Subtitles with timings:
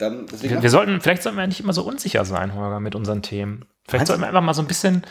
[0.00, 0.26] dann.
[0.40, 3.66] Wir, wir sollten, vielleicht sollten wir nicht immer so unsicher sein, Holger, mit unseren Themen.
[3.88, 5.02] Vielleicht sollten wir einfach mal so ein bisschen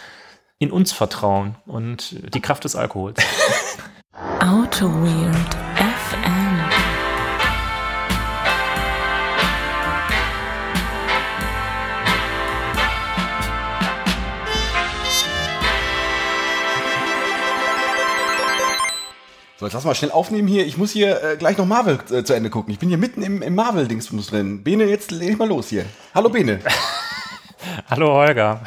[0.57, 3.21] in uns vertrauen und die Kraft des Alkohols.
[4.39, 5.68] Auto Weird
[19.59, 20.65] So, jetzt lass mal schnell aufnehmen hier.
[20.65, 22.71] Ich muss hier äh, gleich noch Marvel äh, zu Ende gucken.
[22.71, 24.63] Ich bin hier mitten im, im Marvel-Dingsbums drin.
[24.63, 25.85] Bene, jetzt leg ich mal los hier.
[26.15, 26.61] Hallo Bene.
[27.89, 28.61] Hallo Holger.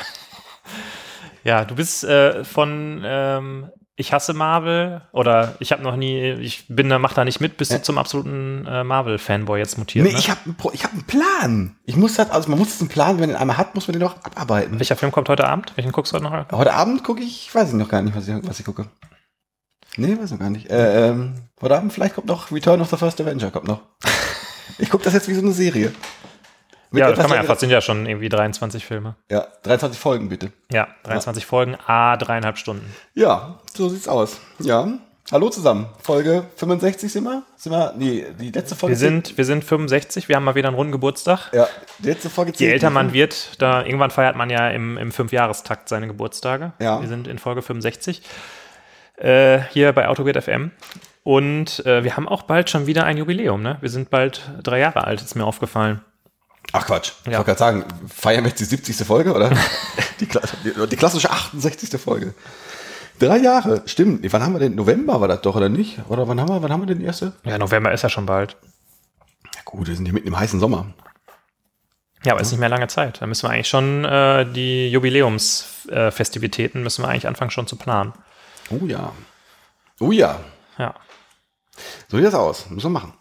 [1.44, 6.66] Ja, du bist äh, von ähm, Ich hasse Marvel oder ich habe noch nie, ich
[6.68, 10.04] bin da, mach da nicht mit, bist du zum absoluten äh, Marvel-Fanboy jetzt mutiert.
[10.04, 10.18] Nee, ne?
[10.18, 10.40] ich habe
[10.74, 11.74] ich hab einen Plan.
[11.86, 13.98] Ich muss das, also man muss einen Plan, wenn man den einmal hat, muss man
[13.98, 14.78] den auch abarbeiten.
[14.78, 15.72] Welcher Film kommt heute Abend?
[15.74, 16.50] Welchen guckst du heute noch?
[16.52, 18.88] Heute Abend gucke ich, weiß ich noch gar nicht, was ich, was ich gucke.
[19.96, 20.70] Nee, weiß ich gar nicht.
[20.70, 23.82] Äh, ähm, heute Abend vielleicht kommt noch Return of the First Avenger, kommt noch.
[24.78, 25.92] Ich gucke das jetzt wie so eine Serie.
[26.90, 29.16] Mit Ja, das kann man ja fast, sind ja schon irgendwie 23 Filme.
[29.30, 30.50] Ja, 23 Folgen bitte.
[30.70, 32.90] Ja, 23 Folgen, a dreieinhalb Stunden.
[33.14, 34.40] Ja, so sieht's aus.
[34.60, 34.88] Ja.
[35.30, 35.86] Hallo zusammen.
[36.02, 37.42] Folge 65 sind wir?
[37.56, 37.94] Sind wir?
[37.96, 38.94] Nee, die letzte Folge.
[38.94, 41.50] Wir sind, wir sind 65, wir haben mal wieder einen runden Geburtstag.
[41.52, 44.98] Ja, die letzte Folge Je zählt älter man wird, da irgendwann feiert man ja im,
[44.98, 46.72] im Fünfjahrestakt seine Geburtstage.
[46.80, 47.00] Ja.
[47.00, 48.22] Wir sind in Folge 65
[49.22, 50.70] äh, hier bei AutoGate FM.
[51.24, 53.78] Und äh, wir haben auch bald schon wieder ein Jubiläum, ne?
[53.80, 56.00] Wir sind bald drei Jahre alt, ist mir aufgefallen.
[56.72, 57.12] Ach Quatsch.
[57.24, 57.38] Ich Ja.
[57.38, 58.96] wollte gerade sagen, feiern wir jetzt die 70.
[59.06, 59.50] Folge, oder?
[60.20, 60.28] die,
[60.90, 62.00] die, klassische 68.
[62.00, 62.34] Folge.
[63.18, 64.30] Drei Jahre, stimmt.
[64.32, 64.74] Wann haben wir denn?
[64.74, 66.00] November war das doch, oder nicht?
[66.08, 67.32] Oder wann haben wir, wann haben wir denn die erste?
[67.44, 68.56] Ja, November ist ja schon bald.
[69.54, 70.86] Ja gut, wir sind hier mitten im heißen Sommer.
[72.24, 73.20] Ja, aber ist nicht mehr lange Zeit.
[73.20, 77.76] Da müssen wir eigentlich schon äh, die Jubiläumsfestivitäten äh, müssen wir eigentlich anfangen schon zu
[77.76, 78.12] planen.
[78.70, 79.12] Oh ja.
[80.00, 80.40] Oh ja.
[80.78, 80.94] Ja.
[82.08, 82.68] So sieht das aus.
[82.70, 83.14] Müssen wir machen.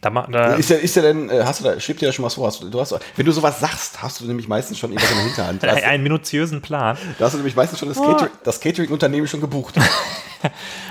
[0.00, 2.24] Da, da, Ist ja, ist ja denn, äh, hast du da, schwebt dir ja schon
[2.24, 2.46] was vor?
[2.46, 5.16] Hast du, du hast, wenn du sowas sagst, hast du nämlich meistens schon irgendwas in
[5.16, 5.62] der Hinterhand.
[5.62, 6.96] Da hast, einen minutiösen Plan.
[7.18, 9.74] da hast du nämlich meistens schon das, Cater das Catering-Unternehmen schon gebucht.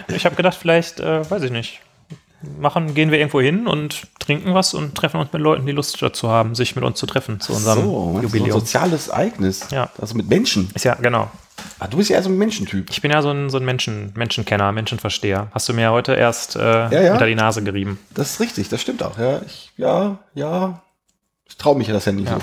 [0.10, 1.82] Ich habe gedacht, vielleicht, äh, weiß ich nicht,
[2.60, 6.00] machen, gehen wir irgendwo hin und trinken was und treffen uns mit Leuten, die Lust
[6.02, 8.60] dazu haben, sich mit uns zu treffen zu unserem so, so ein Jubiläum.
[8.60, 9.68] soziales Ereignis.
[9.72, 9.90] Ja.
[10.00, 10.70] Also mit Menschen.
[10.74, 11.30] Ist ja, genau.
[11.80, 12.90] Ah, du bist ja eher so ein Menschentyp.
[12.90, 15.48] Ich bin ja so ein, so ein Menschen, Menschenkenner, Menschenversteher.
[15.54, 17.12] Hast du mir ja heute erst äh, Ja, ja.
[17.14, 18.00] unter die Nase gerieben.
[18.14, 19.18] Das ist richtig, das stimmt auch.
[19.18, 20.82] Ja, ich, ja, ja.
[21.48, 22.36] Ich traue mich ja das ja nicht Ja.
[22.36, 22.42] so.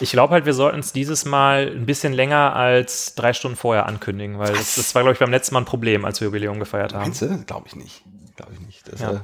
[0.00, 3.86] Ich glaube halt, wir sollten es dieses Mal ein bisschen länger als drei Stunden vorher
[3.86, 6.58] ankündigen, weil das, das war, glaube ich, beim letzten Mal ein Problem, als wir Jubiläum
[6.58, 7.02] gefeiert haben.
[7.02, 7.38] Meinst du?
[7.46, 8.02] Glaube ich nicht.
[8.36, 8.92] Glaube ich nicht.
[8.92, 9.10] Das, Ja.
[9.12, 9.20] Äh,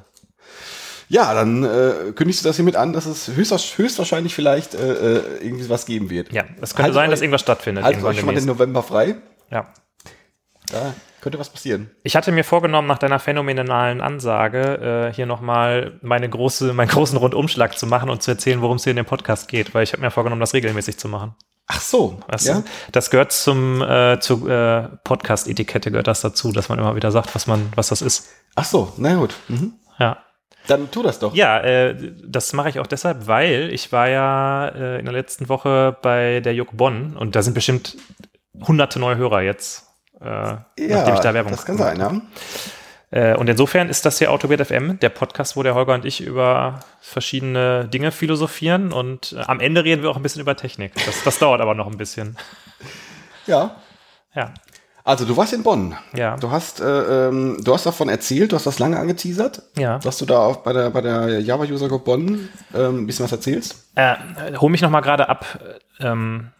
[1.13, 4.79] ja, dann äh, kündigst du das hiermit an, dass es höchst, höchstwahrscheinlich vielleicht äh,
[5.17, 6.33] äh, irgendwie was geben wird.
[6.33, 7.83] Ja, es könnte Haltet sein, euch- dass irgendwas stattfindet.
[7.85, 8.45] Haltet euch schon mal den.
[8.47, 9.17] November frei.
[9.51, 9.73] Ja.
[10.71, 11.91] Da könnte was passieren.
[12.03, 17.19] Ich hatte mir vorgenommen, nach deiner phänomenalen Ansage äh, hier nochmal meine große, meinen großen
[17.19, 19.93] Rundumschlag zu machen und zu erzählen, worum es hier in dem Podcast geht, weil ich
[19.93, 21.35] habe mir vorgenommen, das regelmäßig zu machen.
[21.67, 22.19] Ach so.
[22.29, 22.55] Weißt ja?
[22.55, 22.65] du?
[22.93, 27.35] Das gehört zum äh, zur äh, Podcast-Etikette gehört das dazu, dass man immer wieder sagt,
[27.35, 28.29] was man, was das ist.
[28.57, 29.35] Ach so, na gut.
[29.49, 29.75] Mhm.
[29.99, 30.19] Ja.
[30.67, 31.35] Dann tu das doch.
[31.35, 35.49] Ja, äh, das mache ich auch deshalb, weil ich war ja äh, in der letzten
[35.49, 37.97] Woche bei der Juk Bonn und da sind bestimmt
[38.67, 39.87] hunderte neue Hörer jetzt,
[40.21, 42.21] äh, nachdem ich da Werbung das kann sein, ja.
[43.13, 46.21] Äh, und insofern ist das hier Autobet FM, der Podcast, wo der Holger und ich
[46.21, 50.93] über verschiedene Dinge philosophieren und äh, am Ende reden wir auch ein bisschen über Technik.
[51.07, 52.37] Das, das dauert aber noch ein bisschen.
[53.47, 53.77] Ja.
[54.35, 54.53] Ja.
[55.03, 55.97] Also du warst in Bonn.
[56.15, 56.37] Ja.
[56.37, 59.99] Du hast, äh, ähm, du hast davon erzählt, du hast das lange angeteasert, Ja.
[59.99, 63.25] dass du da auch bei der, bei der Java User Group Bonn ähm, ein bisschen
[63.25, 63.87] was erzählst.
[63.97, 64.15] Äh,
[64.59, 65.47] hol mich noch mal gerade ab.
[65.99, 66.51] Ähm,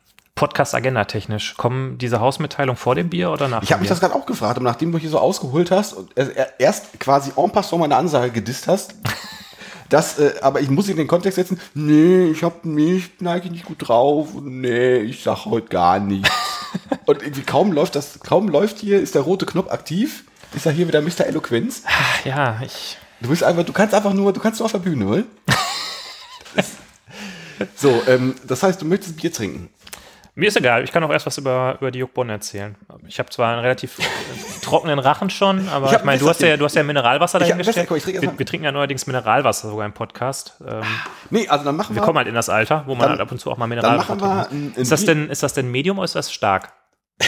[0.41, 1.55] Podcast-Agenda technisch.
[1.59, 4.57] Kommen diese Hausmitteilungen vor dem Bier oder nach Ich habe mich das gerade auch gefragt,
[4.57, 7.97] und nachdem du hier so ausgeholt hast und er- er- erst quasi en passant meine
[7.97, 8.95] Ansage gedisst hast,
[9.91, 13.67] das, äh, aber ich muss in den Kontext setzen, nee, ich hab nicht, neige nicht
[13.67, 16.31] gut drauf, nee, ich sag heute gar nichts.
[17.05, 20.25] und irgendwie kaum läuft das, kaum läuft hier, ist der rote Knopf aktiv,
[20.55, 21.27] ist er hier wieder Mr.
[21.27, 21.83] Eloquenz.
[21.87, 22.97] Ach, ja, ich.
[23.21, 25.23] Du bist einfach, du kannst einfach nur, du kannst nur auf der Bühne, oder?
[27.77, 29.69] so, ähm, das heißt, du möchtest Bier trinken.
[30.37, 32.77] Mir ist egal, ich kann auch erst was über, über die Juck Bonn erzählen.
[33.09, 33.99] Ich habe zwar einen relativ
[34.63, 37.41] trockenen Rachen schon, aber Ich ich, meine, ein du hast ja, du hast ja Mineralwasser
[37.41, 37.91] dahingestellt.
[38.07, 40.55] Wir, wir trinken ja neuerdings Mineralwasser sogar im Podcast.
[40.67, 40.83] Ähm,
[41.31, 42.01] Nee, also dann machen wir.
[42.03, 43.65] wir kommen halt in das Alter, wo man Dann- halt ab und zu auch mal
[43.69, 44.77] dann Mineralwasser trinkt.
[44.79, 46.73] Ist das, denn, ist das denn Medium oder ist das stark?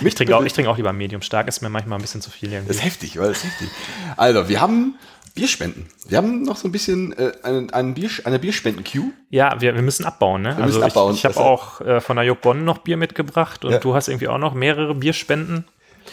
[0.00, 1.20] Ich trinke auch, ich trinke auch lieber Medium.
[1.20, 2.74] Stark ist mir manchmal ein bisschen zu viel Das irgendwie.
[2.74, 3.68] ist heftig, weil das ist heftig.
[4.16, 4.94] Also, wir haben
[5.34, 5.86] Bierspenden.
[6.08, 9.10] Wir haben noch so ein bisschen äh, einen, einen Bier, eine Bierspenden-Queue.
[9.30, 10.50] Ja, wir, wir müssen abbauen, ne?
[10.50, 11.12] müssen also abbauen.
[11.14, 13.78] ich, ich habe auch äh, von der Juck Bonn noch Bier mitgebracht und Ja.
[13.78, 15.64] du hast irgendwie auch noch mehrere Bierspenden.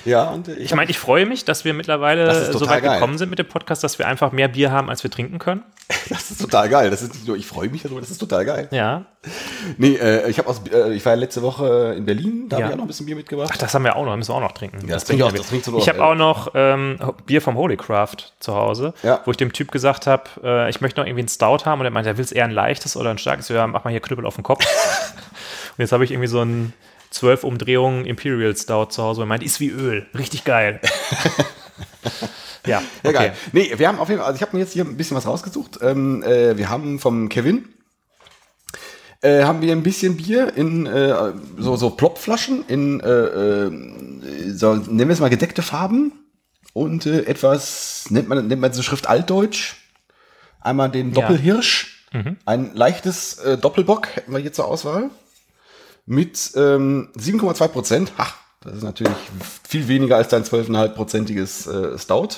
[0.06, 2.96] Ja, und Ich meine, ich freue mich, dass wir mittlerweile Das so weit geil.
[2.96, 5.64] gekommen sind mit dem Podcast, dass wir einfach mehr Bier haben, als wir trinken können.
[6.10, 6.90] das ist total geil.
[6.90, 8.68] Das ist nicht nur, ich freue mich darüber, das ist total geil.
[8.72, 9.06] Ja.
[9.78, 12.64] Nee, äh, ich habe aus, äh, ich war ja letzte Woche in Berlin, da Ja.
[12.64, 13.50] habe ich auch noch ein bisschen Bier mitgebracht.
[13.54, 14.80] Ach, das haben wir auch noch, müssen wir auch noch trinken.
[14.88, 17.56] Ja, das trinke ich auch, das trinkst du Ich habe auch noch ähm, Bier vom
[17.56, 19.20] Holy Craft zu Hause, Ja.
[19.26, 21.86] wo ich dem Typ gesagt habe, äh, ich möchte noch irgendwie einen Stout haben und
[21.86, 23.50] er meinte, er will es eher ein leichtes oder ein starkes.
[23.50, 24.66] Ja, mach mal hier Knüppel auf den Kopf.
[25.78, 26.74] und jetzt habe ich irgendwie so ein
[27.12, 30.80] 12 Umdrehungen Imperial Stout zu Hause, er meint, ist wie Öl, richtig geil.
[32.66, 33.14] ja, Ja, okay.
[33.14, 33.34] geil.
[33.52, 35.28] Nee, wir haben auf jeden Fall, also ich habe mir jetzt hier ein bisschen was
[35.28, 35.80] rausgesucht.
[35.82, 37.68] Ähm, äh, wir haben vom Kevin,
[39.22, 44.76] äh, haben wir ein bisschen Bier in äh, so, so Plopflaschen in, äh, äh, so,
[44.76, 46.14] nennen wir es mal gedeckte Farben
[46.74, 49.76] und äh, etwas, nennt man, nennt man so Schrift Altdeutsch.
[50.62, 52.08] Einmal den Doppelhirsch,
[52.46, 55.10] ein leichtes äh, Doppelbock hätten wir hier zur Auswahl
[56.12, 58.12] mit ähm, 7,2 Prozent.
[58.18, 59.16] Ach, das ist natürlich
[59.68, 62.30] viel weniger als dein 12,5-prozentiges äh, Stout.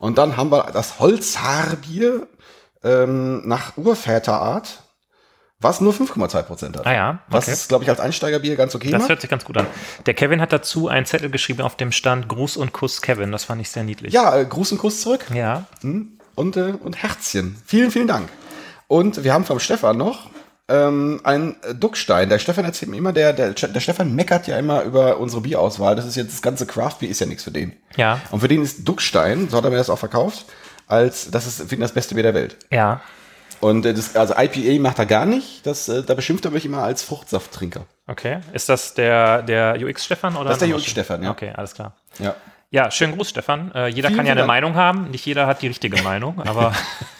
[0.00, 2.26] Und dann haben wir das Holzhaarbier
[2.82, 4.82] ähm, nach Urväterart,
[5.60, 6.86] was nur 5,2 Prozent hat.
[6.88, 7.52] Ah ja, Was okay.
[7.52, 9.10] ist, glaube ich, als Einsteigerbier ganz okay Das macht.
[9.10, 9.66] hört sich ganz gut an.
[10.06, 13.30] Der Kevin hat dazu einen Zettel geschrieben, auf dem stand Gruß und Kuss Kevin.
[13.30, 14.12] Das fand ich sehr niedlich.
[14.12, 15.24] Ja, äh, Gruß und Kuss zurück.
[15.32, 15.66] Ja.
[16.34, 17.62] und, äh, und Herzchen.
[17.64, 18.28] Vielen, vielen Dank.
[18.88, 20.30] Und wir haben vom Stefan noch
[20.68, 22.28] ähm, ein Duckstein.
[22.28, 25.96] Der Stefan erzählt mir immer, der, der, der Stefan meckert ja immer über unsere Bierauswahl.
[25.96, 27.74] Das ist jetzt das ganze Craft-Bier ist ja nichts für den.
[27.96, 28.20] Ja.
[28.30, 30.44] Und für den ist Duckstein, so hat er mir das auch verkauft,
[30.86, 32.56] als das ist für ihn das beste Bier der Welt.
[32.70, 33.00] Ja.
[33.60, 35.66] Und äh, das, also IPA macht er gar nicht.
[35.66, 37.86] Das, äh, da beschimpft er mich immer als Fruchtsafttrinker.
[38.06, 38.38] Okay.
[38.52, 40.36] Ist das der, der UX-Stefan?
[40.36, 41.30] oder Das ist der UX-Stefan, ja.
[41.30, 41.94] Okay, alles klar.
[42.18, 42.34] Ja.
[42.70, 43.72] Ja, schönen Gruß, Stefan.
[43.74, 44.48] Äh, jeder Vielen, kann ja eine Dank.
[44.48, 45.10] Meinung haben.
[45.10, 46.74] Nicht jeder hat die richtige Meinung, aber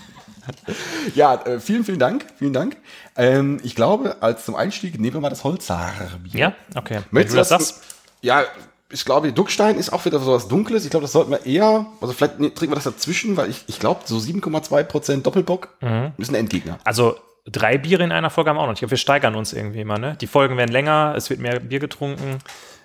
[1.14, 2.26] Ja, äh, vielen, vielen Dank.
[2.38, 2.76] Vielen Dank.
[3.16, 6.32] Ähm, ich glaube, als zum Einstieg nehmen wir mal das Holzhaarbier.
[6.38, 7.00] ja, okay.
[7.10, 7.80] Möchtest du das das?
[8.20, 8.42] Ja,
[8.90, 10.84] ich glaube, Duckstein ist auch wieder so was Dunkles.
[10.84, 13.64] Ich glaube, das sollten wir eher, also vielleicht ne, trinken wir das dazwischen, weil ich,
[13.66, 16.12] ich glaube, so 7,2% Doppelbock Mhm.
[16.18, 16.78] ist ein Endgegner.
[16.84, 17.16] also
[17.50, 18.74] drei Biere in einer Folge haben wir auch noch.
[18.74, 20.16] Ich glaube, wir steigern uns irgendwie mal, ne?
[20.20, 22.38] Die Folgen werden länger, es wird mehr Bier getrunken.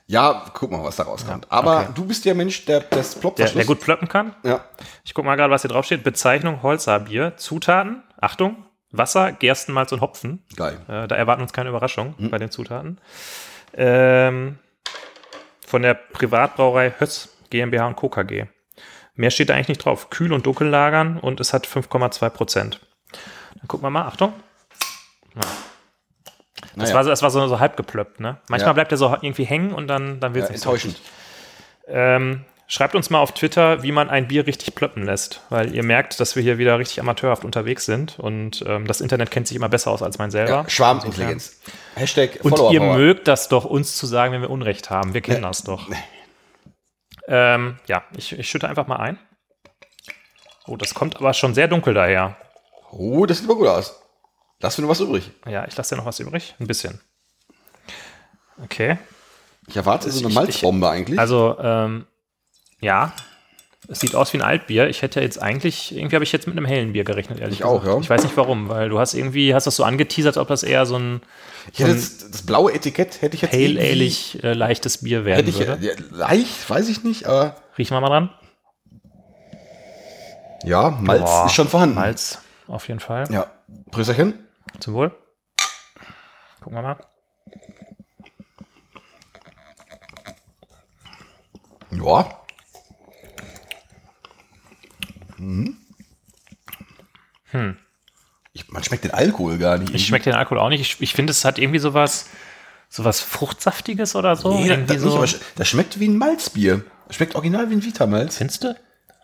[0.05, 1.47] Ja, guck mal, was da rauskommt.
[1.49, 1.91] Aber okay.
[1.95, 4.35] du bist der Mensch, der das ploppt Der, der gut plöppen kann.
[4.43, 4.65] Ja.
[5.03, 6.03] Ich gucke mal gerade, was hier drauf steht.
[6.03, 7.37] Bezeichnung Holzerbier.
[7.37, 10.45] Zutaten, Achtung, Wasser, Gerstenmalz und Hopfen.
[10.55, 10.79] Geil.
[10.87, 12.99] Äh, da erwarten uns keine Überraschung bei den Zutaten.
[13.73, 14.59] Ähm,
[15.65, 18.09] von der Privatbrauerei Höss GmbH und Co.
[18.09, 18.45] KG.
[19.15, 20.09] Mehr steht da eigentlich nicht drauf.
[20.09, 22.79] Kühl- und dunkel lagern und es hat 5,2 Prozent.
[23.55, 24.05] Dann gucken wir mal.
[24.05, 24.33] Achtung.
[26.75, 28.37] Das Naja, war, so- das war so, so halb geplöppt, ne?
[28.49, 28.73] Manchmal Ja.
[28.73, 30.99] bleibt er so irgendwie hängen und dann, dann wird ja, es nicht so enttäuschend.
[31.87, 35.83] ähm, schreibt uns mal auf Twitter, wie man ein Bier richtig plöppen lässt, weil ihr
[35.83, 39.55] merkt, dass wir hier wieder richtig amateurhaft unterwegs sind und ähm, das Internet kennt sich
[39.57, 40.49] immer besser aus als mein selber.
[40.63, 41.59] Ja, Schwarmintelligenz.
[41.95, 45.13] Hashtag Und ihr mögt das doch, uns zu sagen, wenn wir Unrecht haben.
[45.13, 45.87] Wir kennen das doch.
[47.27, 49.19] Ähm, ja, ich, ich schütte einfach mal ein.
[50.65, 52.35] Oh, das kommt aber schon sehr dunkel daher.
[52.91, 53.99] Oh, das sieht aber gut aus.
[54.63, 55.29] Lass mir nur was übrig.
[55.47, 56.55] Ja, ich lasse dir noch was übrig.
[56.59, 56.99] Ein bisschen.
[58.63, 58.97] Okay.
[59.67, 61.19] Ich erwarte so eine Malzbombe eigentlich.
[61.19, 62.05] Also, ähm,
[62.79, 63.13] ja.
[63.89, 64.87] Es sieht aus wie ein Altbier.
[64.87, 67.65] Ich hätte jetzt eigentlich, irgendwie habe ich jetzt mit einem hellen Bier gerechnet, ehrlich Ich
[67.65, 67.95] auch, gesagt.
[67.97, 68.01] ja.
[68.01, 70.85] Ich weiß nicht warum, weil du hast irgendwie, hast das so angeteasert, ob das eher
[70.85, 71.21] so ein
[71.73, 75.25] ich hätte das, das blaue Etikett hätte ich jetzt pale irgendwie- ale äh, leichtes Bier
[75.25, 75.85] werden ich, würde.
[75.85, 78.29] ja, leicht, weiß ich nicht, aber Riechen wir mal dran.
[80.63, 81.95] ja, Malz Boah, ist schon vorhanden.
[81.95, 83.27] Malz, auf jeden Fall.
[83.31, 83.47] Ja,
[83.91, 84.39] Prösterchen.
[84.79, 85.15] Zum Wohl.
[86.61, 86.97] Gucken wir mal.
[91.91, 92.39] Ja.
[95.37, 95.77] Hm.
[98.53, 99.93] Ich, man schmeckt den Alkohol gar nicht.
[99.93, 100.81] Ich schmecke den Alkohol auch nicht.
[100.81, 102.29] Ich, ich finde, es hat irgendwie sowas,
[102.89, 104.59] sowas Fruchtsaftiges oder so.
[104.59, 105.19] Nee, das, das, nicht, so.
[105.21, 106.83] sch- das schmeckt wie ein Malzbier.
[107.09, 108.37] Schmeckt original wie ein Vitamalz.
[108.37, 108.75] Findest du?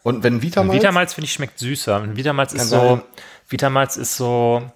[0.04, 2.02] Und wenn Vitamalz, Vitamalz finde ich schmeckt süßer.
[2.02, 3.02] Und Vitamalz ist so, sein.
[3.48, 4.72] Vitamalz ist so,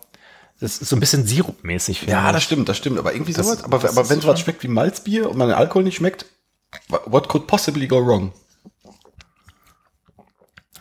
[0.63, 2.03] das ist so ein bisschen Sirupmäßig.
[2.03, 2.31] ja, ich.
[2.33, 2.97] das stimmt, das stimmt.
[2.97, 3.63] Aber irgendwie Das- sowas.
[3.63, 6.25] Aber, aber wenn so sowas schmeckt wie Malzbier und man den Alkohol nicht schmeckt,
[6.87, 8.31] wha- what could possibly go wrong?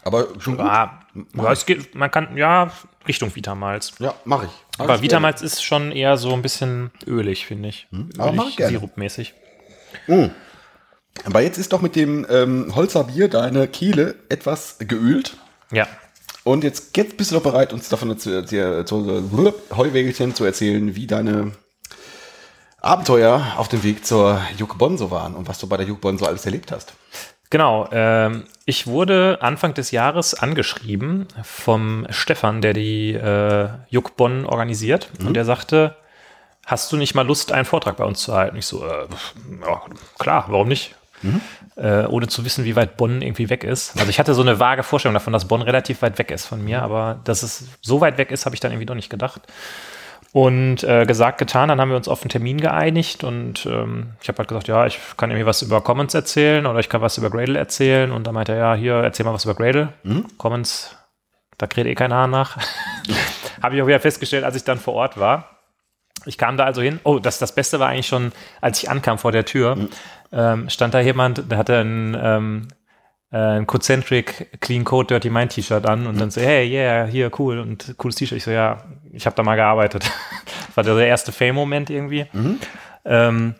[0.05, 0.67] Aber schon gut.
[0.67, 1.01] Ja,
[1.35, 2.73] ja, es geht, man kann, ja,
[3.07, 3.93] Richtung Vitamalz.
[3.99, 4.53] Ja, mache ich.
[4.79, 7.87] Mach Aber Vitamalz ist schon eher so ein bisschen ölig, finde ich.
[7.91, 8.71] Hm, aber mach ich Ölig, gerne.
[8.73, 9.35] sirupmäßig.
[10.09, 10.31] gerne.
[11.25, 15.37] Aber jetzt ist doch mit dem ähm, Holzer deine Kehle etwas geölt.
[15.71, 15.87] Ja.
[16.45, 19.25] Und jetzt, jetzt bist du doch bereit, uns davon zu, zu, zu
[19.77, 21.53] Heuwägelchen zu erzählen, wie deine
[22.81, 26.01] Abenteuer auf dem Weg zur Juk Bonn so waren und was du bei der Juk
[26.01, 26.95] Bonn so alles erlebt hast.
[27.49, 34.47] Genau, ähm, ich wurde Anfang des Jahres angeschrieben vom Stefan, der die äh, Juk Bonn
[34.47, 35.11] organisiert.
[35.21, 35.95] Und der sagte,
[36.67, 38.57] hast du nicht mal Lust, einen Vortrag bei uns zu halten?
[38.57, 39.07] Ich so, äh,
[39.61, 39.83] ja,
[40.19, 40.97] klar, warum nicht?
[41.77, 43.97] Äh, ohne zu wissen, wie weit Bonn irgendwie weg ist.
[43.97, 46.63] Also ich hatte so eine vage Vorstellung davon, dass Bonn relativ weit weg ist von
[46.63, 49.43] mir, aber dass es so weit weg ist, habe ich dann irgendwie doch nicht gedacht.
[50.33, 54.29] Und äh, gesagt, getan, dann haben wir uns auf einen Termin geeinigt und ähm, ich
[54.29, 57.19] habe halt gesagt, ja, ich kann irgendwie was über Commons erzählen oder ich kann was
[57.19, 58.11] über Gradle erzählen.
[58.11, 59.93] Und dann meinte er, ja, hier, erzähl mal was über Gradle.
[60.39, 60.97] Commons,
[61.59, 62.57] da kräht eh kein Hahn nach.
[63.63, 65.61] habe ich auch wieder festgestellt, als ich dann vor Ort war.
[66.25, 66.99] Ich kam da also hin.
[67.05, 69.77] Oh, das, das Beste war eigentlich schon, als ich ankam vor der Tür,
[70.33, 72.69] ähm, stand da jemand, der hatte ein, ähm,
[73.31, 77.31] äh, ein Cocentric Clean Code Dirty Mind T-Shirt an und dann so, hey, yeah, hier,
[77.39, 78.39] cool und cooles T-Shirt.
[78.39, 80.05] Ich so, ja, ich habe da mal gearbeitet.
[80.69, 82.27] das war der erste Fame-Moment irgendwie.
[83.05, 83.55] Ähm,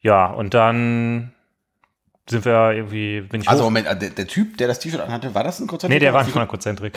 [0.00, 1.32] ja, und dann
[2.28, 5.00] sind wir irgendwie, bin ich Also hoch- Moment, äh, der, der Typ, der das T-Shirt
[5.00, 5.90] anhatte, war das ein Konzert?
[5.90, 6.94] Nee, der war nicht von der Concentrik.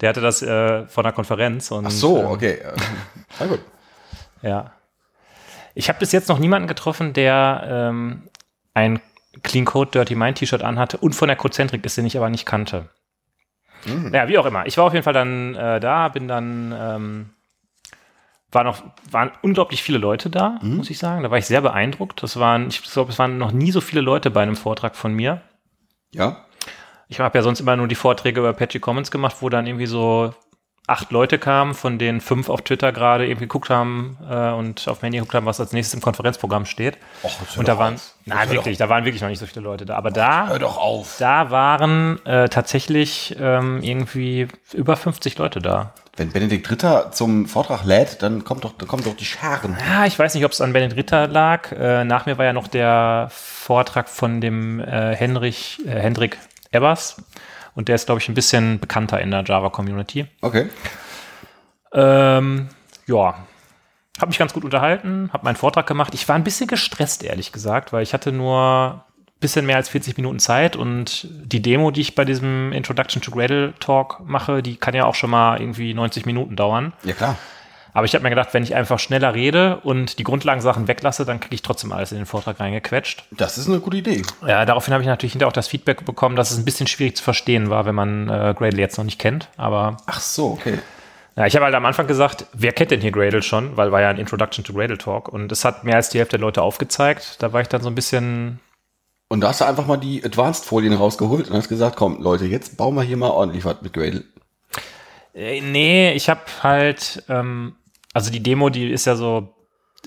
[0.00, 1.70] Der hatte das äh, von der Konferenz.
[1.70, 2.58] Und, Ach so, ähm, okay.
[3.40, 3.60] Na gut.
[4.42, 4.72] Ja.
[5.78, 8.24] Ich habe bis jetzt noch niemanden getroffen, der ähm,
[8.74, 9.00] ein
[9.44, 12.46] Clean Code Dirty Mind T-Shirt anhatte und von der Codecentrik ist, den ich aber nicht
[12.46, 12.88] kannte.
[14.12, 14.66] Ja, wie auch immer.
[14.66, 17.30] Ich war auf jeden Fall dann äh, da, bin dann, ähm,
[18.50, 21.22] war noch, waren unglaublich viele Leute da, muss ich sagen.
[21.22, 22.24] Da war ich sehr beeindruckt.
[22.24, 25.14] Das waren, ich glaube, es waren noch nie so viele Leute bei einem Vortrag von
[25.14, 25.42] mir.
[26.12, 26.44] Ja.
[27.06, 29.86] Ich habe ja sonst immer nur die Vorträge über Apache Commons gemacht, wo dann irgendwie
[29.86, 30.34] so
[30.88, 35.02] acht Leute kamen, von denen fünf auf Twitter gerade irgendwie geguckt haben äh, und auf
[35.02, 36.96] Handy geguckt haben, was als nächstes im Konferenzprogramm steht.
[37.22, 38.14] Och, und da waren, auf.
[38.26, 39.96] Hör wirklich, da waren wirklich noch nicht so viele Leute da.
[39.96, 41.16] Aber da, Hör doch auf.
[41.18, 45.92] da waren äh, tatsächlich ähm, irgendwie über 50 Leute da.
[46.16, 49.76] Wenn Benedikt Ritter zum Vortrag lädt, dann kommt doch, dann kommen doch die Scharen.
[49.88, 51.70] Ja, ich weiß nicht, ob es an Benedikt Ritter lag.
[51.72, 56.38] Äh, nach mir war ja noch der Vortrag von dem äh, Henrich, äh, Hendrik
[56.72, 57.16] Ebbers.
[57.78, 60.26] Und der ist, glaube ich, ein bisschen bekannter in der Java-Community.
[60.40, 60.68] Okay.
[61.92, 62.70] Ähm,
[63.06, 63.36] ja,
[64.18, 66.12] habe mich ganz gut unterhalten, habe meinen Vortrag gemacht.
[66.12, 69.88] Ich war ein bisschen gestresst, ehrlich gesagt, weil ich hatte nur ein bisschen mehr als
[69.90, 74.60] 40 Minuten Zeit und die Demo, die ich bei diesem Introduction to Gradle Talk mache,
[74.60, 76.94] die kann ja auch schon mal irgendwie 90 Minuten dauern.
[77.04, 77.36] Ja, klar.
[77.98, 81.40] Aber ich habe mir gedacht, wenn ich einfach schneller rede und die Grundlagensachen weglasse, dann
[81.40, 83.24] kriege ich trotzdem alles in den Vortrag reingequetscht.
[83.32, 84.22] Das ist eine gute Idee.
[84.46, 87.16] Ja, daraufhin habe ich natürlich hinterher auch das Feedback bekommen, dass es ein bisschen schwierig
[87.16, 89.48] zu verstehen war, wenn man äh, Gradle jetzt noch nicht kennt.
[89.56, 90.78] Aber Ach so, okay.
[91.34, 93.76] ja, ich habe halt am Anfang gesagt, wer kennt denn hier Gradle schon?
[93.76, 96.38] Weil war ja ein Introduction to Gradle Talk und es hat mehr als die Hälfte
[96.38, 97.42] der Leute aufgezeigt.
[97.42, 98.60] Da war ich dann so ein bisschen,
[99.26, 102.76] Und da hast du einfach mal die Advanced-Folien rausgeholt und hast gesagt, komm, Leute, jetzt
[102.76, 104.22] bauen wir hier mal ordentlich was mit Gradle.
[105.34, 107.74] äh, nee, ich habe halt, ähm,
[108.18, 109.54] also die Demo, die ist ja so,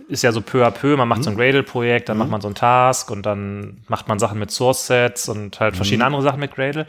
[0.09, 0.97] ist ja so peu à peu.
[0.97, 4.19] Man macht so ein Gradle-Projekt, dann macht man so ein Task und dann macht man
[4.19, 6.85] Sachen mit Source-Sets und halt verschiedene andere Sachen mit Gradle.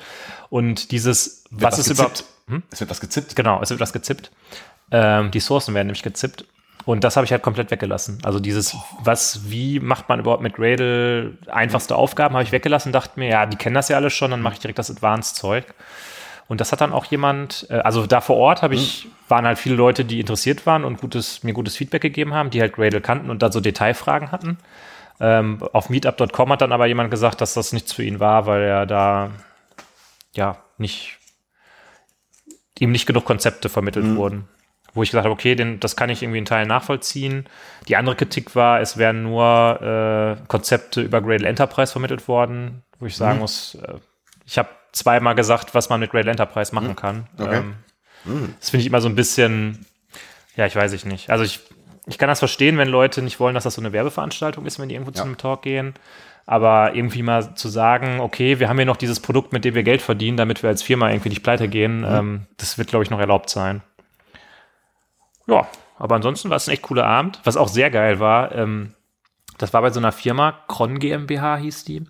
[0.51, 2.63] Und dieses, was ist überhaupt, Hm?
[2.71, 3.37] Es wird was gezippt.
[3.37, 4.31] Genau, es wird was gezippt.
[4.91, 6.45] Ähm, die Sourcen werden nämlich gezippt.
[6.85, 8.19] Und das habe ich halt komplett weggelassen.
[8.25, 13.21] Also dieses, was, wie macht man überhaupt mit Gradle einfachste Aufgaben, habe ich weggelassen, dachte
[13.21, 15.75] mir, ja, die kennen das ja alles schon, dann mache ich direkt das Advanced-Zeug.
[16.49, 19.59] Und das hat dann auch jemand, äh, also da vor Ort habe ich, waren halt
[19.59, 23.01] viele Leute, die interessiert waren und gutes, mir gutes Feedback gegeben haben, die halt Gradle
[23.01, 24.59] kannten und da so Detailfragen hatten.
[25.21, 28.63] Ähm, auf meetup.com hat dann aber jemand gesagt, dass das nichts für ihn war, weil
[28.63, 29.31] er da
[30.35, 31.19] ja nicht
[32.79, 34.49] ihm nicht genug Konzepte vermittelt wurden.
[34.95, 37.47] Wo ich gesagt habe, okay, den, das kann ich irgendwie in Teilen nachvollziehen.
[37.89, 43.07] Die andere Kritik war, es wären nur äh, Konzepte über Gradle Enterprise vermittelt worden, wo
[43.07, 43.95] ich sagen muss, äh,
[44.45, 47.27] ich habe zweimal gesagt, was man mit Gradle Enterprise machen kann.
[47.39, 47.63] Okay.
[48.27, 49.85] Ähm, Das finde ich immer so ein bisschen,
[50.57, 51.31] ja, ich weiß ich nicht.
[51.31, 51.61] Also ich,
[52.07, 54.89] ich kann das verstehen, wenn Leute nicht wollen, dass das so eine Werbeveranstaltung ist, wenn
[54.89, 55.25] die irgendwo zu Ja.
[55.25, 55.95] einem Talk gehen.
[56.45, 59.85] Aber irgendwie mal zu sagen, okay, wir haben hier noch dieses Produkt, mit dem wir
[59.85, 63.11] Geld verdienen, damit wir als Firma irgendwie nicht pleite gehen, ähm, das wird, glaube ich,
[63.11, 63.81] noch erlaubt sein.
[65.47, 65.67] Ja,
[65.99, 67.41] aber ansonsten war es ein echt cooler Abend.
[67.45, 68.95] Was auch sehr geil war, ähm,
[69.59, 72.05] das war bei so einer Firma, Kron GmbH hieß die.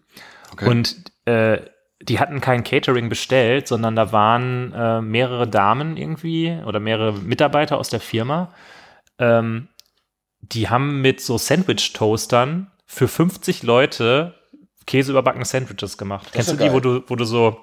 [0.52, 0.68] Okay.
[0.68, 0.96] Und
[1.26, 1.58] äh,
[2.02, 7.78] die hatten kein Catering bestellt, sondern da waren äh, mehrere Damen irgendwie oder mehrere Mitarbeiter
[7.78, 8.52] aus der Firma.
[9.18, 9.68] Ähm,
[10.40, 14.34] die haben mit so Sandwich-Toastern für 50 Leute
[14.86, 16.28] käseüberbackene Sandwiches gemacht.
[16.32, 17.60] Kennst ist du die, wo du, wo du so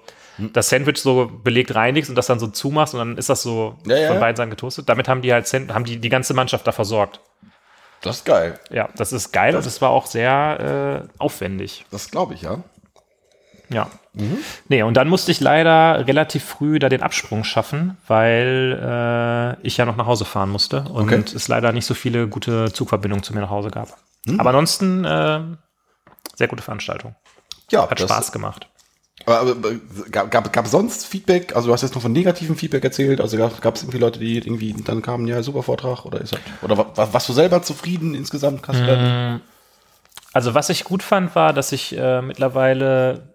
[0.53, 3.75] das Sandwich so belegt reinigst und das dann so zumachst und dann ist das so
[3.85, 4.07] Ja, ja.
[4.09, 4.87] von beiden Seiten getoastet?
[4.87, 7.19] Damit haben die halt haben die, die ganze Mannschaft da versorgt.
[8.01, 8.57] Das ist geil.
[8.71, 11.85] Ja, das ist geil und es war auch sehr äh, aufwendig.
[11.91, 12.63] Das glaube ich, ja.
[13.71, 13.87] Ja.
[14.67, 19.77] Nee, und dann musste ich leider relativ früh da den Absprung schaffen, weil äh, ich
[19.77, 21.23] ja noch nach Hause fahren musste und Okay.
[21.35, 23.89] es leider nicht so viele gute Zugverbindungen zu mir nach Hause gab.
[24.37, 25.39] Aber ansonsten äh,
[26.35, 27.15] sehr gute Veranstaltung.
[27.71, 28.67] Ja, Hat Spaß gemacht.
[29.25, 29.55] Aber, aber
[30.11, 31.55] gab, gab, gab sonst Feedback?
[31.55, 33.21] Also du hast jetzt noch von negativem Feedback erzählt.
[33.21, 36.41] Also gab es irgendwie Leute, die irgendwie dann kamen, ja, super Vortrag oder ist halt,
[36.61, 38.67] oder wa- wa- warst du selber zufrieden insgesamt?
[38.67, 39.41] Du dann,
[40.33, 43.28] Also was ich gut fand, war, dass ich äh, mittlerweile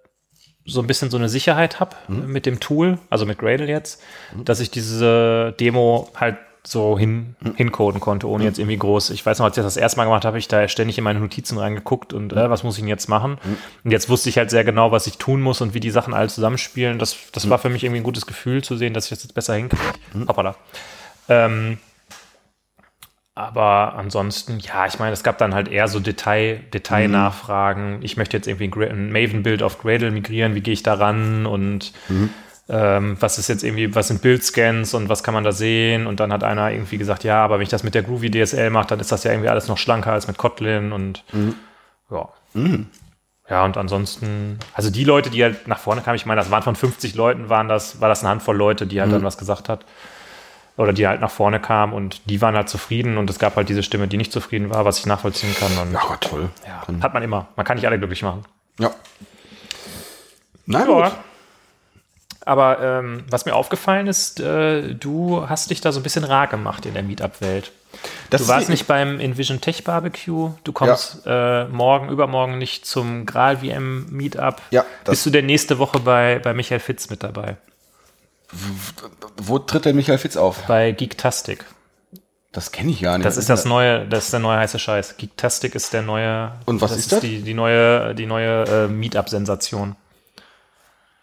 [0.67, 2.33] so ein bisschen so eine Sicherheit habe Mhm.
[2.33, 4.01] mit dem Tool, also mit Gradle jetzt,
[4.45, 7.55] dass ich diese Demo halt so hin, Mhm.
[7.57, 9.11] hincoden konnte, ohne jetzt irgendwie groß.
[9.11, 11.05] Ich weiß noch, als ich das das erste Mal gemacht habe, ich da ständig in
[11.05, 12.39] meine Notizen reingeguckt und Mhm.
[12.39, 13.37] äh, was muss ich denn jetzt machen?
[13.85, 16.15] Und jetzt wusste ich halt sehr genau, was ich tun muss und wie die Sachen
[16.15, 16.99] alle zusammenspielen.
[16.99, 17.51] Das, das Mhm.
[17.51, 19.83] war für mich irgendwie ein gutes Gefühl zu sehen, dass ich das jetzt besser hinkriege.
[20.27, 20.57] Hoppala.
[21.29, 21.77] Ähm,
[23.35, 28.01] aber ansonsten, ja, ich meine, es gab dann halt eher so Detail, Detailnachfragen.
[28.03, 31.93] Ich möchte jetzt irgendwie ein Maven-Bild auf Gradle migrieren, wie gehe ich da ran und
[32.69, 36.07] ähm, was ist jetzt irgendwie, was sind Bildscans und was kann man da sehen?
[36.07, 38.71] Und dann hat einer irgendwie gesagt, ja, aber wenn ich das mit der Groovy DSL
[38.71, 41.25] mache, dann ist das ja irgendwie alles noch schlanker als mit Kotlin und
[42.11, 42.29] ja.
[43.51, 46.63] Ja, und ansonsten, also die Leute, die halt nach vorne kamen, ich meine, das waren
[46.63, 49.69] von 50 Leuten, waren das, war das eine Handvoll Leute, die halt dann was gesagt
[49.69, 49.85] hat.
[50.77, 53.69] Oder die halt nach vorne kamen und die waren halt zufrieden und es gab halt
[53.69, 55.77] diese Stimme, die nicht zufrieden war, was ich nachvollziehen kann.
[55.79, 56.51] Und Ja, aber toll.
[56.67, 57.47] ja, hat man immer.
[57.55, 58.45] Man kann nicht alle glücklich machen.
[58.81, 58.91] Ja.
[60.67, 61.05] Na gut.
[61.05, 61.13] Ja.
[62.47, 66.47] Aber ähm, was mir aufgefallen ist, äh, du hast dich da so ein bisschen rar
[66.47, 67.73] gemacht in der Meetup-Welt.
[68.31, 70.51] Du warst nicht beim Envision Tech Barbecue.
[70.65, 74.61] Du kommst äh, morgen, übermorgen nicht zum Gral VM Meetup.
[74.73, 77.57] Ja, Bist du denn nächste Woche bei, bei Michael Fitz mit dabei?
[79.37, 80.63] Wo tritt denn Michael Fitz auf?
[80.67, 81.65] Bei Geektastic.
[82.53, 83.27] Das kenne ich gar nicht.
[83.27, 85.17] Das ist das neue, das ist der neue heiße Scheiß.
[85.17, 86.53] Geektastic ist der neue.
[86.67, 87.21] Und was das ist das?
[87.21, 89.97] Die, die neue, die neue äh, Meetup-Sensation.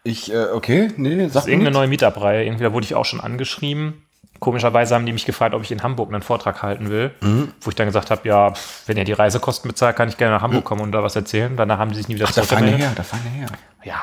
[0.03, 2.43] Ich, äh, okay, nee, sag Das ist irgendeine neue Meetup-Reihe.
[2.43, 4.05] Irgendwie, da wurde ich auch schon angeschrieben.
[4.39, 7.11] Komischerweise haben die mich gefragt, ob ich in Hamburg einen Vortrag halten will.
[7.21, 7.53] Mhm.
[7.61, 8.53] Wo ich dann gesagt habe, ja,
[8.87, 11.55] wenn ihr die Reisekosten bezahlt, kann ich gerne nach Hamburg kommen und da was erzählen.
[11.55, 13.47] Danach haben sie sich nie wieder Ach, da fahren wir her, da fahren wir her.
[13.83, 14.01] Ja.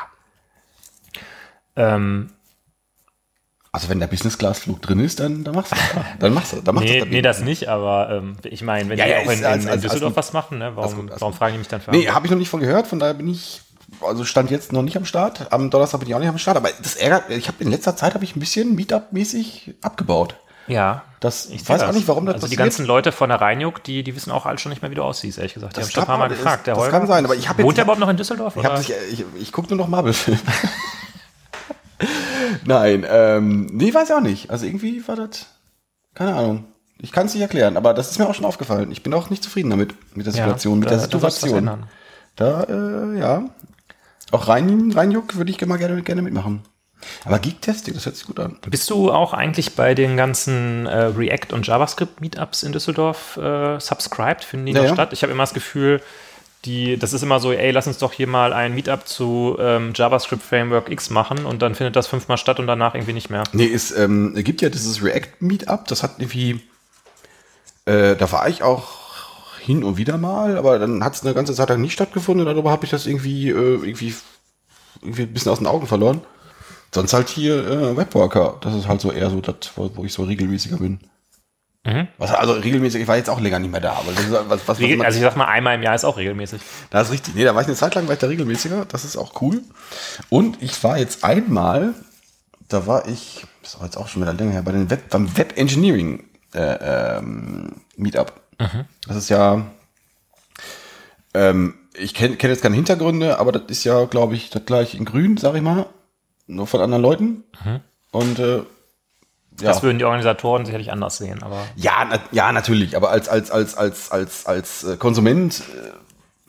[1.76, 2.30] Ähm,
[3.70, 6.04] Also wenn der Business-Class-Flug drin ist, dann, dann machst du das.
[6.20, 8.98] Dann machst du, dann machst nee, du nee, das nicht, aber ähm, ich meine, wenn
[8.98, 10.72] Ja, die ja, auch in, ist in, als- in als- Düsseldorf als- was machen, ne?
[10.74, 11.38] warum, gut, warum gut.
[11.38, 13.28] fragen die mich dann für Nee, habe ich noch nicht von gehört, von daher bin
[13.28, 13.60] ich,
[14.00, 15.52] also stand jetzt noch nicht am Start.
[15.52, 17.94] Am Donnerstag bin ich auch nicht am Start, aber das ärgert, ich habe in letzter
[17.94, 20.36] Zeit habe ich ein bisschen Meetup-mäßig abgebaut.
[20.66, 21.02] Ja.
[21.20, 21.96] Das, Ich ich weiß auch das.
[21.96, 22.66] nicht, warum das Also die passiert.
[22.76, 25.02] ganzen Leute von der Rheinjuck, die, die wissen auch alle schon nicht mehr, wie du
[25.02, 25.76] aussiehst, ehrlich gesagt.
[25.76, 26.66] Die haben schon ein paar Mal das- gefragt.
[26.66, 28.54] Der das Holger, kann sein, aber ich habe Wohnt der überhaupt noch in Düsseldorf?
[28.56, 30.38] ich, sich, ich, ich gucke nur noch Marvel-Filme.
[32.68, 34.50] Nein, ähm, nee, weiß ich auch nicht.
[34.50, 35.46] Also irgendwie war das,
[36.14, 36.64] keine Ahnung.
[37.00, 38.90] Ich kann es nicht erklären, aber das ist mir auch schon aufgefallen.
[38.92, 41.84] Ich bin auch nicht zufrieden damit, mit der Ja, Situation, mit da- der Situation.
[42.36, 43.44] Da, äh, ja.
[44.32, 46.60] Auch Rhein, Rheinjuck würde ich immer gerne, gerne mitmachen.
[47.24, 48.58] Aber Geek-Testing, das hört sich gut an.
[48.68, 54.44] Bist du auch eigentlich bei den ganzen äh, React- und JavaScript-Meetups in Düsseldorf äh, subscribed?
[54.44, 54.94] Finden die Ja, noch ja.
[54.94, 55.12] statt?
[55.12, 56.02] Ich habe immer das Gefühl,
[56.64, 59.92] die, das ist immer so, ey, lass uns doch hier mal ein Meetup zu ähm,
[59.94, 63.44] JavaScript Framework X machen und dann findet das fünfmal statt und danach irgendwie nicht mehr.
[63.52, 66.60] Nee, es ähm, gibt ja dieses React-Meetup, das hat irgendwie,
[67.84, 68.98] äh, da war ich auch
[69.60, 72.52] hin und wieder mal, aber dann hat es eine ganze Zeit lang nicht stattgefunden und
[72.52, 74.14] darüber habe ich das irgendwie, äh, irgendwie,
[75.00, 76.22] irgendwie ein bisschen aus den Augen verloren.
[76.92, 80.24] Sonst halt hier äh, Webworker, das ist halt so eher so das, wo ich so
[80.24, 81.00] regelmäßiger bin.
[81.88, 82.08] Mhm.
[82.18, 84.68] Was, also regelmäßig, ich war jetzt auch länger nicht mehr da, aber ist, was, was,
[84.68, 86.60] was Regel, also ich sag mal, einmal im Jahr ist auch regelmäßig.
[86.90, 87.34] Das ist richtig.
[87.34, 88.84] Nee, da war ich eine Zeit lang war ich da regelmäßiger.
[88.84, 89.62] Das ist auch cool.
[90.28, 91.94] Und ich war jetzt einmal,
[92.68, 95.36] da war ich, das ist jetzt auch schon wieder länger her, bei den Web, beim
[95.36, 96.24] Web Engineering
[96.54, 98.32] äh, ähm, Meetup.
[99.06, 99.66] Das ist ja,
[101.32, 104.96] ähm, ich kenne kenn jetzt keine Hintergründe, aber das ist ja, glaube ich, das gleiche
[104.96, 105.86] in Grün, sag ich mal.
[106.46, 107.44] Nur von anderen Leuten.
[108.10, 108.62] Und äh,
[109.60, 109.68] ja.
[109.68, 113.50] Das würden die Organisatoren sicherlich anders sehen, aber Ja, na, ja, natürlich, aber als, als,
[113.50, 115.90] als, als, als, als äh, Konsument, äh,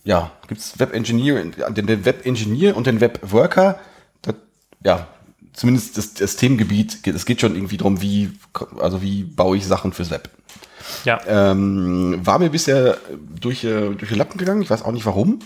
[0.07, 3.79] ja, gibt's Web Engineer, den, den Web Engineer und den Web Worker,
[4.21, 4.35] das,
[4.83, 5.07] ja,
[5.53, 8.31] zumindest das, das Themengebiet, es geht schon irgendwie drum, wie,
[8.79, 10.29] also wie baue ich Sachen fürs Web.
[11.05, 11.19] ja.
[11.27, 12.97] Ähm, war mir bisher
[13.39, 15.39] durch, äh, durch die Lappen gegangen, ich weiß auch nicht warum,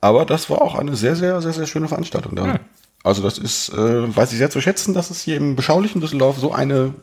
[0.00, 2.60] aber das war auch eine sehr, sehr, sehr, sehr schöne Veranstaltung da.
[3.04, 6.38] Also das ist, äh, weiß ich sehr zu schätzen, dass es hier im beschaulichen Düsseldorf
[6.38, 6.94] so eine,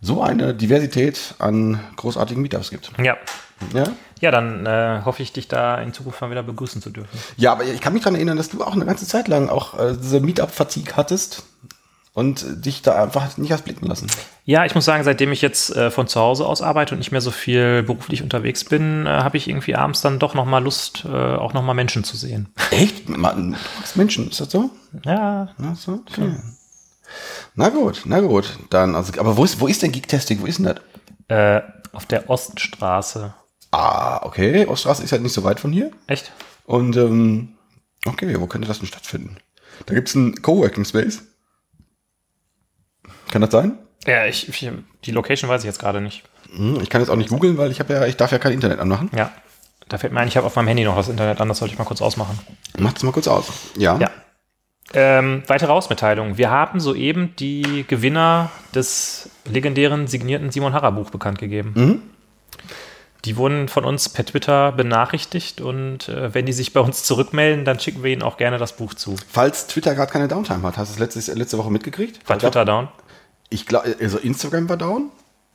[0.00, 2.90] so eine Diversität an großartigen Meetups gibt.
[2.98, 3.16] ja.
[3.74, 3.84] Ja?
[4.20, 7.18] Ja, dann äh, hoffe ich, dich da in Zukunft mal wieder begrüßen zu dürfen.
[7.36, 9.78] ja, aber ich kann mich daran erinnern, dass du auch eine ganze Zeit lang auch
[9.78, 11.42] äh, diese Meetup-Fatigue hattest
[12.12, 14.08] und dich da einfach nicht hast blicken lassen.
[14.44, 17.12] Ja, ich muss sagen, seitdem ich jetzt äh, von zu Hause aus arbeite und nicht
[17.12, 20.62] mehr so viel beruflich unterwegs bin, äh, habe ich irgendwie abends dann doch noch mal
[20.62, 22.48] Lust, äh, auch noch mal Menschen zu sehen.
[22.70, 23.08] Echt?
[23.08, 23.56] Man,
[23.94, 24.70] Menschen, ist das so?
[25.04, 26.34] Ja, Ach so, okay.
[27.54, 28.58] Na gut, na gut.
[28.70, 30.40] Dann, also, aber wo ist, wo ist denn Geek-Testing?
[30.40, 30.76] Wo ist denn das?
[31.30, 33.32] äh, auf der Oststraße.
[33.70, 34.66] Ah, okay.
[34.66, 35.90] Oststraße ist ja nicht so weit von hier.
[36.06, 36.32] Echt?
[36.64, 37.50] Und, ähm,
[38.04, 39.36] okay, wo könnte das denn stattfinden?
[39.86, 41.22] Da gibt's einen Coworking Space.
[43.30, 43.78] Kann das sein?
[44.06, 44.70] Ja, ich, ich,
[45.04, 46.24] die Location weiß ich jetzt gerade nicht.
[46.54, 48.52] Hm, Ich kann jetzt auch nicht googeln, weil ich habe ja, ich darf ja kein
[48.52, 49.10] Internet anmachen.
[49.14, 49.30] Ja.
[49.88, 51.72] Da fällt mir ein, ich habe auf meinem Handy noch das Internet an, das sollte
[51.74, 52.38] ich mal kurz ausmachen.
[52.78, 53.46] Macht's mal kurz aus.
[53.76, 53.98] Ja.
[53.98, 54.10] Ja.
[54.92, 56.36] Ähm, weitere Hausmitteilung.
[56.38, 61.72] Wir haben soeben die Gewinner des legendären signierten Simon Harrer Buch bekannt gegeben.
[61.76, 62.02] Mhm.
[63.26, 67.64] Die wurden von uns per Twitter benachrichtigt und äh, wenn die sich bei uns zurückmelden,
[67.66, 69.16] dann schicken wir ihnen auch gerne das Buch zu.
[69.30, 72.26] Falls Twitter gerade keine Downtime hat, hast du es letzte, letzte Woche mitgekriegt?
[72.28, 72.88] War Twitter down?
[73.50, 75.10] Ich glaube, also Instagram war down.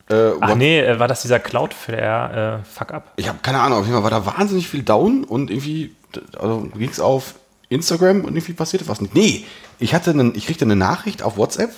[0.10, 3.02] Äh, Ach What- nee, äh, war das dieser Cloudflare äh?
[3.16, 5.96] Ich habe keine Ahnung, auf jeden Fall war da wahnsinnig viel down und irgendwie
[6.38, 7.36] also ging es auf
[7.70, 9.16] Instagram und irgendwie passierte was nicht.
[9.16, 9.46] Nee,
[9.80, 11.72] ich hatte einen, ich kriegte eine Nachricht auf WhatsApp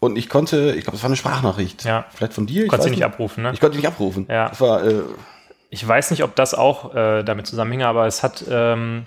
[0.00, 1.84] und ich konnte, ich glaube, es war eine Sprachnachricht.
[1.84, 2.06] Ja.
[2.14, 2.64] Vielleicht von dir.
[2.64, 3.52] Ich Konntest weiß du nicht abrufen, ne?
[3.52, 4.26] Ich konnte die nicht abrufen.
[4.28, 4.50] Ja.
[4.58, 5.02] War, äh,
[5.70, 9.06] Ich weiß nicht, ob das auch äh, damit zusammenhing, aber es hat ähm,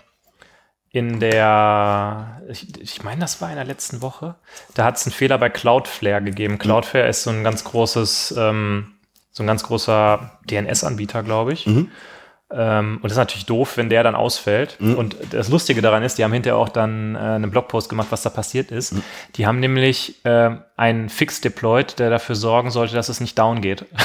[0.93, 4.35] in der, ich, ich meine, das war in der letzten Woche,
[4.75, 6.59] da hat es einen Fehler bei Cloudflare gegeben.
[6.59, 8.93] Cloudflare ist so ein ganz großes, ähm,
[9.31, 11.65] so ein ganz großer DNS-Anbieter, glaube ich.
[12.51, 14.77] Ähm, und das ist natürlich doof, wenn der dann ausfällt.
[14.79, 18.21] Und das Lustige daran ist, die haben hinterher auch dann äh, einen Blogpost gemacht, was
[18.21, 18.93] da passiert ist.
[19.35, 23.61] Die haben nämlich ähm, einen Fix deployed, der dafür sorgen sollte, dass es nicht down
[23.61, 23.87] geht.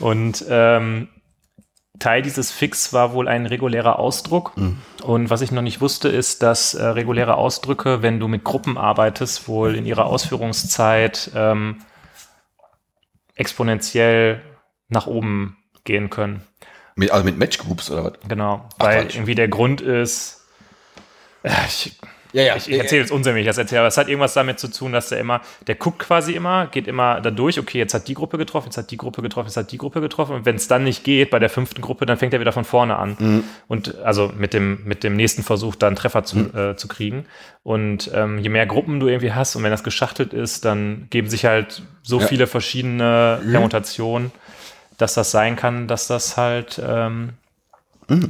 [0.00, 1.08] Und ähm,
[1.98, 4.52] Teil dieses Fix war wohl ein regulärer Ausdruck.
[5.02, 8.76] Und was ich noch nicht wusste, ist, dass äh, reguläre Ausdrücke, wenn du mit Gruppen
[8.78, 11.82] arbeitest, wohl in ihrer Ausführungszeit ähm,
[13.34, 14.40] exponentiell
[14.88, 16.42] nach oben gehen können.
[16.96, 18.12] mit, also mit Matchgroups oder was?
[18.28, 18.68] Genau.
[18.78, 19.14] Ach, Weil Quatsch.
[19.16, 20.44] irgendwie der Grund ist.
[21.42, 21.98] Äh, Ich,
[22.32, 22.56] Ja, ja.
[22.56, 25.18] ich erzähle jetzt unsinnig, das erzähle, aber es hat irgendwas damit zu tun, dass der
[25.20, 28.66] immer, der guckt quasi immer, geht immer da durch, okay, jetzt hat die Gruppe getroffen,
[28.66, 31.04] jetzt hat die Gruppe getroffen, jetzt hat die Gruppe getroffen und wenn es dann nicht
[31.04, 34.52] geht bei der fünften Gruppe, dann fängt er wieder von vorne an und also mit
[34.54, 37.26] dem, mit dem nächsten Versuch dann Treffer zu, äh, zu kriegen
[37.62, 41.28] und ähm, je mehr Gruppen du irgendwie hast und wenn das geschachtelt ist, dann geben
[41.28, 42.26] sich halt so Ja.
[42.26, 44.30] viele verschiedene Permutationen,
[44.98, 47.30] dass das sein kann, dass das halt ähm,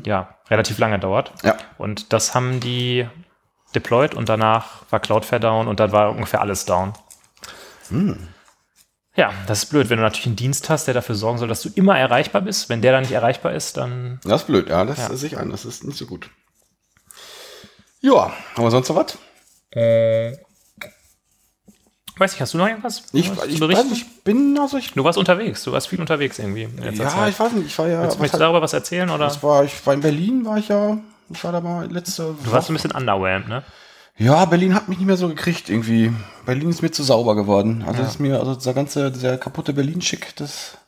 [0.04, 1.32] ja relativ lange dauert.
[1.44, 1.56] Ja.
[1.78, 3.06] Und das haben die
[3.74, 6.92] deployed und danach war Cloudflare down und dann war ungefähr alles down.
[9.16, 11.62] Ja, das ist blöd, wenn du natürlich einen Dienst hast, der dafür sorgen soll, dass
[11.62, 12.68] du immer erreichbar bist.
[12.68, 15.14] Wenn der dann nicht erreichbar ist, dann Das ist blöd, ja, das Ja.
[15.16, 16.30] sehe ich ein, das ist nicht so gut.
[18.00, 19.16] Ja, haben wir sonst noch was?
[22.18, 25.18] weiß ich, hast du noch irgendwas Ich, ich, weiß, ich bin, also ich, Du warst
[25.18, 26.66] unterwegs, du warst viel unterwegs irgendwie.
[26.82, 27.28] ja, Zeit.
[27.30, 29.26] ich weiß nicht, ich war ja, Willst du hat- darüber was erzählen oder?
[29.26, 30.96] das war, ich war in Berlin, war ich ja,
[31.30, 33.62] ich war da mal letzte Du warst ein bisschen underwhelmed, ne?
[34.18, 36.10] Ja, Berlin hat mich nicht mehr so gekriegt irgendwie.
[36.46, 37.84] Berlin ist mir zu sauber geworden.
[37.86, 40.78] Also ist mir, also dieser ganze, dieser kaputte Berlin-Schick, das.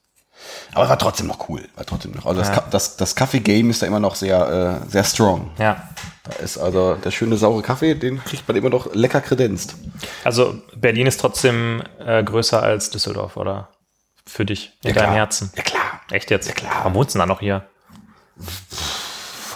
[0.73, 1.69] Aber war trotzdem noch cool.
[1.77, 2.25] War trotzdem noch.
[2.25, 2.55] Also das, Ja.
[2.55, 5.51] Ka- das, das Kaffee-Game ist da immer noch sehr, äh, sehr strong.
[5.59, 5.89] Ja.
[6.25, 9.75] Da ist also der schöne saure Kaffee, den kriegt man immer noch lecker kredenzt.
[10.25, 13.69] Also Berlin ist trotzdem äh, größer als Düsseldorf, oder?
[14.27, 15.15] Für dich, in Ja, deinem klar.
[15.17, 15.53] Herzen.
[15.57, 16.01] Ja klar.
[16.11, 16.49] Echt jetzt?
[16.49, 16.73] Ja, klar.
[16.79, 17.67] Warum wohnst du denn da noch hier?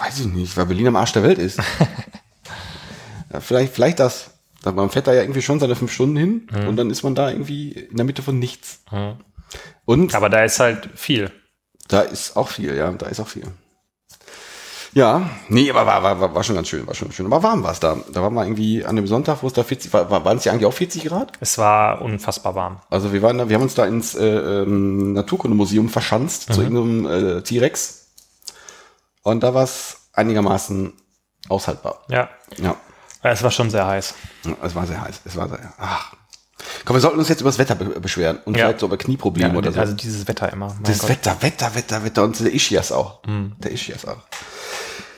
[0.05, 1.59] Weiß ich nicht, weil Berlin am Arsch der Welt ist.
[3.33, 4.31] ja, vielleicht, vielleicht das.
[4.61, 6.67] Da- Man fährt da ja irgendwie schon seine fünf Stunden hin Mhm.
[6.67, 8.79] und dann ist man da irgendwie in der Mitte von nichts.
[9.85, 11.31] Und Aber da ist halt viel.
[11.87, 13.43] Da ist auch viel, ja, da ist auch viel.
[14.95, 17.25] Ja, nee, aber war, war, war, schon ganz schön, war schon schön.
[17.25, 17.97] Aber warm war es da.
[18.13, 20.45] Da waren wir irgendwie an dem Sonntag, wo es da 40, war, war- waren es
[20.45, 21.31] ja eigentlich auch 40 Grad?
[21.39, 22.79] Es war unfassbar warm.
[22.91, 27.37] Also wir waren da, wir haben uns da ins äh, ähm, Naturkundemuseum verschanzt, zu irgendeinem
[27.37, 28.02] äh, T-Rex.
[29.23, 30.93] Und da war es einigermaßen
[31.49, 32.01] aushaltbar.
[32.09, 32.29] Ja.
[32.57, 32.75] Ja.
[33.23, 34.13] Es war schon sehr heiß.
[34.45, 35.21] Ja, Es war sehr heiß.
[35.25, 36.13] Es war sehr, ach.
[36.85, 38.65] Komm, wir sollten uns jetzt über das Wetter be beschweren und Ja.
[38.65, 39.79] vielleicht so über Knieprobleme oder so.
[39.79, 40.75] Also dieses Wetter immer.
[40.83, 41.09] Das Gott.
[41.09, 43.19] Wetter, Wetter, Wetter, Wetter und der Ischias auch.
[43.25, 44.17] Der Ischias auch.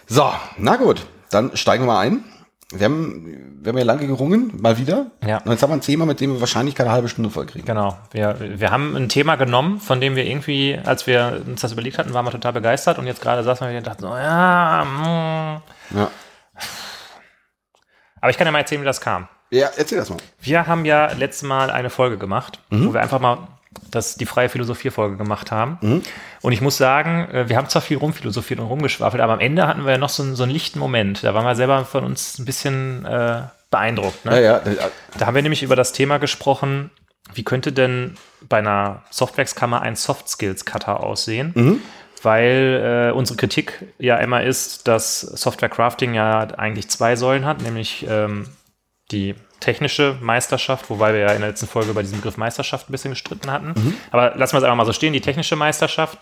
[0.08, 2.24] So, na gut, dann steigen wir mal ein.
[2.80, 5.08] Wir haben, wir haben ja lange gerungen, mal wieder.
[5.26, 5.38] Ja.
[5.40, 7.66] Und jetzt haben wir ein Thema, mit dem wir wahrscheinlich keine halbe Stunde voll kriegen.
[7.66, 7.98] Genau.
[8.12, 11.98] Wir, wir haben ein Thema genommen, von dem wir irgendwie, als wir uns das überlegt
[11.98, 14.86] hatten, waren wir total begeistert und jetzt gerade saßen wir wieder und dachten so, ja,
[14.86, 15.98] mm.
[15.98, 16.12] Ja.
[18.22, 19.28] aber ich kann ja mal erzählen, wie das kam.
[19.52, 20.18] ja, erzähl das mal.
[20.40, 23.38] Wir haben ja letztes Mal eine Folge gemacht, wo wir einfach mal
[23.92, 26.02] das, die freie Philosophie-Folge gemacht haben.
[26.42, 29.68] Und ich muss sagen, äh, wir haben zwar viel rumphilosophiert und rumgeschwafelt, aber am Ende
[29.68, 31.24] hatten wir ja noch so, einen- so einen lichten Moment.
[31.24, 34.26] Da waren wir selber von uns ein bisschen äh, beeindruckt.
[34.26, 34.36] Ne?
[34.36, 36.92] Ja, ja, ja, Da haben wir nämlich über das Thema gesprochen,
[37.34, 37.72] wie könnte
[38.48, 41.82] bei einer Softwareskammer ein Soft Skills Cutter aussehen?
[42.22, 47.62] Weil äh, unsere Kritik ja immer ist, dass Software Crafting ja eigentlich zwei Säulen hat,
[47.62, 48.48] nämlich ähm,
[49.12, 49.36] die
[49.66, 53.12] technische Meisterschaft, wobei wir ja in der letzten Folge über diesen Begriff Meisterschaft ein bisschen
[53.12, 53.74] gestritten hatten.
[54.12, 56.20] Aber lassen wir es einfach mal so stehen, die technische Meisterschaft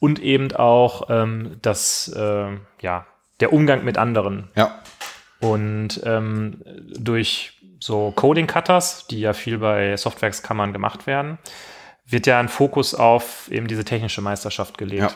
[0.00, 2.48] und eben auch ähm, das, äh,
[2.82, 3.06] ja,
[3.40, 4.50] der Umgang mit anderen.
[4.54, 4.80] ja.
[5.40, 6.62] Und ähm,
[6.98, 11.36] durch so Coding-Cutters, die ja viel bei Softwareskammern gemacht werden,
[12.06, 15.02] wird ja ein Fokus auf eben diese technische Meisterschaft gelegt.
[15.02, 15.10] Ja.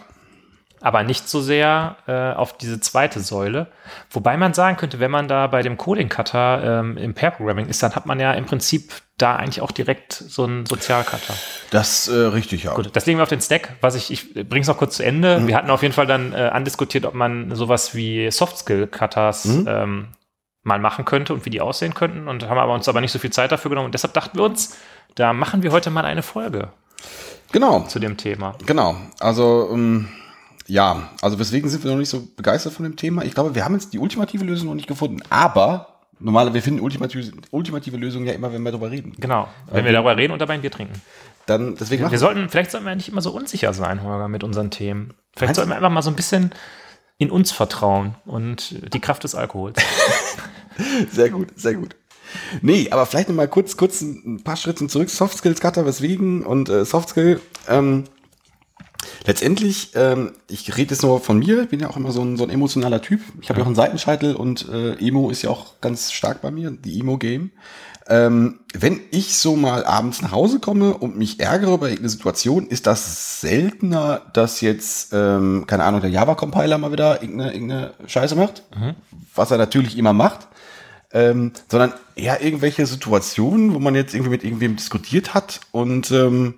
[0.80, 3.66] Aber nicht so sehr äh, auf diese zweite Säule.
[4.10, 7.66] Wobei man sagen könnte, wenn man da bei dem Coding Cutter ähm, im Pair Programming
[7.66, 11.34] ist, dann hat man ja im Prinzip da eigentlich auch direkt so einen Sozialcutter.
[11.70, 12.74] Das äh, richtig, ja.
[12.74, 13.74] Gut, das legen wir auf den Stack.
[13.80, 15.46] Was ich, ich bringe es noch kurz zu Ende.
[15.48, 19.44] Wir hatten auf jeden Fall dann äh, andiskutiert, ob man sowas wie Soft Skill Cutters
[19.46, 20.08] ähm,
[20.62, 23.18] mal machen könnte und wie die aussehen könnten und haben aber uns aber nicht so
[23.18, 23.86] viel Zeit dafür genommen.
[23.86, 24.76] Und deshalb dachten wir uns,
[25.16, 26.68] da machen wir heute mal eine Folge
[27.50, 28.54] Genau, zu dem Thema.
[28.66, 28.96] genau.
[29.20, 30.08] Also, ähm,
[30.68, 33.24] ja, also weswegen sind wir noch nicht so begeistert von dem Thema?
[33.24, 35.20] Ich glaube, wir haben jetzt die ultimative Lösung noch nicht gefunden.
[35.30, 39.14] Aber, normalerweise, wir finden ultimative, ultimative Lösungen ja immer, wenn wir darüber reden.
[39.18, 39.48] Genau.
[39.70, 41.00] Wenn wir darüber reden und dabei ein Bier trinken.
[41.46, 44.44] Dann, deswegen machen Wir sollten, vielleicht sollten wir nicht immer so unsicher sein, Holger, mit
[44.44, 45.14] unseren Themen.
[45.34, 46.52] Vielleicht sollten wir einfach mal so ein bisschen
[47.16, 49.82] in uns vertrauen und die Kraft des Alkohols.
[51.12, 51.96] Sehr gut, sehr gut.
[52.62, 55.10] Nee, aber vielleicht noch mal kurz, kurz ein paar Schritte zurück.
[55.10, 56.44] Soft Skills Cutter, weswegen?
[56.44, 58.04] Und äh, Soft Skill, ähm,
[59.28, 62.38] letztendlich, ähm, ich rede jetzt nur von mir, ich bin ja auch immer so ein,
[62.38, 63.20] so ein emotionaler Typ.
[63.42, 66.50] Ich habe ja auch einen Seitenscheitel und äh, Emo ist ja auch ganz stark bei
[66.50, 67.50] mir, die Emo-Game.
[68.08, 72.68] Ähm, wenn ich so mal abends nach Hause komme und mich ärgere über irgendeine Situation,
[72.68, 78.34] ist das seltener, dass jetzt, ähm, keine Ahnung, der Java-Compiler mal wieder irgendeine, irgendeine Scheiße
[78.34, 78.62] macht,
[79.34, 80.48] was er natürlich immer macht,
[81.12, 86.54] ähm, sondern eher irgendwelche Situationen, wo man jetzt irgendwie mit irgendwem diskutiert hat und ähm,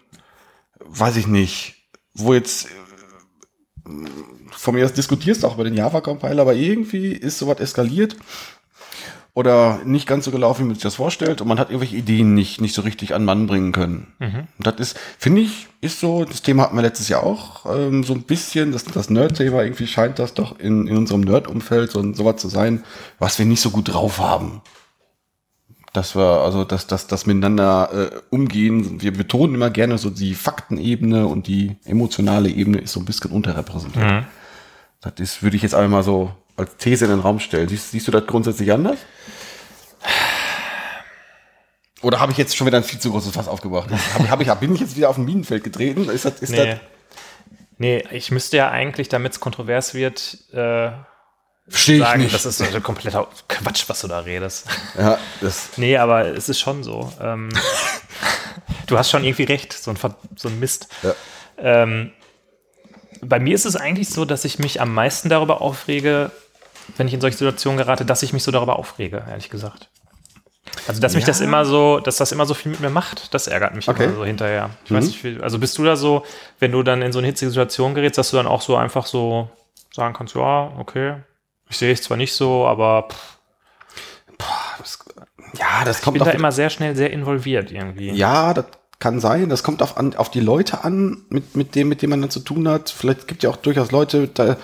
[0.79, 1.80] weiß ich nicht,
[2.15, 3.91] wo jetzt äh,
[4.51, 8.17] von mir aus diskutierst du auch über den Java-Compiler, aber irgendwie ist sowas eskaliert
[9.33, 12.35] oder nicht ganz so gelaufen, wie man sich das vorstellt und man hat irgendwelche Ideen
[12.35, 14.13] nicht, nicht so richtig an Mann bringen können.
[14.59, 18.03] Und das ist, finde ich, ist so, das Thema hatten wir letztes Jahr auch ähm,
[18.03, 22.13] so ein bisschen, das, das Nerd-Thema, irgendwie scheint das doch in, in unserem Nerd-Umfeld so,
[22.13, 22.85] sowas zu sein,
[23.19, 24.63] was wir nicht so gut drauf haben.
[25.93, 29.03] Dass wir, also, dass, dass, dass miteinander äh, umgehen.
[29.03, 33.33] Wir betonen immer gerne so die Faktenebene und die emotionale Ebene ist so ein bisschen
[33.33, 34.25] unterrepräsentiert.
[35.01, 37.69] Das ist, würde ich jetzt einmal so als These in den Raum stellen.
[37.69, 38.99] Siehst, siehst du das grundsätzlich anders?
[42.03, 43.91] Oder habe ich jetzt schon wieder ein viel zu großes Fass aufgebracht?
[43.91, 46.09] Hab, hab ich, bin ich jetzt wieder auf ein Minenfeld getreten?
[46.09, 46.67] Ist das, ist Nee.
[46.67, 46.79] das,
[47.81, 50.91] Nee, ich müsste ja eigentlich, damit es kontrovers wird, äh,
[51.71, 52.35] verstehe ich sagen, nicht.
[52.35, 54.67] das ist also kompletter Quatsch, was du da redest.
[54.99, 57.13] ja, das, Nee, aber es ist schon so.
[57.23, 57.49] Ähm,
[58.87, 60.89] du hast schon irgendwie recht, so ein, Ver- so ein Mist.
[61.03, 61.15] Ja.
[61.59, 62.13] Ähm,
[63.23, 66.31] bei mir ist es eigentlich so, dass ich mich am meisten darüber aufrege,
[66.97, 69.89] wenn ich in solche Situationen gerate, dass ich mich so darüber aufrege, ehrlich gesagt.
[70.89, 71.29] Also, dass mich Ja.
[71.29, 74.05] das immer so, dass das immer so viel mit mir macht, das ärgert mich Okay.
[74.05, 74.71] immer so hinterher.
[74.85, 76.25] Ich weiß nicht, also bist du da so,
[76.59, 79.07] wenn du dann in so eine hitzige Situation gerätst, dass du dann auch so einfach
[79.07, 79.51] so
[79.95, 81.17] sagen kannst, ja, okay,
[81.71, 83.39] ich sehe es zwar nicht so, aber pff,
[84.79, 84.99] das,
[85.55, 88.11] ja, das ich kommt bin auf, da immer sehr schnell sehr involviert irgendwie.
[88.11, 88.67] ja, das
[89.01, 89.49] kann sein.
[89.49, 92.31] Das kommt auf, an, auf die Leute an, mit, mit dem, mit dem man dann
[92.31, 92.91] zu tun hat.
[92.91, 94.59] Vielleicht gibt ja auch durchaus Leute, da,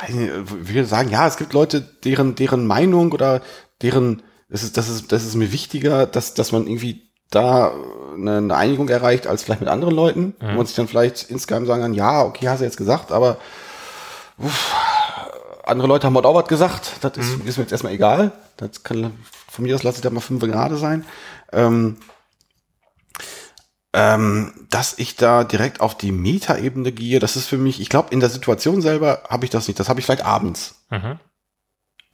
[0.00, 3.42] weiß nicht, wir sagen, ja, es gibt Leute, deren, deren Meinung oder
[3.82, 7.72] deren, das ist, das ist, das ist mir wichtiger, dass, dass man irgendwie da
[8.16, 11.66] eine, eine Einigung erreicht, als vielleicht mit anderen Leuten, wo man sich dann vielleicht insgeheim
[11.66, 13.36] sagen kann, ja, okay, hast du jetzt gesagt, aber
[14.38, 14.74] uff,
[15.70, 18.32] andere Leute haben heute auch was gesagt, das ist, ist mir jetzt erstmal egal.
[18.56, 21.04] Das kann, von mir aus lasse ich da mal fünf gerade sein.
[21.52, 21.96] Ähm,
[23.92, 28.10] ähm, dass ich da direkt auf die Metaebene gehe, das ist für mich, ich glaube,
[28.12, 29.80] in der Situation selber habe ich das nicht.
[29.80, 30.84] Das habe ich vielleicht abends.
[30.90, 31.18] Mhm.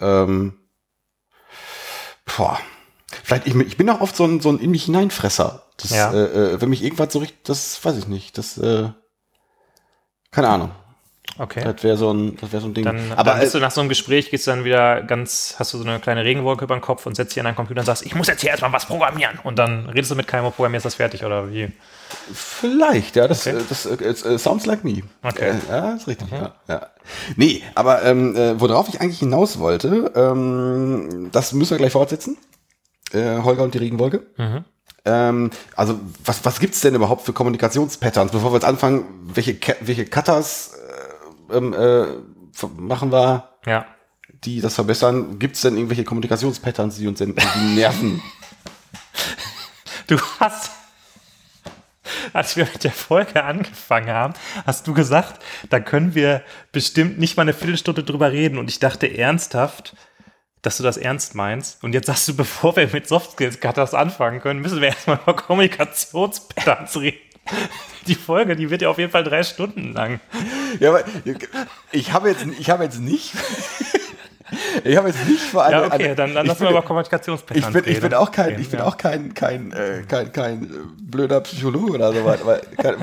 [0.01, 0.59] Ähm,
[2.37, 2.59] boah.
[3.23, 5.64] Vielleicht, ich, ich bin auch oft so ein, so ein in mich hineinfresser.
[5.77, 6.12] Das, Ja.
[6.12, 8.38] äh, äh, wenn mich irgendwas so richtig, das weiß ich nicht.
[8.38, 8.90] Das, äh,
[10.31, 10.71] keine Ahnung.
[11.38, 11.62] Okay.
[11.62, 12.85] Das wäre so ein, das wäre so ein Ding.
[12.85, 15.75] Dann, Aber dann bist äh, du nach so einem Gespräch, gehst dann wieder ganz, hast
[15.75, 17.87] du so eine kleine Regenwolke über den Kopf und setzt dich an deinen Computer und
[17.87, 19.38] sagst, ich muss jetzt hier erstmal was programmieren.
[19.42, 21.70] Und dann redest du mit keinem und programmierst das fertig oder wie?
[22.33, 23.57] Vielleicht, ja, das, Okay.
[23.59, 25.03] äh, das äh, it, sounds like me.
[25.22, 25.51] Okay.
[25.51, 26.31] Äh, ja, ist richtig.
[26.31, 26.87] Ja, ja.
[27.37, 32.37] Nee, aber ähm, äh, worauf ich eigentlich hinaus wollte, ähm, das müssen wir gleich fortsetzen.
[33.12, 34.27] Äh, Holger und die Regenwolke.
[35.05, 38.33] Ähm, also, was, was gibt's denn überhaupt für Kommunikationspatterns?
[38.33, 40.72] Bevor wir jetzt anfangen, welche, welche Cutters
[41.52, 42.06] ähm, äh,
[42.76, 43.87] machen wir, Ja.
[44.44, 45.38] die das verbessern?
[45.38, 48.22] Gibt's denn irgendwelche Kommunikationspatterns, die uns denn die nerven?
[50.06, 50.70] Du hast,
[52.32, 57.37] als wir mit der Folge angefangen haben, hast du gesagt, da können wir bestimmt nicht
[57.37, 58.59] mal eine Viertelstunde drüber reden.
[58.59, 59.96] Und ich dachte ernsthaft,
[60.62, 61.82] dass du das ernst meinst.
[61.85, 65.18] Und jetzt sagst du, bevor wir mit Soft Skills Cutters anfangen können, müssen wir erstmal
[65.22, 67.18] über Kommunikationspatterns reden.
[68.06, 70.20] Die Folge, die wird ja auf jeden Fall drei Stunden lang.
[70.78, 71.04] Ja, aber
[71.92, 73.32] ich habe jetzt, ich jetzt nicht,
[74.85, 75.72] Ich habe jetzt nicht vor allem.
[75.72, 78.14] Ja, okay, dann, dann ich lassen wir bin- über Kommunikationspattern Ich bin, ich bin reden.
[78.14, 78.87] auch kein, ich bin ja.
[78.87, 80.66] auch kein, kein, äh, kein, kein äh,
[81.00, 82.61] blöder Psychologe oder so weiter.
[82.76, 82.96] kein-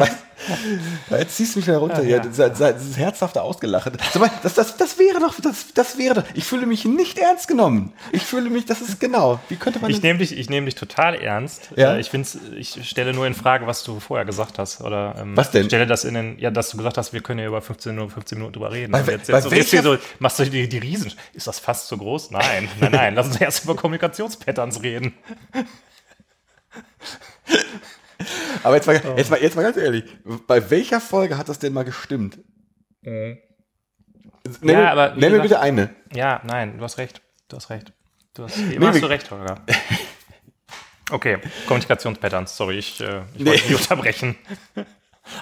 [1.10, 2.18] Jetzt ziehst du mich wieder runter hier.
[2.18, 2.20] ja.
[2.22, 3.94] Dieses, dieses herzhafte Ausgelachen.
[4.42, 6.24] Das, das, das wäre doch, das, das wäre doch.
[6.34, 7.94] Ich fühle mich nicht ernst genommen.
[8.12, 9.40] Ich fühle mich, das ist genau.
[9.48, 11.70] Wie könnte man Ich nehme dich, ich nehme dich total ernst.
[11.78, 11.96] Ja?
[11.96, 14.82] Äh, Ich find's, ich stelle nur in Frage, was du vorher gesagt hast.
[14.82, 15.62] Oder, ähm, Was denn?
[15.62, 17.94] Ich stelle das in den, ja, dass du gesagt hast, wir können ja über 15
[17.96, 18.92] Minuten, 15 Minuten drüber reden.
[18.92, 21.14] Bei jetzt, bei jetzt, jetzt hier welcher- so, machst du die, die Riesen.
[21.34, 22.32] Ist das fast so groß?
[22.32, 23.16] Nein, nein, nein.
[23.16, 25.14] Lass uns erst über Kommunikationspatterns reden.
[28.64, 30.06] Aber jetzt mal, jetzt, mal, jetzt mal ganz ehrlich.
[30.48, 32.40] Bei welcher Folge hat das denn mal gestimmt?
[33.02, 33.38] Nenn,
[34.62, 35.96] Ja, aber nenn mir gesagt- bitte eine.
[36.14, 37.22] Ja, nein, du hast recht.
[37.50, 37.92] Du hast recht.
[38.34, 39.62] Du hast, Nee, immer hast du recht, Holger.
[41.12, 42.56] Okay, Kommunikationspatterns.
[42.56, 43.46] Sorry, ich, äh, ich Nee.
[43.52, 44.36] wollte dich unterbrechen.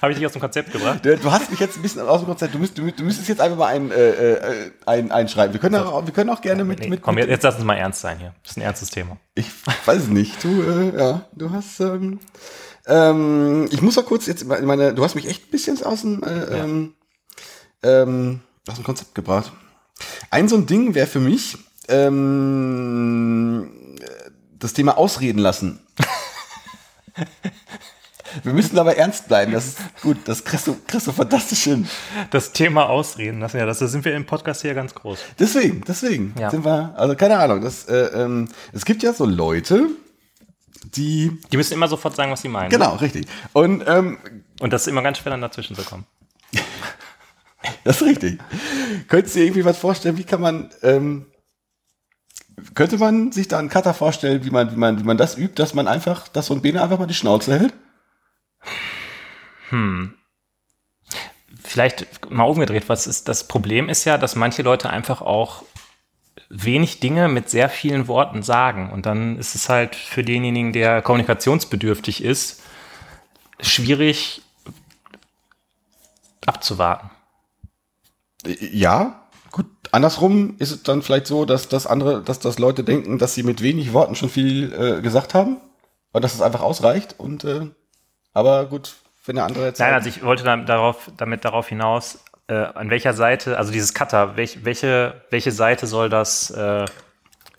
[0.02, 1.04] Habe ich dich aus dem Konzept gebracht?
[1.04, 2.54] Du, hast mich jetzt ein bisschen aus dem Konzept.
[2.54, 5.54] Du, müsst, du, du müsstest jetzt einfach mal ein, äh, äh, ein, einschreiben.
[5.54, 6.80] Wir können, auch, wir können auch gerne mit.
[6.80, 8.36] Nee, mit, komm, mit jetzt, lass uns mal ernst sein hier.
[8.44, 9.18] Das ist ein ernstes Thema.
[9.34, 9.48] Ich
[9.86, 10.44] weiß es nicht.
[10.44, 11.80] Du, äh, ja, du hast.
[11.80, 12.20] Ähm,
[12.86, 14.94] ähm, ich muss mal kurz jetzt meine.
[14.94, 16.94] Du hast mich echt ein bisschen aus dem, äh, ähm,
[17.82, 19.52] ähm, aus dem Konzept gebracht.
[20.30, 23.68] Ein so ein Ding wäre für mich ähm,
[24.60, 25.80] das Thema Ausreden lassen.
[28.44, 29.52] Wir müssen aber ernst bleiben.
[29.52, 30.18] Das ist gut.
[30.26, 31.88] Das kriegst du, kriegst du fantastisch hin.
[32.32, 35.20] Das Thema Ausreden lassen, ja, das, da sind wir im Podcast hier ganz groß.
[35.40, 36.50] Deswegen, deswegen Ja.
[36.50, 36.94] sind wir.
[36.98, 37.62] Also keine Ahnung.
[37.62, 39.88] Das, äh, ähm, es gibt ja so Leute,
[40.96, 42.70] die Die müssen immer sofort sagen, was sie meinen.
[42.70, 43.28] Genau, richtig.
[43.54, 44.18] Und ähm,
[44.60, 46.06] Und das ist immer ganz schwer, dann dazwischen zu kommen.
[47.84, 48.40] das ist richtig.
[49.08, 51.28] Könntest du dir irgendwie was vorstellen, wie kann man, ähm,
[52.76, 55.56] könnte man sich da einen Cutter vorstellen, wie man, wie man, wie man das übt,
[55.62, 57.74] dass man einfach, dass so ein Bene einfach mal die Schnauze hält?
[61.64, 65.64] Vielleicht mal umgedreht, was ist das Problem ist ja, dass manche Leute einfach auch
[66.50, 68.92] wenig Dinge mit sehr vielen Worten sagen.
[68.92, 72.62] Und dann ist es halt für denjenigen, der kommunikationsbedürftig ist,
[73.60, 74.42] schwierig
[76.46, 77.10] abzuwarten.
[78.46, 79.68] Ja, gut.
[79.92, 83.44] Andersrum ist es dann vielleicht so, dass das andere, dass das Leute denken, dass sie
[83.44, 85.58] mit wenig Worten schon viel äh, gesagt haben
[86.12, 87.16] und dass es einfach ausreicht.
[87.18, 87.68] Und äh,
[88.34, 88.94] aber gut,
[89.26, 92.90] wenn der andere jetzt Nein, also ich wollte dann darauf, damit darauf hinaus, äh, an
[92.90, 96.86] welcher Seite, also dieses Cutter, welch, welche, welche Seite soll das äh,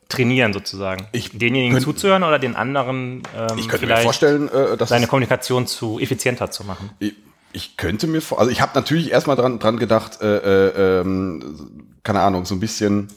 [0.09, 1.07] trainieren sozusagen?
[1.13, 4.91] Ich Denjenigen könnt- zuzuhören oder den anderen ähm, ich könnte mir vielleicht vorstellen, äh, dass
[4.91, 6.91] seine Kommunikation zu effizienter zu machen?
[6.99, 7.15] Ich,
[7.53, 11.97] ich könnte mir vor, also ich habe natürlich erstmal dran, dran gedacht, äh, äh, ähm,
[12.03, 13.09] keine Ahnung, so ein bisschen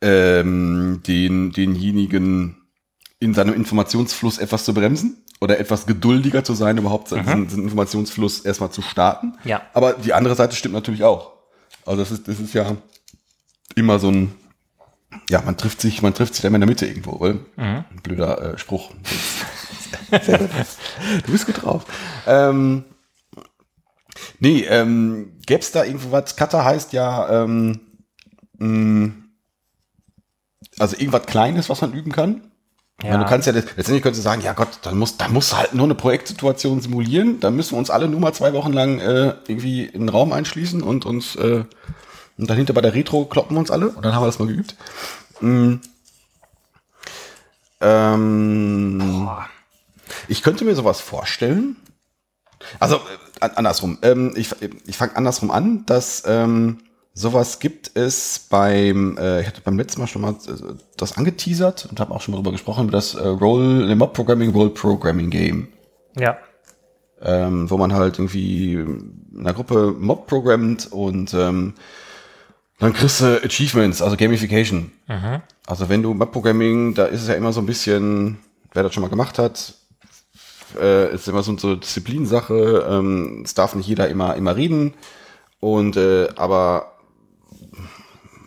[0.00, 2.56] ähm, den, denjenigen
[3.20, 8.40] in seinem Informationsfluss etwas zu bremsen oder etwas geduldiger zu sein, überhaupt diesen, diesen Informationsfluss
[8.40, 9.34] erstmal zu starten.
[9.44, 9.62] Ja.
[9.74, 11.32] Aber die andere Seite stimmt natürlich auch.
[11.86, 12.76] Also das ist, das ist ja
[13.76, 14.34] immer so ein,
[15.30, 17.36] ja, man trifft sich, man trifft sich dann in der Mitte irgendwo, oder?
[17.56, 18.90] Ein blöder äh, Spruch.
[20.10, 21.84] Du bist gut drauf.
[22.26, 22.84] Ähm,
[24.38, 26.36] nee, ähm, gäbe es da irgendwo was?
[26.36, 27.80] Cutter heißt ja, ähm,
[28.58, 29.12] mh,
[30.78, 32.47] also irgendwas Kleines, was man üben kann.
[33.02, 33.16] Ja.
[33.16, 35.84] du kannst ja, letztendlich könntest du sagen, ja Gott, dann muss, da muss halt nur
[35.84, 37.38] eine Projektsituation simulieren.
[37.38, 40.32] Dann müssen wir uns alle nur mal zwei Wochen lang äh, irgendwie in den Raum
[40.32, 41.64] einschließen und uns äh,
[42.38, 44.38] und dann hinter bei der Retro kloppen wir uns alle und dann haben wir das
[44.38, 44.76] mal geübt.
[45.40, 45.74] Mm.
[47.80, 49.28] Ähm,
[50.26, 51.76] ich könnte mir sowas vorstellen.
[52.80, 53.00] Also äh,
[53.40, 53.98] an- andersrum.
[54.02, 54.50] Ähm, ich
[54.86, 56.78] ich fange andersrum an, dass ähm,
[57.18, 61.86] sowas gibt es beim, äh, ich hatte beim letzten Mal schon mal äh, das angeteasert
[61.90, 65.30] und habe auch schon mal drüber gesprochen, über das äh, Role, Mob Programming, Role Programming
[65.30, 65.68] Game
[66.18, 66.38] Ja.
[67.20, 71.74] ähm, wo man halt irgendwie in einer Gruppe Mob programmt und ähm,
[72.78, 74.92] dann kriegst du Achievements, also Gamification.
[75.66, 78.38] Also wenn du Mob-Programming, da ist es ja immer so ein bisschen,
[78.72, 79.74] wer das schon mal gemacht hat,
[80.80, 84.94] äh, ist immer so, so eine Disziplinsache, ähm, es darf nicht jeder immer, immer reden
[85.58, 86.97] und äh, aber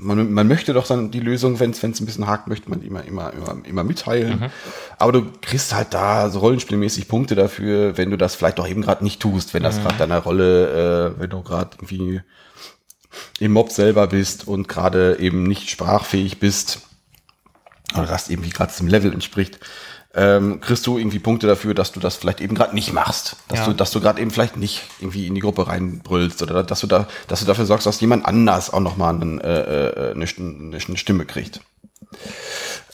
[0.01, 3.03] man, man möchte doch dann die Lösung, wenn es ein bisschen hakt, möchte man immer,
[3.05, 4.51] immer, immer, immer mitteilen.
[4.97, 8.81] Aber du kriegst halt da so rollenspielmäßig Punkte dafür, wenn du das vielleicht doch eben
[8.81, 12.21] gerade nicht tust, wenn das gerade deiner Rolle, äh, wenn du gerade irgendwie
[13.39, 16.79] im Mob selber bist und gerade eben nicht sprachfähig bist,
[17.93, 19.59] oder das irgendwie gerade zum Level entspricht,
[20.13, 23.37] ähm, kriegst du irgendwie Punkte dafür, dass du das vielleicht eben gerade nicht machst.
[23.47, 23.65] Dass Ja.
[23.67, 26.87] du, dass du gerade eben vielleicht nicht irgendwie in die Gruppe reinbrüllst oder dass du
[26.87, 30.97] da, dass du dafür sorgst, dass jemand anders auch nochmal einen, äh, äh, eine, eine
[30.97, 31.61] Stimme kriegt.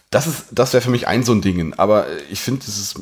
[0.09, 1.73] Das ist, das wäre für mich ein so ein Ding.
[1.73, 2.99] Aber ich finde, es ist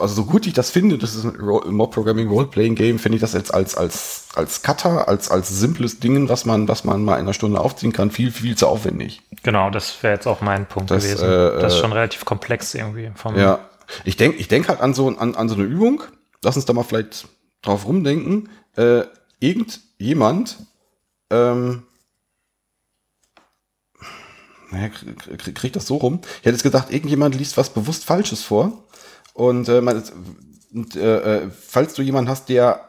[0.00, 3.20] also so gut ich das finde, das ist ein Mob Programming Role-Playing Game, finde ich
[3.20, 7.14] das jetzt als, als, als Cutter, als, als simples Ding, was man, was man mal
[7.14, 9.22] in einer Stunde aufziehen kann, viel, viel zu aufwendig.
[9.42, 11.24] Genau, das wäre jetzt auch mein Punkt Das, gewesen.
[11.24, 13.10] äh, das ist schon relativ komplex irgendwie.
[13.36, 13.60] Ja.
[14.04, 16.02] Ich denke ich denk halt an so, an, an so eine Übung.
[16.42, 17.26] Lass uns da mal vielleicht
[17.62, 18.48] drauf rumdenken.
[18.76, 19.04] Äh,
[19.40, 20.58] irgendjemand,
[21.30, 21.84] ähm,
[24.70, 26.20] naja, krieg, krieg, das so rum.
[26.22, 28.84] Ich hätte jetzt gesagt, irgendjemand liest was bewusst Falsches vor.
[29.38, 30.02] Und, äh, man,
[30.74, 32.80] und äh, äh, falls du jemanden hast, der,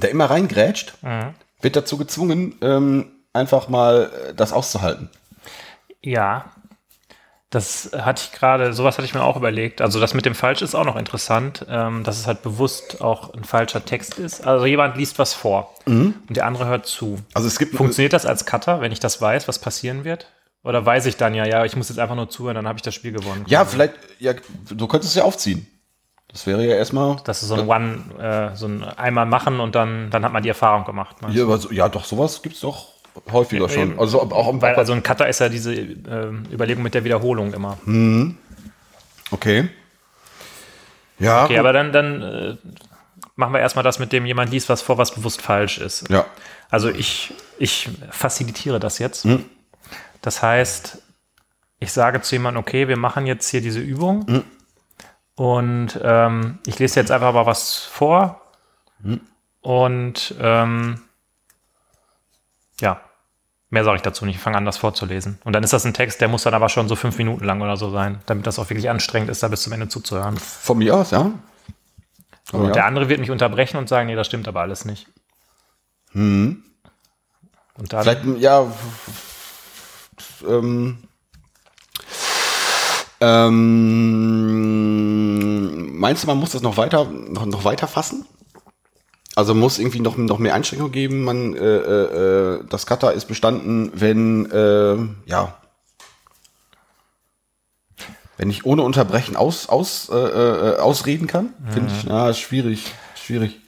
[0.00, 1.34] der immer reingrätscht, Mhm.
[1.60, 5.10] wird dazu gezwungen, ähm, einfach mal äh, das auszuhalten.
[6.00, 6.44] Ja,
[7.50, 9.82] das hatte ich gerade, sowas hatte ich mir auch überlegt.
[9.82, 13.34] Also das mit dem Falsch ist auch noch interessant, ähm, dass es halt bewusst auch
[13.34, 14.46] ein falscher Text ist.
[14.46, 17.18] Also jemand liest was vor und der andere hört zu.
[17.34, 20.28] Also es gibt Funktioniert das als Cutter, wenn ich das weiß, was passieren wird?
[20.64, 22.82] Oder weiß ich dann ja, ja, ich muss jetzt einfach nur zuhören, dann habe ich
[22.82, 23.44] das Spiel gewonnen.
[23.48, 24.32] Ja, vielleicht, ja,
[24.70, 25.66] du könntest es ja aufziehen.
[26.28, 27.16] Das wäre ja erstmal.
[27.24, 30.42] Das ist so ein One, äh, so ein einmal machen und dann, dann hat man
[30.42, 31.16] die Erfahrung gemacht.
[31.30, 32.88] Ja, aber so, ja, doch, sowas gibt's doch
[33.30, 33.98] häufiger schon.
[33.98, 37.52] Also auch im Weil also ein Cutter ist ja diese äh, Überlegung mit der Wiederholung
[37.52, 37.76] immer.
[39.30, 39.68] Okay.
[41.18, 42.56] Ja, Okay, aber dann, dann äh,
[43.36, 46.08] machen wir erstmal das mit dem, jemand liest was vor, was bewusst falsch ist.
[46.08, 46.24] ja.
[46.70, 49.24] Also ich, ich facilitiere das jetzt.
[49.24, 49.44] Hm.
[50.22, 51.02] Das heißt,
[51.78, 54.44] ich sage zu jemandem, okay, wir machen jetzt hier diese Übung Hm.
[55.34, 58.40] und ähm, ich lese jetzt einfach mal was vor
[59.02, 59.20] Hm.
[59.60, 61.02] und ähm,
[62.80, 63.00] ja,
[63.70, 64.36] mehr sage ich dazu nicht.
[64.36, 65.38] Ich fange an, das vorzulesen.
[65.44, 67.60] Und dann ist das ein Text, der muss dann aber schon so fünf Minuten lang
[67.62, 70.36] oder so sein, damit das auch wirklich anstrengend ist, da bis zum Ende zuzuhören.
[70.36, 71.30] Von mir aus, ja.
[72.52, 72.72] Oh, Und ja.
[72.72, 75.06] der andere wird mich unterbrechen und sagen, nee, das stimmt aber alles nicht.
[76.14, 76.62] Und
[77.88, 78.66] dann, Vielleicht, ja.
[80.46, 80.98] Ähm,
[83.20, 84.68] ähm,
[85.98, 88.26] meinst du, man muss das noch weiter, noch, noch weiter fassen?
[89.34, 91.24] Also muss irgendwie noch, noch mehr Einschränkungen geben.
[91.24, 95.56] Man, äh, äh, äh, das Cutter ist bestanden, wenn, äh, ja,
[98.36, 102.92] wenn ich ohne Unterbrechen aus, aus, äh, äh, ausreden kann, finde ich, ja, ist schwierig,
[103.14, 103.61] schwierig.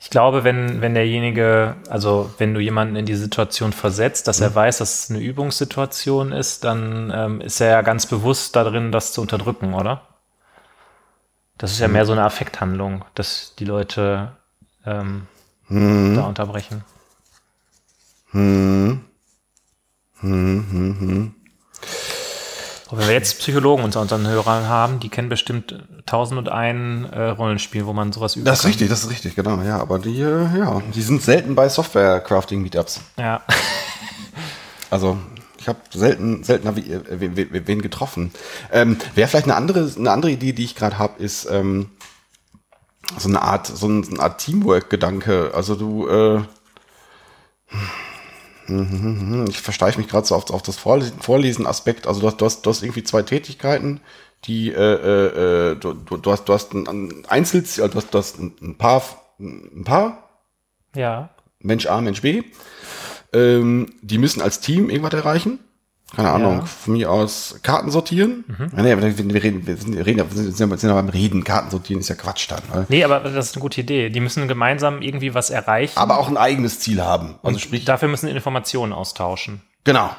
[0.00, 4.54] Ich glaube, wenn, wenn derjenige, also wenn du jemanden in die Situation versetzt, dass er
[4.54, 9.12] weiß, dass es eine Übungssituation ist, dann ähm, ist er ja ganz bewusst darin, das
[9.12, 10.02] zu unterdrücken, oder?
[11.56, 14.36] Das ist ja mehr so eine Affekthandlung, dass die Leute
[14.86, 15.26] ähm,
[15.68, 16.84] da unterbrechen.
[22.90, 25.74] Und wenn wir jetzt Psychologen unter unseren Hörern haben, die kennen bestimmt
[26.06, 28.70] 1001 äh, Rollenspiel, wo man sowas üben Das ist kann.
[28.70, 29.78] richtig, das ist richtig, genau, ja.
[29.78, 33.00] Aber die, äh, ja, die sind selten bei Software-Crafting-Meetups.
[33.18, 33.42] Ja.
[34.90, 35.18] Also
[35.58, 38.32] ich habe selten, seltener wie, äh, wen, wen, getroffen.
[38.72, 41.90] Ähm, Wäre vielleicht eine andere, eine andere Idee, die ich gerade habe, ist ähm,
[43.18, 45.50] so eine Art, so, ein, so eine Art Teamwork-Gedanke.
[45.54, 46.40] Also du, äh,
[48.68, 52.06] ich versteife mich gerade so auf, auf das Vorlesen- Vorlesen-Aspekt.
[52.06, 54.00] Also du hast, du, hast, du hast irgendwie zwei Tätigkeiten,
[54.44, 58.14] die äh, äh, äh, du, du, hast, du hast ein, ein Einzelziel, also du hast,
[58.14, 59.02] du hast ein, ein Paar,
[59.38, 60.28] ein Paar,
[60.94, 61.30] Ja.
[61.60, 62.42] Mensch A, Mensch B.
[63.32, 65.58] Ähm, die müssen als Team irgendwas erreichen.
[66.16, 66.64] Keine Ahnung, Ja.
[66.64, 68.44] von mir aus Karten sortieren.
[68.74, 71.10] Ja, nee, aber wir, wir reden, wir sind, wir reden, wir sind, sind ja beim
[71.10, 71.44] Reden.
[71.44, 72.62] Karten sortieren ist ja Quatsch dann.
[72.72, 72.86] Ne?
[72.88, 74.08] Nee, aber das ist eine gute Idee.
[74.08, 75.98] Die müssen gemeinsam irgendwie was erreichen.
[75.98, 77.34] Aber auch ein eigenes Ziel haben.
[77.42, 79.60] Also sprich, Dafür müssen Informationen austauschen.
[79.84, 80.10] genau.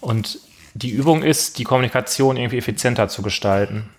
[0.00, 0.38] Und
[0.74, 3.90] die Übung ist, die Kommunikation irgendwie effizienter zu gestalten.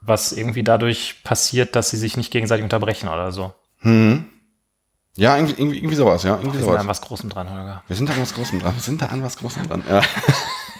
[0.00, 3.52] Was irgendwie dadurch passiert, dass sie sich nicht gegenseitig unterbrechen oder so.
[5.18, 6.34] Ja, irgendwie, irgendwie, irgendwie sowas, ja.
[6.36, 6.80] Irgendwie Wir sind sowas.
[6.80, 7.82] an was Großem dran, Holger.
[7.88, 8.74] Wir sind da an was Großem dran.
[8.74, 10.00] Wir sind da an was Großem dran, ja.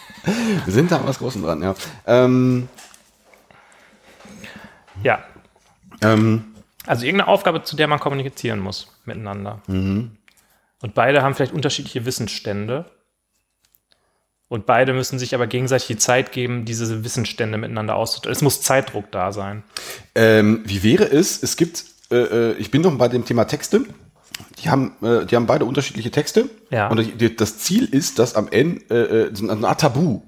[0.65, 1.75] wir sind da an was Großem dran, ja.
[2.07, 2.69] Ähm,
[5.03, 5.23] Ja.
[6.01, 6.45] ähm,
[6.87, 9.61] Also irgendeine Aufgabe, zu der man kommunizieren muss miteinander.
[9.67, 10.11] Mhm.
[10.81, 12.85] Und beide haben vielleicht unterschiedliche Wissensstände.
[14.47, 18.31] Und beide müssen sich aber gegenseitig die Zeit geben, diese Wissensstände miteinander auszutauschen.
[18.31, 19.63] Es muss Zeitdruck da sein.
[20.15, 21.43] Ähm, wie wäre es?
[21.43, 23.83] Es gibt, äh, äh, ich bin noch bei dem Thema Texte.
[24.63, 26.49] Die haben, äh, die haben beide unterschiedliche Texte.
[26.69, 26.89] Ja.
[26.89, 30.21] Und die, das Ziel ist, dass am Ende äh, äh, so eine Art Tabu.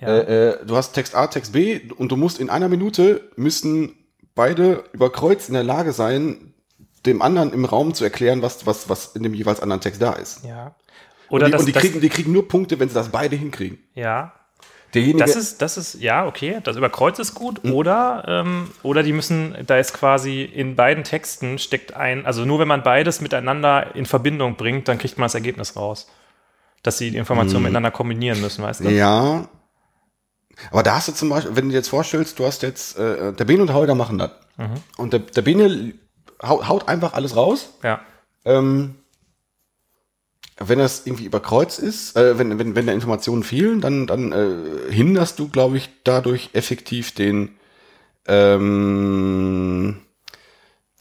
[0.00, 0.08] Ja.
[0.08, 3.94] Äh, äh, du hast Text A, Text B und du musst in einer Minute müssen
[4.34, 6.54] beide über Kreuz in der Lage sein,
[7.06, 10.12] dem anderen im Raum zu erklären, was, was, was in dem jeweils anderen Text da
[10.12, 10.44] ist.
[10.44, 10.74] ja.
[11.28, 13.34] Und Oder die, das, und die, kriegen, die kriegen nur Punkte, wenn sie das beide
[13.34, 13.78] hinkriegen.
[13.94, 14.34] ja,
[14.94, 17.62] Derjenige, Das ist, das ist, ja, okay, das über Kreuz ist gut.
[17.62, 17.72] Hm.
[17.72, 22.60] Oder, ähm, oder die müssen, da ist quasi in beiden Texten steckt ein, also nur
[22.60, 26.08] wenn man beides miteinander in Verbindung bringt, dann kriegt man das Ergebnis raus.
[26.82, 28.90] Dass sie die Informationen miteinander kombinieren müssen, weißt du?
[28.90, 29.48] Ja,
[30.70, 33.32] Aber da hast du zum Beispiel, wenn du dir jetzt vorstellst, du hast jetzt, äh,
[33.32, 34.30] der Bene und der Holger machen das.
[34.96, 35.94] Und der, der Bene
[36.42, 37.70] haut, haut einfach alles raus.
[37.82, 38.00] Ja.
[38.44, 38.96] Ähm,
[40.58, 44.92] wenn das irgendwie überkreuzt ist, äh, wenn, wenn, wenn da Informationen fehlen, dann, dann äh,
[44.92, 47.50] hinderst du, glaube ich, dadurch effektiv den,
[48.26, 49.96] ähm,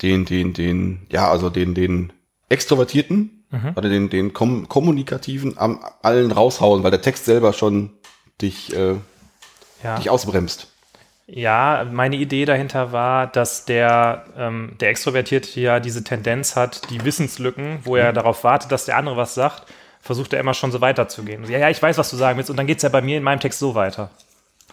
[0.01, 2.13] den, den, den, ja, also den, den
[2.49, 3.45] Extrovertierten
[3.75, 7.91] oder den, den Kom Kommunikativen am allen raushauen, weil der Text selber schon
[8.41, 8.95] dich, äh,
[9.83, 9.97] Ja.
[9.97, 10.67] dich ausbremst.
[11.25, 17.05] Ja, meine Idee dahinter war, dass der, ähm, der Extrovertierte ja diese Tendenz hat, die
[17.05, 19.63] Wissenslücken, wo er darauf wartet, dass der andere was sagt,
[20.01, 21.49] versucht er immer schon so weiterzugehen.
[21.49, 22.49] Ja, ja, ich weiß, was du sagen willst.
[22.49, 24.09] Und dann geht es ja bei mir in meinem Text so weiter.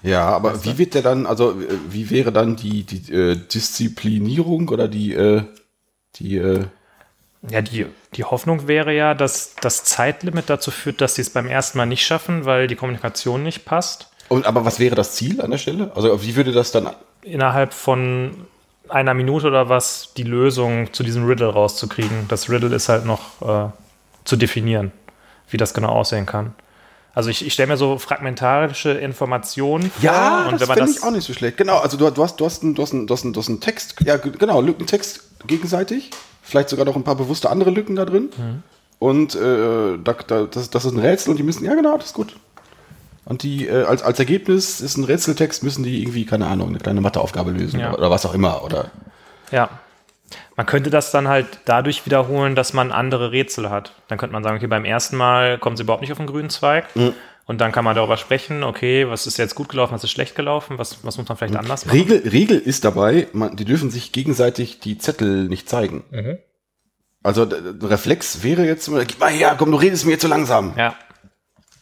[0.03, 1.55] Ja, aber wie wird der dann, also
[1.89, 5.43] wie wäre dann die, die äh, Disziplinierung oder die, äh,
[6.17, 6.65] die, äh,
[7.49, 11.47] Ja, die, die Hoffnung wäre ja, dass das Zeitlimit dazu führt, dass sie es beim
[11.47, 14.10] ersten Mal nicht schaffen, weil die Kommunikation nicht passt.
[14.31, 15.91] Und aber was wäre das Ziel an der Stelle?
[15.95, 16.89] Also wie würde das dann,
[17.23, 18.47] Innerhalb von
[18.89, 22.27] einer Minute oder was die Lösung zu diesem Riddle rauszukriegen.
[22.29, 23.71] Das Riddle ist halt noch äh,
[24.25, 24.93] zu definieren,
[25.49, 26.55] wie das genau aussehen kann.
[27.13, 30.03] Also ich, ich stelle mir so fragmentarische Informationen vor.
[30.03, 31.57] ja, und das finde ich auch nicht so schlecht.
[31.57, 33.41] Genau, also du, du hast, du hast, einen, du hast, einen, du hast, einen, du
[33.41, 36.11] hast einen Text, ja genau, Lückentext gegenseitig,
[36.43, 38.31] vielleicht sogar noch ein paar bewusste andere Lücken da drin.
[38.37, 38.63] Mhm.
[39.01, 42.09] Und äh, da, da, das, das ist ein Rätsel und die müssen, ja genau, das
[42.09, 42.37] ist gut.
[43.25, 46.79] Und die, äh, als, als Ergebnis ist ein Rätseltext, müssen die irgendwie, keine Ahnung, eine
[46.79, 47.91] kleine Matheaufgabe lösen Ja.
[47.91, 48.65] oder, oder was auch immer.
[48.65, 48.91] Oder
[49.51, 49.69] Ja.
[50.57, 53.95] Man könnte das dann halt dadurch wiederholen, dass man andere Rätsel hat.
[54.09, 56.51] Dann könnte man sagen, okay, beim ersten Mal kommen sie überhaupt nicht auf den grünen
[56.51, 56.87] Zweig.
[57.47, 60.35] Und dann kann man darüber sprechen, okay, was ist jetzt gut gelaufen, was ist schlecht
[60.37, 61.99] gelaufen, was, was muss man vielleicht anders machen.
[61.99, 66.05] Regel, Regel ist dabei, man, die dürfen sich gegenseitig die Zettel nicht zeigen.
[66.11, 66.39] Mhm.
[67.23, 67.43] Also
[67.83, 70.75] Reflex wäre jetzt, gib mal her, komm, du redest mir zu langsam.
[70.77, 70.95] Ja,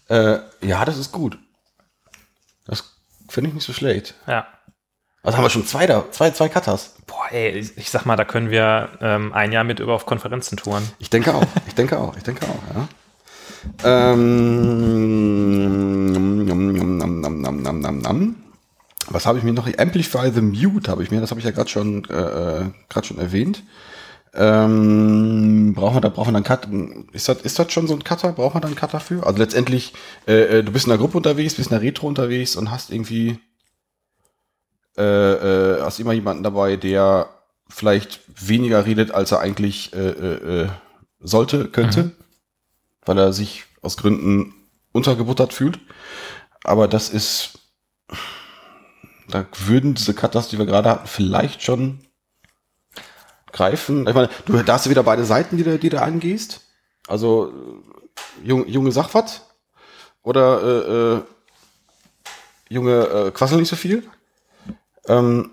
[0.08, 1.38] äh, ja, das ist gut.
[2.66, 2.84] Das
[3.28, 4.14] finde ich nicht so schlecht.
[4.26, 4.46] Ja.
[5.22, 6.94] Also haben wir schon zwei da, zwei, zwei Cutters.
[7.06, 10.56] Boah, ey, ich sag mal, da können wir ähm, ein Jahr mit über auf Konferenzen
[10.56, 10.88] touren.
[10.98, 12.88] Ich denke auch, ich denke auch, ich denke auch, ja.
[13.84, 14.14] Ähm,
[16.44, 18.36] nom, nom, nom,
[19.08, 19.66] Was habe ich mir noch?
[19.78, 23.06] Amplify the Mute habe ich mir, das habe ich ja gerade schon, äh, äh gerade
[23.06, 23.62] schon erwähnt.
[24.34, 26.68] Ähm, brauchen wir da, brauchen wir dann Cut?
[27.12, 28.32] Ist das, ist das schon so ein Cutter?
[28.32, 29.26] Brauchen wir da einen Cutter für?
[29.26, 29.94] Also letztendlich,
[30.26, 32.90] äh, äh, du bist in einer Gruppe unterwegs, bist in einer Retro unterwegs und hast
[32.90, 33.38] irgendwie,
[34.96, 37.30] äh, äh, hast immer jemanden dabei, der
[37.68, 40.68] vielleicht weniger redet, als er eigentlich äh, äh, äh,
[41.20, 42.12] sollte, könnte,
[43.04, 44.54] weil er sich aus Gründen
[44.92, 45.78] untergebuttert fühlt.
[46.64, 47.58] Aber das ist,
[49.28, 52.00] da würden diese Cutters, die wir gerade hatten, vielleicht schon
[53.58, 54.06] greifen.
[54.08, 56.60] Ich meine, du, da hast du wieder beide Seiten, die du, die du angehst.
[57.08, 57.52] Also
[58.42, 59.42] jung, junge Sachwart
[60.22, 61.20] oder äh, äh,
[62.68, 64.08] junge äh, Quassel nicht so viel.
[65.08, 65.50] Ähm,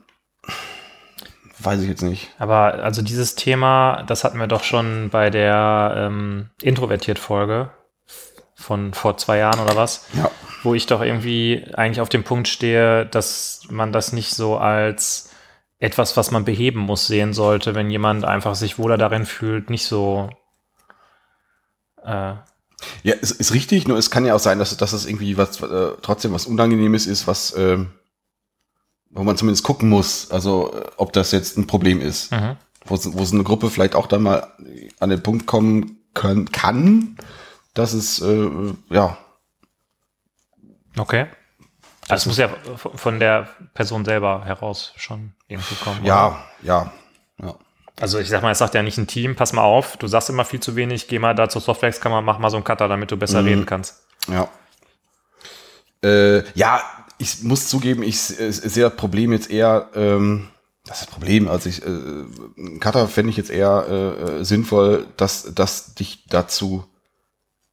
[1.60, 2.32] weiß ich jetzt nicht.
[2.38, 7.70] Aber also dieses Thema, das hatten wir doch schon bei der ähm, Introvertiert-Folge
[8.56, 10.30] von vor zwei Jahren oder was, Ja.
[10.64, 15.30] wo ich doch irgendwie eigentlich auf dem Punkt stehe, dass man das nicht so als
[15.80, 19.86] etwas, was man beheben muss, sehen sollte, wenn jemand einfach sich wohler darin fühlt, nicht
[19.86, 20.30] so
[22.03, 22.36] äh,
[23.03, 25.61] Ja, ist, ist richtig, nur es kann ja auch sein, dass, dass es irgendwie was
[25.61, 27.91] äh, trotzdem was Unangenehmes ist, was ähm,
[29.09, 32.32] wo man zumindest gucken muss, also äh, ob das jetzt ein Problem ist.
[32.32, 32.57] mhm.
[32.88, 34.47] Wo, wo so eine Gruppe vielleicht auch dann mal
[34.99, 37.17] an den Punkt kommen können, kann,
[37.73, 38.49] dass es äh,
[38.89, 39.17] ja
[40.97, 41.28] okay.
[42.08, 42.49] Also es muss ja
[42.95, 46.01] von der Person selber heraus schon irgendwie kommen.
[46.01, 46.08] oder?
[46.08, 46.93] ja ja
[47.41, 47.56] ja
[47.99, 50.30] Also ich sag mal, es sagt ja nicht ein Team, pass mal auf, du sagst
[50.30, 53.12] immer viel zu wenig, geh mal da zur Softwarekammer, mach mal so einen Cutter, damit
[53.12, 54.03] du besser reden kannst.
[54.28, 54.49] Ja.
[56.03, 56.84] Äh, ja,
[57.18, 60.49] ich muss zugeben, ich äh, sehe das Problem jetzt eher, ähm,
[60.86, 64.43] das ist das Problem, also ich, äh, einen Cutter fände ich jetzt eher äh, äh,
[64.43, 66.86] sinnvoll, dass das dich dazu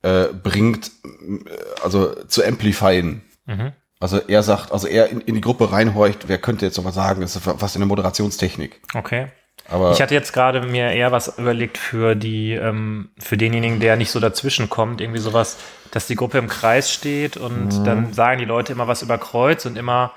[0.00, 1.38] äh, bringt, äh,
[1.82, 3.22] also zu amplifyen.
[3.44, 3.72] Mhm.
[4.02, 6.96] Also er sagt, also er in, in die Gruppe reinhorcht, wer könnte jetzt noch was
[6.96, 8.80] sagen, das ist fast in der Moderationstechnik.
[8.94, 9.28] Okay.
[9.68, 13.96] Aber Ich hatte jetzt gerade mir eher was überlegt für die, ähm, für denjenigen, der
[13.96, 15.56] nicht so dazwischen kommt, irgendwie sowas,
[15.92, 19.66] dass die Gruppe im Kreis steht und dann sagen die Leute immer was über Kreuz
[19.66, 20.12] und immer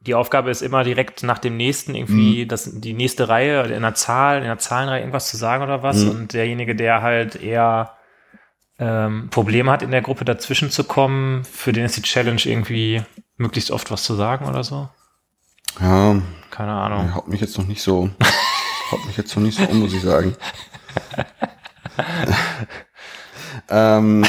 [0.00, 3.94] die Aufgabe ist immer direkt nach dem nächsten irgendwie das, die nächste Reihe in einer
[3.94, 6.02] Zahl, in einer Zahlenreihe irgendwas zu sagen oder was.
[6.04, 7.97] Und derjenige, der halt eher
[8.78, 13.02] ähm, Probleme hat, in der Gruppe dazwischen zu kommen, für den ist die Challenge irgendwie
[13.36, 14.88] möglichst oft was zu sagen oder so.
[15.80, 16.20] ja,
[16.50, 17.14] Keine Ahnung.
[17.14, 18.10] haut mich jetzt noch nicht so,
[18.90, 20.34] haut mich jetzt noch nicht so um, muss ich sagen.
[23.68, 24.24] ähm,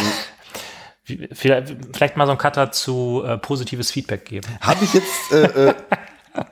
[1.31, 4.47] Vielleicht, vielleicht mal so ein Cutter zu äh, positives Feedback geben.
[4.61, 5.73] Habe ich jetzt, äh, äh,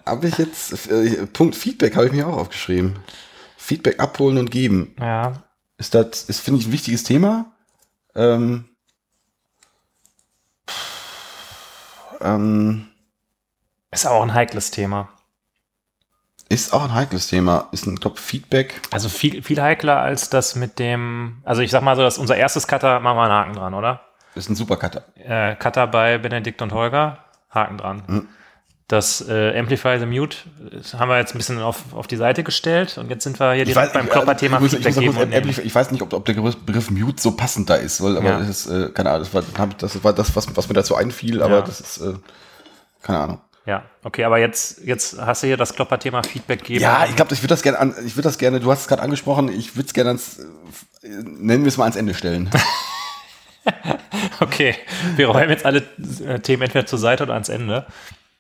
[0.06, 2.96] habe ich jetzt, äh, Punkt Feedback habe ich mir auch aufgeschrieben.
[3.56, 4.96] Feedback abholen und geben.
[5.00, 5.44] Ja.
[5.78, 7.52] Ist das, ist, finde ich, ein wichtiges Thema.
[8.18, 8.66] Ähm,
[12.20, 12.88] ähm,
[13.92, 15.10] Ist auch ein heikles Thema.
[16.50, 17.68] ist auch ein heikles Thema.
[17.72, 18.82] Ist ein, glaube Feedback.
[18.92, 22.36] Also viel, viel heikler als das mit dem, also ich sag mal so, das unser
[22.36, 24.02] erstes Cutter, machen wir einen Haken dran, oder?
[24.34, 25.04] Ist ein Supercutter.
[25.16, 28.04] Äh, Cutter bei Benedikt und Holger, Haken dran.
[28.08, 28.30] Mhm.
[28.90, 30.38] Das äh, Amplify the Mute
[30.98, 33.64] haben wir jetzt ein bisschen auf, auf die Seite gestellt und jetzt sind wir hier
[33.64, 35.34] Ich direkt weiß, beim ich, Klopper-Thema ich, muss- ich, Feedback und nehmen.
[35.34, 38.26] Amplify- ich weiß nicht, ob, ob der Begriff Mute so passend da ist, weil, aber
[38.30, 38.40] Ja.
[38.40, 40.96] das ist, äh, keine Ahnung, das war, ich- das war das, was, was mir dazu
[40.96, 41.62] einfiel, aber Ja.
[41.64, 42.14] das ist, äh,
[43.02, 43.42] keine Ahnung.
[43.66, 46.80] Ja, okay, aber jetzt, jetzt hast du hier das Klopper-Thema Feedback geben.
[46.82, 48.88] Ja, ich glaube, ich würde das gerne an, ich würde das gerne, du hast es
[48.88, 50.40] gerade angesprochen, ich würde es gerne ans,
[51.04, 52.50] nennen wir es mal ans Ende stellen.
[54.40, 54.76] Okay,
[55.18, 55.84] wir räumen jetzt alle
[56.26, 57.86] äh, Themen entweder zur Seite oder ans Ende.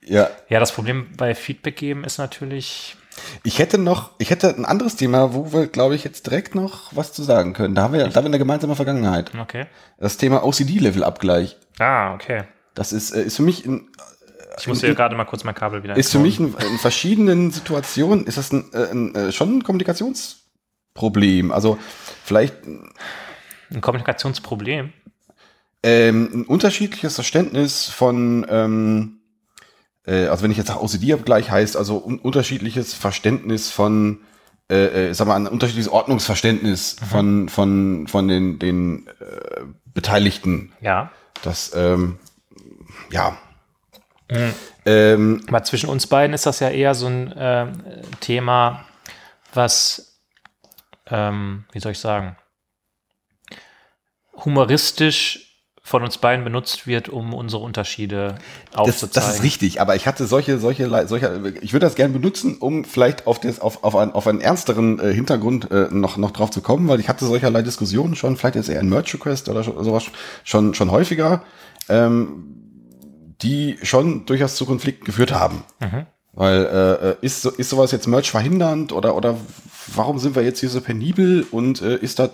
[0.08, 0.30] Ja.
[0.50, 2.96] Ja, das Problem bei Feedback geben ist natürlich,
[3.44, 6.96] Ich hätte noch, ich hätte ein anderes Thema, wo wir, glaube ich, jetzt direkt noch
[6.96, 7.76] was zu sagen können.
[7.76, 9.32] Da haben wir, da haben wir eine gemeinsame Vergangenheit.
[9.40, 9.66] okay.
[10.00, 11.58] Das Thema OCD-Level-Abgleich.
[11.80, 12.44] Ah, okay.
[12.76, 13.90] Das ist, äh, ist für mich in,
[14.60, 17.52] Ich muss hier gerade mal kurz mein Kabel wieder ist für mich in, in verschiedenen
[17.52, 21.52] Situationen, ist das ein, äh, ein, äh, schon ein Kommunikationsproblem.
[21.52, 21.78] Also
[22.24, 24.94] vielleicht ein Kommunikationsproblem.
[25.84, 29.17] ähm, ein unterschiedliches Verständnis von, ähm, äh,
[30.12, 34.20] also wenn ich jetzt sage OCD-Abgleich heißt, also un unterschiedliches Verständnis von,
[34.70, 40.72] äh, äh, sag mal, ein unterschiedliches Ordnungsverständnis von, von, von den, den äh, Beteiligten.
[40.82, 41.12] Ja.
[41.44, 42.20] Das, ähm,
[43.12, 43.38] ja.
[44.86, 47.74] Ähm, Aber zwischen uns beiden ist das ja eher so ein ähm,
[48.20, 48.86] Thema,
[49.54, 50.20] was,
[51.08, 52.36] ähm, wie soll ich sagen,
[54.46, 55.47] humoristisch
[55.88, 58.36] von uns beiden benutzt wird, um unsere Unterschiede
[58.72, 59.14] das, aufzuzeigen.
[59.14, 62.84] das ist richtig, aber ich hatte solche, solche, solche, ich würde das gerne benutzen, um
[62.84, 66.52] vielleicht auf, das, auf, auf, einen, auf einen ernsteren äh, Hintergrund äh, noch, noch drauf
[66.52, 69.64] zu kommen, weil ich hatte solcherlei Diskussionen schon, vielleicht jetzt eher ein Merch Request oder
[69.64, 70.04] so- sowas
[70.44, 71.44] schon, schon häufiger,
[71.88, 72.44] ähm,
[73.42, 75.64] die schon durchaus zu Konflikten geführt haben.
[76.34, 79.38] Weil äh, äh, ist, so, ist sowas jetzt Merch verhindernd oder, oder
[79.96, 82.32] warum sind wir jetzt hier so penibel und äh, ist das,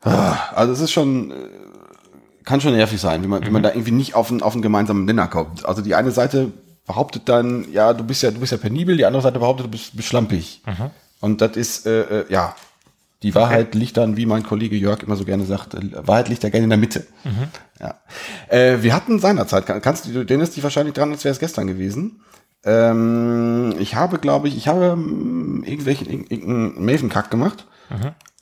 [0.00, 1.34] ah, also es ist schon, äh,
[2.44, 4.62] kann schon nervig sein, wenn man, wenn man da irgendwie nicht auf einen, auf einen
[4.62, 5.64] gemeinsamen Nenner kommt.
[5.66, 6.52] Also die eine Seite
[6.86, 9.70] behauptet dann, ja, du bist ja, du bist ja penibel, die andere Seite behauptet, du
[9.70, 10.62] bist, bist schlampig.
[11.20, 12.54] Und das ist, äh, äh, ja,
[13.22, 16.42] die Wahrheit liegt dann, wie mein Kollege Jörg immer so gerne sagt, äh, Wahrheit liegt
[16.42, 17.06] ja gerne in der Mitte.
[17.80, 17.94] Ja.
[18.48, 21.38] Äh, wir hatten seinerzeit, kann- kannst du, den ist die wahrscheinlich dran, als wäre es
[21.38, 22.20] gestern gewesen.
[22.88, 27.66] Ähm, ich habe, glaube ich, ich habe ähm, irgendwelchen, irgendeinen Maven-Kack gemacht.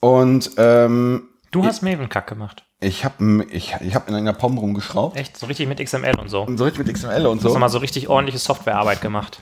[0.01, 2.65] Und ähm, du hast Maven-Kack gemacht.
[2.83, 5.17] Ich habe ich, ich hab in einer POM rumgeschraubt.
[5.17, 5.37] Echt?
[5.37, 6.43] So richtig mit XML und so.
[6.43, 7.59] Und so richtig mit XML und Du hast so.
[7.59, 9.41] mal so richtig ordentliche Softwarearbeit gemacht.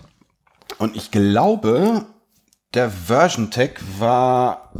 [0.78, 2.05] Und ich glaube,
[2.74, 4.72] der Version Tag war,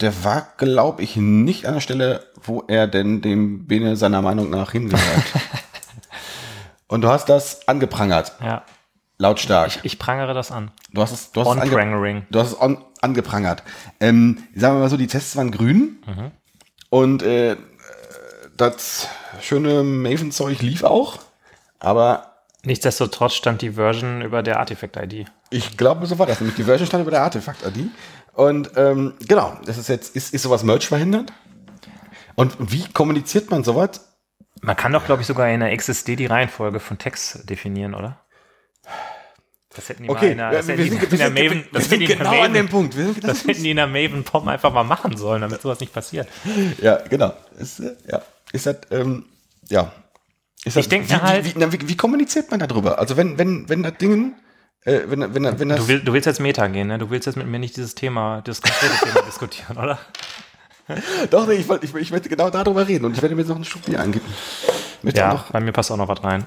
[0.00, 4.48] der war, glaube ich, nicht an der Stelle, wo er denn dem Bene seiner Meinung
[4.48, 5.02] nach hingehört.
[6.88, 8.62] und du hast das angeprangert, Ja.
[9.18, 9.80] lautstark.
[9.82, 10.70] Ich prangere das an.
[10.92, 13.62] Du hast es, du hast es, ange du hast es on, angeprangert.
[14.00, 15.98] Ähm, sagen wir mal so, die Tests waren grün.
[16.90, 17.56] Und äh,
[18.56, 19.08] das
[19.40, 21.18] schöne Maven-Zeug lief auch.
[21.78, 22.30] Aber
[22.62, 25.26] Nichtsdestotrotz stand die Version über der Artifact-ID.
[25.48, 26.40] Ich glaube, so war das.
[26.40, 27.88] Nämlich die Version stand über der Artefakt-ID.
[28.34, 31.32] Und ähm, genau, das ist jetzt, ist, ist sowas Merch verhindert?
[32.34, 34.14] Und wie kommuniziert man sowas?
[34.60, 38.20] Man kann doch, glaube ich, sogar in der XSD die Reihenfolge von Text definieren, oder?
[39.74, 42.96] Das hätten die mal in der, Maven, das hätten die in der genau Maven, Punkt.
[42.96, 45.78] Wir sind das hätten die in der Maven POM einfach mal machen sollen, damit sowas
[45.78, 46.28] nicht passiert.
[46.82, 47.32] ja, genau.
[47.58, 48.20] Ist, äh, ja,
[48.52, 49.24] ist das, ähm,
[49.68, 49.92] ja.
[50.64, 52.98] Ist das, Ich denk wie, mir halt- wie, wie, wie, wie kommuniziert man darüber?
[52.98, 54.34] Also wenn, wenn, wenn das Ding,
[54.84, 56.98] äh, wenn, wenn, wenn das, Du, will, du willst jetzt Meta gehen, ne?
[56.98, 59.98] Du willst jetzt mit mir nicht dieses Thema, das konkrete Thema diskutieren, oder?
[61.30, 63.48] doch, nee, ich, wollte, ich, ich möchte genau darüber reden und ich werde mir jetzt
[63.50, 64.26] noch ein Stück Bier eingeben.
[65.02, 66.44] Möchte Ja, bei mir passt auch noch was rein.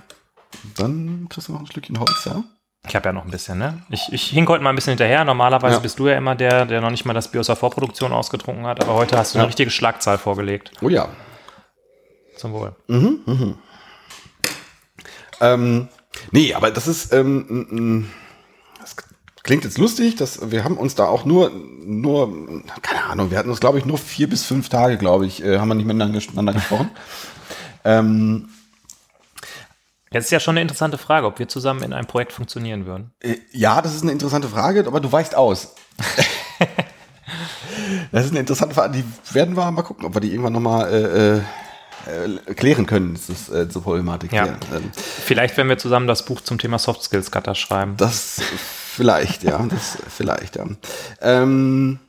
[0.77, 2.43] dann kriegst du noch ein Stückchen Holz, ja?
[2.87, 3.81] Ich habe ja noch ein bisschen, ne?
[3.89, 5.23] Ich, ich hink heute mal ein bisschen hinterher.
[5.23, 5.79] Normalerweise Ja.
[5.79, 8.65] bist du ja immer der, der noch nicht mal das Bier aus der Vorproduktion ausgetrunken
[8.65, 9.43] hat, aber heute hast du Ja.
[9.43, 10.71] eine richtige Schlagzahl vorgelegt.
[10.81, 11.07] Oh ja.
[12.35, 12.75] Zum Wohl.
[15.39, 15.87] Ähm,
[16.31, 18.09] nee, aber das ist, ähm,
[18.81, 18.95] das
[19.43, 23.49] klingt jetzt lustig, dass wir haben uns da auch nur, nur, keine Ahnung, wir hatten
[23.49, 26.17] uns, glaube ich, nur vier bis fünf Tage, glaube ich, äh, haben wir nicht miteinander
[26.19, 26.91] miteinander gesprochen.
[27.85, 28.49] ähm,
[30.13, 33.11] Jetzt ist ja schon eine interessante Frage, ob wir zusammen in einem Projekt funktionieren würden.
[33.21, 35.73] äh, ja, das ist eine interessante Frage, aber du weichst aus.
[38.11, 40.93] das ist eine interessante Frage, die werden wir mal gucken, ob wir die irgendwann nochmal
[40.93, 41.41] äh,
[42.05, 44.33] äh, klären können, ist das äh, zur Problematik.
[44.33, 44.45] Ja.
[44.45, 47.95] Ähm, Vielleicht, wenn wir zusammen das Buch zum Thema Soft Skills Cutter schreiben.
[47.97, 48.41] Das
[48.95, 50.65] vielleicht, ja, das vielleicht, ja.
[51.21, 51.99] Ähm,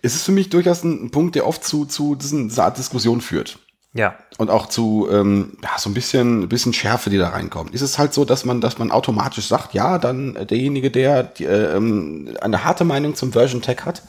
[0.00, 2.78] es ist für mich durchaus ein, ein Punkt, der oft zu, zu diesen, dieser Art
[2.78, 3.58] Diskussion führt.
[3.94, 4.16] Ja.
[4.38, 7.74] Und auch zu ähm, ja, so ein bisschen, bisschen Schärfe, die da reinkommt.
[7.74, 11.24] Ist es halt so, dass man, dass man automatisch sagt, ja, dann äh, derjenige, der
[11.24, 14.02] die, äh, ähm, eine harte Meinung zum Version Tag hat,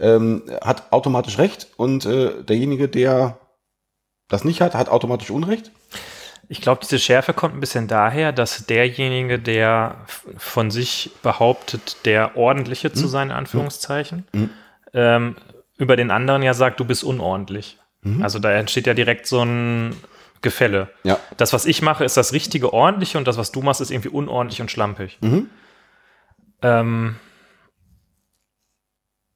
[0.00, 3.38] ähm, hat automatisch recht und äh, derjenige, der
[4.28, 5.70] das nicht hat, hat automatisch Unrecht.
[6.48, 9.98] Ich glaube, diese Schärfe kommt ein bisschen daher, dass derjenige, der
[10.36, 14.26] von sich behauptet, der Ordentliche zu sein, in Anführungszeichen,
[14.92, 15.36] ähm,
[15.78, 17.78] über den anderen ja sagt, du bist unordentlich.
[18.22, 19.94] Also da entsteht ja direkt so ein
[20.42, 20.88] Gefälle.
[21.02, 21.18] Ja.
[21.36, 24.08] Das, was ich mache, ist das richtige Ordentliche und das, was du machst, ist irgendwie
[24.08, 25.18] unordentlich und schlampig.
[26.62, 27.16] Ähm,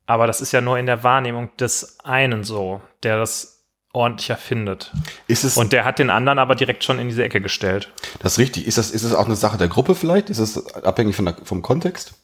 [0.07, 4.93] aber das ist ja nur in der Wahrnehmung des einen so, der das ordentlicher findet.
[5.29, 7.93] Ist es Und der hat den anderen aber direkt schon in diese Ecke gestellt.
[8.19, 8.67] das ist richtig?
[8.67, 10.31] Ist das, ist es auch eine Sache der Gruppe vielleicht?
[10.31, 12.15] Ist es abhängig von der, vom Kontext?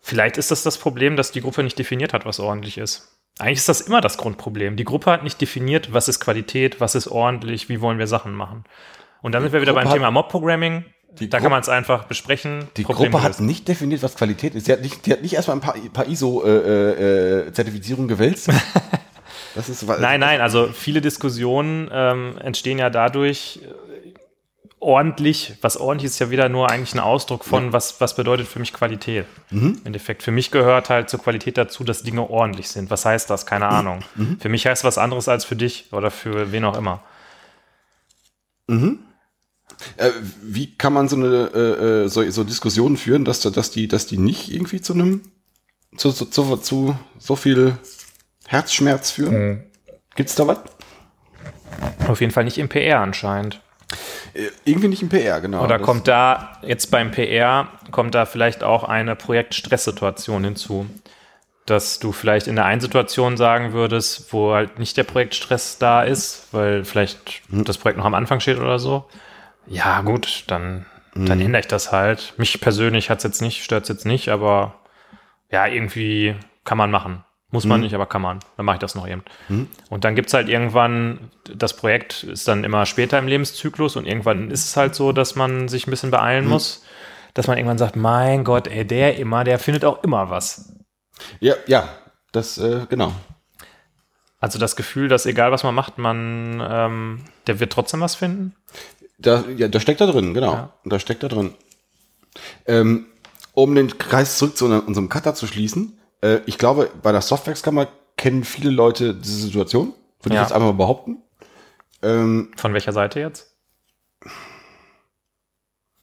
[0.00, 3.19] Vielleicht ist das das Problem, dass die Gruppe nicht definiert hat, was ordentlich ist.
[3.40, 4.76] Eigentlich ist das immer das Grundproblem.
[4.76, 8.32] Die Gruppe hat nicht definiert, was ist Qualität, was ist ordentlich, wie wollen wir Sachen
[8.34, 8.64] machen.
[9.22, 10.84] Und dann sind wir wieder Gruppe beim Thema Mob-Programming.
[11.18, 12.68] Die Da Gru- kann man es einfach besprechen.
[12.76, 14.68] Die Problem Gruppe hat nicht definiert, was Qualität ist.
[14.68, 18.48] Die hat nicht, die hat nicht erstmal ein paar, paar ISO-Zertifizierungen gewälzt.
[19.54, 23.89] Das ist, Nein, nein, also viele Diskussionen ähm, entstehen ja dadurch äh,
[24.80, 25.54] ordentlich.
[25.60, 28.72] Was ordentlich ist ja wieder nur eigentlich ein Ausdruck von, was, was bedeutet für mich
[28.72, 29.26] Qualität.
[29.50, 29.78] Mhm.
[29.80, 32.90] Im Endeffekt, für mich gehört halt zur Qualität dazu, dass Dinge ordentlich sind.
[32.90, 33.46] Was heißt das?
[33.46, 34.00] Keine Ahnung.
[34.16, 34.40] Mhm.
[34.40, 37.02] Für mich heißt was anderes als für dich oder für wen auch immer.
[39.96, 40.10] Äh,
[40.42, 44.06] wie kann man so eine äh, äh, so, so Diskussionen führen, dass, dass, die, dass
[44.06, 45.22] die nicht irgendwie zu einem
[45.96, 47.76] zu, zu, zu, zu so viel
[48.46, 49.64] Herzschmerz führen?
[50.16, 50.58] Gibt's da was?
[52.08, 53.60] Auf jeden Fall nicht im PR anscheinend.
[54.34, 55.64] Äh, irgendwie nicht im PR, genau.
[55.64, 60.86] Oder kommt da jetzt beim PR, kommt da vielleicht auch eine Projektstresssituation hinzu?
[61.66, 66.02] Dass du vielleicht in der einen Situation sagen würdest, wo halt nicht der Projektstress da
[66.02, 69.04] ist, weil vielleicht das Projekt noch am Anfang steht oder so.
[69.66, 72.34] Ja, gut, dann, dann ändere ich das halt.
[72.38, 74.74] Mich persönlich hat's jetzt nicht, stört's jetzt nicht, aber
[75.50, 77.24] ja, irgendwie kann man machen.
[77.52, 78.38] Muss man nicht, aber kann man.
[78.56, 79.24] Dann mache ich das noch eben.
[79.88, 84.50] Und dann gibt's halt irgendwann, das Projekt ist dann immer später im Lebenszyklus und irgendwann
[84.52, 86.84] ist es halt so, dass man sich ein bisschen beeilen muss,
[87.34, 90.76] dass man irgendwann sagt, mein Gott, ey, der immer, der findet auch immer was.
[91.40, 91.88] Ja, ja,
[92.30, 93.12] das, äh, genau.
[94.38, 98.54] Also das Gefühl, dass egal was man macht, man, ähm, der wird trotzdem was finden.
[99.18, 100.52] Da, ja, da steckt da drin, genau.
[100.52, 100.72] Ja.
[100.84, 101.52] Da steckt da drin.
[102.66, 103.06] Ähm,
[103.52, 107.88] um den Kreis zurück zu unserem Cutter zu schließen, äh, ich glaube, bei der Softwareskammer
[108.16, 110.42] kennen viele Leute diese Situation, würde Ja.
[110.42, 111.18] ich jetzt einfach mal behaupten.
[112.02, 113.54] Ähm, Von welcher Seite jetzt?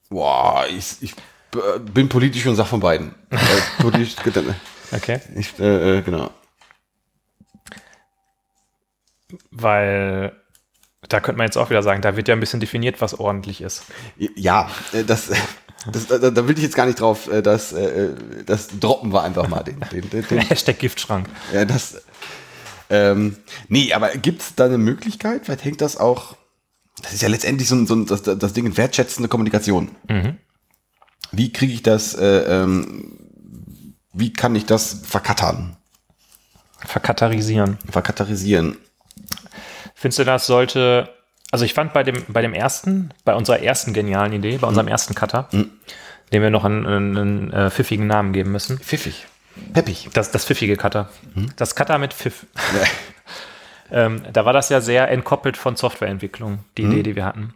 [0.09, 1.11] boah, ich, ich
[1.53, 3.13] äh, bin politisch und sag von beiden.
[3.29, 3.37] äh,
[3.81, 4.15] politisch,
[4.91, 5.19] Okay.
[5.35, 6.29] ich, äh, äh, genau.
[9.51, 10.31] Weil
[11.09, 13.61] da könnte man jetzt auch wieder sagen, da wird ja ein bisschen definiert, was ordentlich
[13.61, 13.83] ist.
[14.17, 15.31] Ja, äh, das,
[15.91, 18.13] das, da, da will ich jetzt gar nicht drauf, äh, das, äh,
[18.45, 21.27] das droppen wir einfach mal den, den, den, den Hashtag Giftschrank.
[21.53, 22.01] Ja, das.
[22.89, 25.45] Ähm, nee, aber gibt es da eine Möglichkeit?
[25.45, 26.37] Vielleicht hängt das auch.
[27.01, 29.91] Das ist ja letztendlich so ein, so ein das, das Ding wertschätzende Kommunikation.
[31.31, 32.15] Wie kriege ich das?
[32.15, 33.17] Äh, ähm,
[34.13, 35.77] wie kann ich das verkattern,
[36.79, 37.77] Verkatarisieren.
[37.89, 38.77] verkatarisieren?
[39.93, 41.09] Findest du, das sollte,
[41.51, 44.87] also ich fand bei dem, bei dem ersten, bei unserer ersten genialen Idee, bei unserem
[44.87, 49.27] ersten Cutter, dem wir noch einen, einen, einen äh, pfiffigen Namen geben müssen, Pfiffig,
[49.73, 50.09] peppig.
[50.13, 51.09] das, das pfiffige Cutter.
[51.55, 52.45] Das Cutter mit Pfiff.
[53.91, 57.53] ähm, da war das ja sehr entkoppelt von Softwareentwicklung, die Idee, die wir hatten.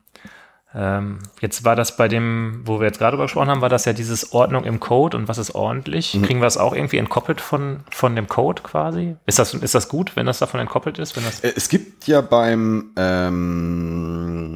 [0.74, 3.84] Ähm, jetzt war das bei dem, wo wir jetzt gerade drüber gesprochen haben, war das
[3.84, 6.18] ja dieses Ordnung im Code und was ist ordentlich.
[6.24, 9.18] Kriegen wir das auch irgendwie entkoppelt von, von dem Code quasi?
[9.26, 11.18] Ist das, ist das gut, wenn das davon entkoppelt ist?
[11.18, 12.92] Wenn das Äh, Es gibt ja beim,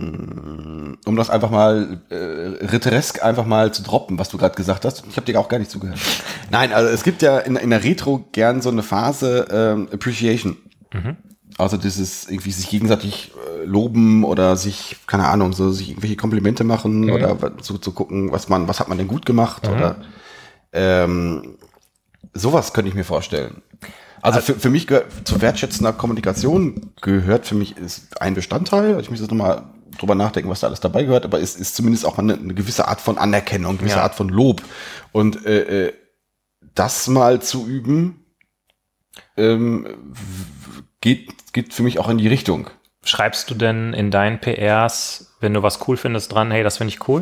[0.05, 2.15] ähm, um das einfach mal äh,
[2.65, 5.03] ritteresk einfach mal zu droppen, was du gerade gesagt hast.
[5.09, 5.99] Ich habe dir auch gar nicht zugehört.
[6.49, 10.55] Nein, also es gibt ja in, in der Retro gern so eine Phase ähm, Appreciation.
[11.57, 13.33] Also dieses irgendwie sich gegenseitig
[13.65, 18.31] loben oder sich, keine Ahnung, so sich irgendwelche Komplimente machen oder wa- so zu gucken,
[18.31, 19.97] was man, was hat man denn gut gemacht oder
[20.73, 21.57] ähm,
[22.33, 23.61] sowas könnte ich mir vorstellen.
[24.21, 28.99] Also für, für mich gehört zu wertschätzender Kommunikation gehört für mich ist ein Bestandteil.
[28.99, 29.63] Ich muss jetzt nochmal
[29.99, 32.87] drüber nachdenken, was da alles dabei gehört, aber es ist zumindest auch eine, eine gewisse
[32.87, 34.03] Art von Anerkennung, eine gewisse Ja.
[34.03, 34.61] Art von Lob.
[35.11, 35.93] Und äh, äh,
[36.73, 38.25] das mal zu üben,
[39.37, 39.87] ähm,
[41.01, 42.69] geht, geht für mich auch in die Richtung.
[43.05, 46.93] Schreibst du denn in deinen PRs, wenn du was cool findest, dran, hey, das finde
[46.93, 47.21] ich cool?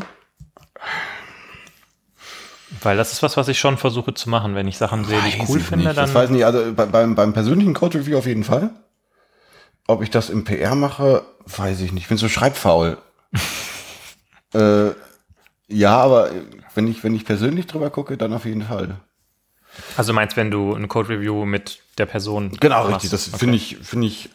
[2.81, 4.55] Weil das ist was, was ich schon versuche zu machen.
[4.55, 5.97] Wenn ich Sachen sehe, die ich cool ich finde, nicht.
[5.97, 6.05] dann.
[6.07, 6.45] Das weiß ich nicht.
[6.45, 8.71] Also bei, beim, beim persönlichen Code Review auf jeden Fall.
[9.87, 12.03] Ob ich das im PR mache, weiß ich nicht.
[12.03, 12.97] Ich bin so schreibfaul.
[14.53, 14.91] äh,
[15.67, 16.31] ja, aber
[16.75, 18.95] wenn ich, wenn ich persönlich drüber gucke, dann auf jeden Fall.
[19.97, 23.03] Also du meinst, wenn du eine Code-Review mit der Person Genau, machst.
[23.03, 23.09] richtig.
[23.11, 23.37] Das Okay.
[23.39, 24.29] finde ich, finde ich,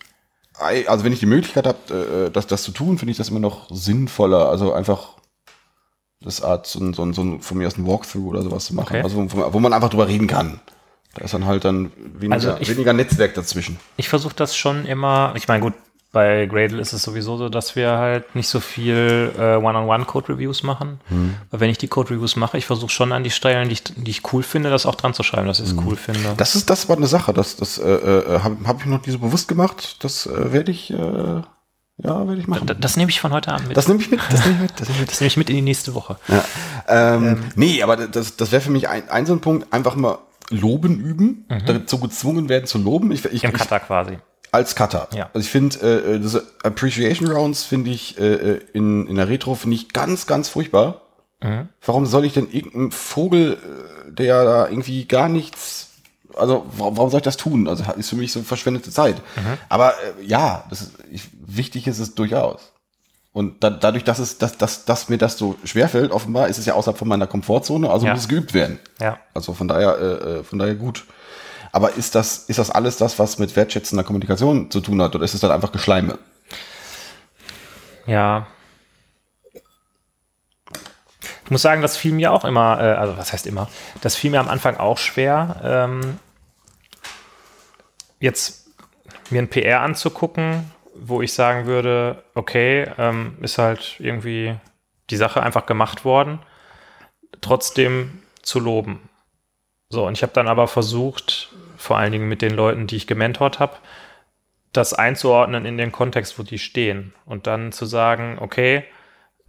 [0.61, 3.41] also wenn ich die Möglichkeit habe, äh, das, das zu tun, finde ich das immer
[3.41, 4.49] noch sinnvoller.
[4.49, 5.11] Also einfach
[6.21, 8.65] das Art, so, ein- so, ein- so ein- von mir aus ein Walkthrough oder sowas
[8.67, 8.89] zu machen.
[8.97, 9.03] Okay.
[9.03, 10.61] Also wo, wo man einfach drüber reden kann.
[11.15, 13.79] Da ist dann halt dann weniger, Also ich- weniger Netzwerk dazwischen.
[13.97, 15.75] Ich versuche das schon immer, ich meine, gut,
[16.11, 21.01] bei Gradle ist es sowieso so, dass wir halt nicht so viel äh, One-on-One-Code-Reviews machen.
[21.09, 21.35] Hm.
[21.51, 24.11] Aber wenn ich die Code-Reviews mache, ich versuche schon an die Stellen, die ich, die
[24.11, 25.87] ich cool finde, das auch dran zu schreiben, dass ich es Hm.
[25.87, 26.33] cool finde.
[26.39, 27.35] Das ist, das war eine Sache.
[27.35, 30.03] Das, das äh, äh, habe hab ich noch nie so bewusst gemacht.
[30.03, 32.67] Das äh, werde ich, äh, ja, werde ich machen.
[32.67, 33.77] das, das nehme ich von heute Abend mit.
[33.77, 34.21] Das nehme ich mit.
[34.31, 34.81] Das nehme ich mit.
[34.81, 35.11] Das nehme ich mit.
[35.11, 36.17] Das nehme ich mit in die nächste Woche.
[36.29, 36.45] Ja.
[36.89, 40.19] Ähm, nee, aber das, das wäre für mich ein, ein so ein Punkt, einfach mal
[40.49, 43.13] loben üben, dazu gezwungen werden zu loben.
[43.13, 44.19] Ich, ich, Im Cutter quasi.
[44.53, 45.09] Als Cutter.
[45.15, 45.31] Ja.
[45.35, 49.29] Also ich finde, äh, äh, diese Appreciation Rounds finde ich äh, äh, in, in der
[49.29, 51.03] Retro finde ich ganz, ganz furchtbar.
[51.43, 51.69] Mhm.
[51.85, 55.91] Warum soll ich denn irgendeinen Vogel, äh, der da irgendwie gar nichts,
[56.35, 57.69] also warum, warum soll ich das tun?
[57.69, 59.17] Also ist für mich so verschwendete Zeit.
[59.37, 59.59] Mhm.
[59.69, 62.73] Aber äh, ja, das ist, ich, wichtig ist es durchaus.
[63.33, 66.67] Und da, dadurch, dass, es, dass, dass, dass mir das so schwerfällt, offenbar ist es
[66.67, 68.15] ja außerhalb von meiner Komfortzone, also Ja.
[68.15, 68.81] muss es geübt werden.
[69.01, 69.19] Ja.
[69.35, 70.05] Also von daher, äh,
[70.39, 71.05] äh, von daher gut.
[71.79, 75.25] Aber ist das, ist das alles das, was mit wertschätzender Kommunikation zu tun hat, oder
[75.25, 76.19] ist es dann einfach Geschleime?
[78.05, 78.49] Ja.
[81.45, 83.69] Ich muss sagen, das fiel mir auch immer, äh, also was heißt immer,
[84.01, 86.19] das fiel mir am Anfang auch schwer, ähm,
[88.19, 88.67] jetzt
[89.31, 94.57] mir ein PR anzugucken, wo ich sagen würde, okay, ähm, ist halt irgendwie
[95.11, 96.41] die Sache einfach gemacht worden,
[97.41, 99.09] trotzdem zu loben.
[99.91, 103.07] So, und ich habe dann aber versucht, vor allen Dingen mit den Leuten, die ich
[103.07, 103.77] gementort habe,
[104.73, 107.15] das einzuordnen in den Kontext, wo die stehen.
[107.25, 108.85] Und dann zu sagen, okay,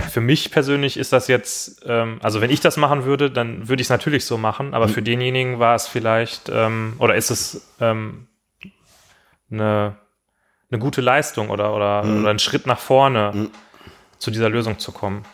[0.08, 3.82] für mich persönlich ist das jetzt, ähm, also wenn ich das machen würde, dann würde
[3.82, 7.76] ich es natürlich so machen, aber für denjenigen war es vielleicht, ähm, oder ist es
[7.82, 8.28] ähm,
[9.52, 9.98] eine,
[10.72, 13.50] eine gute Leistung oder, oder, oder ein Schritt nach vorne,
[14.20, 15.26] zu dieser Lösung zu kommen.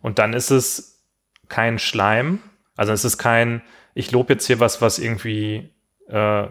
[0.00, 1.04] Und dann ist es
[1.48, 2.40] kein Schleim,
[2.76, 3.62] also es ist kein,
[3.94, 5.70] ich lobe jetzt hier was, was irgendwie,
[6.08, 6.46] äh,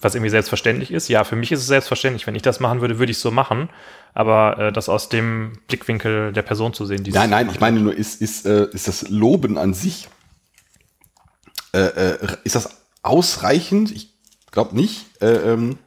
[0.00, 1.08] was irgendwie selbstverständlich ist.
[1.08, 2.26] Ja, für mich ist es selbstverständlich.
[2.26, 3.70] Wenn ich das machen würde, würde ich es so machen.
[4.12, 7.80] Aber äh, das aus dem Blickwinkel der Person zu sehen, die Nein, nein, ich meine
[7.80, 10.08] nur, ist, ist, äh, ist das Loben an sich,
[11.74, 13.90] äh, äh, ist das ausreichend?
[13.90, 14.14] Ich
[14.50, 15.06] glaube nicht.
[15.20, 15.78] Äh, ähm,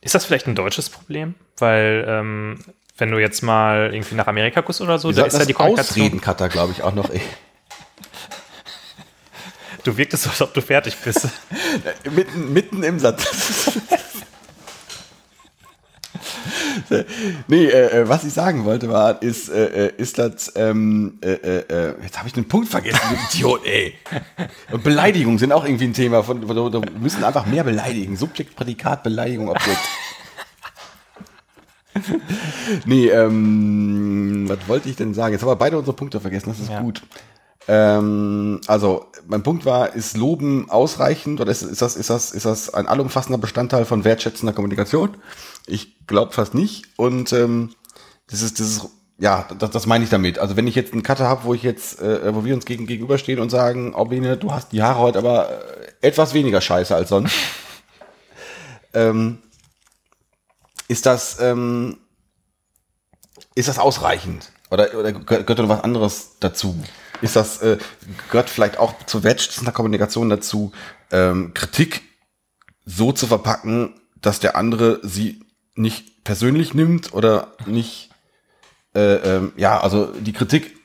[0.00, 1.34] Ist das vielleicht ein deutsches Problem?
[1.58, 2.58] Weil, ähm,
[2.96, 6.06] wenn du jetzt mal irgendwie nach Amerika guckst oder so, da ist ja die Kommunikation.
[6.06, 7.10] Ausreden-Cutter, glaube ich, auch noch.
[9.86, 11.28] Du wirktest so, als ob du fertig bist.
[12.10, 13.70] mitten, mitten im Satz.
[17.46, 21.34] nee, äh, äh, was ich sagen wollte war, ist, äh, äh, ist das, ähm, äh,
[21.34, 23.94] äh, jetzt habe ich den Punkt vergessen, du Idiot, ey.
[24.72, 28.16] Und Beleidigungen sind auch irgendwie ein Thema, von, von, wir müssen einfach mehr beleidigen.
[28.16, 29.78] Subjekt, Prädikat, Beleidigung, Objekt.
[32.86, 35.32] nee, ähm, was wollte ich denn sagen?
[35.32, 36.80] Jetzt haben wir beide unsere Punkte vergessen, das ist Ja.
[36.80, 37.04] gut.
[37.68, 42.46] Ähm, also, mein Punkt war, ist Loben ausreichend oder ist, ist, das, ist, das, ist
[42.46, 45.16] das ein allumfassender Bestandteil von wertschätzender Kommunikation?
[45.66, 46.84] Ich glaube fast nicht.
[46.96, 47.70] Und ähm,
[48.28, 48.88] das ist, das ist,
[49.18, 50.38] ja, das, das meine ich damit.
[50.38, 52.86] Also wenn ich jetzt einen Cutter habe, wo ich jetzt, äh, wo wir uns gegen,
[52.86, 57.08] gegenüberstehen und sagen, Orbine, du hast die Haare heute aber äh, etwas weniger scheiße als
[57.08, 57.34] sonst.
[58.94, 59.38] ähm,
[60.86, 61.96] ist das, ähm,
[63.54, 64.52] ist das ausreichend?
[64.70, 66.76] Oder, oder gehört gehört noch was anderes dazu?
[67.22, 67.78] Ist das, äh,
[68.30, 70.72] gehört vielleicht auch zur wertschätzender Kommunikation dazu,
[71.10, 72.02] ähm, Kritik
[72.84, 75.40] so zu verpacken, dass der andere sie
[75.74, 78.10] nicht persönlich nimmt oder nicht,
[78.94, 80.76] äh, ähm, ja, also die Kritik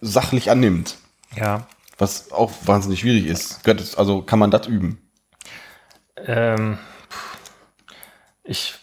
[0.00, 0.96] sachlich annimmt,
[1.36, 1.66] ja.
[1.98, 3.62] was auch wahnsinnig schwierig ist.
[3.64, 4.98] Gehört also kann man das üben?
[6.16, 6.78] Ähm,
[8.42, 8.74] ich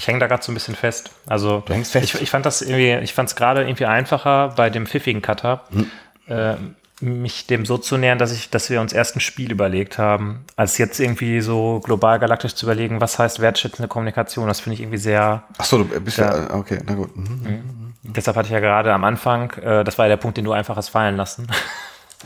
[0.00, 1.10] ich hänge da gerade so ein bisschen fest.
[1.26, 2.14] Also Du hängst fest.
[2.14, 5.62] Ich, ich fand das irgendwie, ich fand es gerade irgendwie einfacher bei dem pfiffigen Cutter,
[5.70, 5.90] Hm.
[6.28, 6.54] äh,
[7.02, 10.44] mich dem so zu nähern, dass ich, dass wir uns erst ein Spiel überlegt haben,
[10.56, 14.48] als jetzt irgendwie so global galaktisch zu überlegen, was heißt wertschätzende Kommunikation.
[14.48, 15.42] Das finde ich irgendwie sehr.
[15.58, 16.54] Ach so, du bist ja, Ja.
[16.54, 17.16] okay, na gut.
[17.16, 17.94] Mhm.
[18.02, 20.52] Deshalb hatte ich ja gerade am Anfang, äh, das war ja der Punkt, den du
[20.52, 21.46] einfach hast fallen lassen.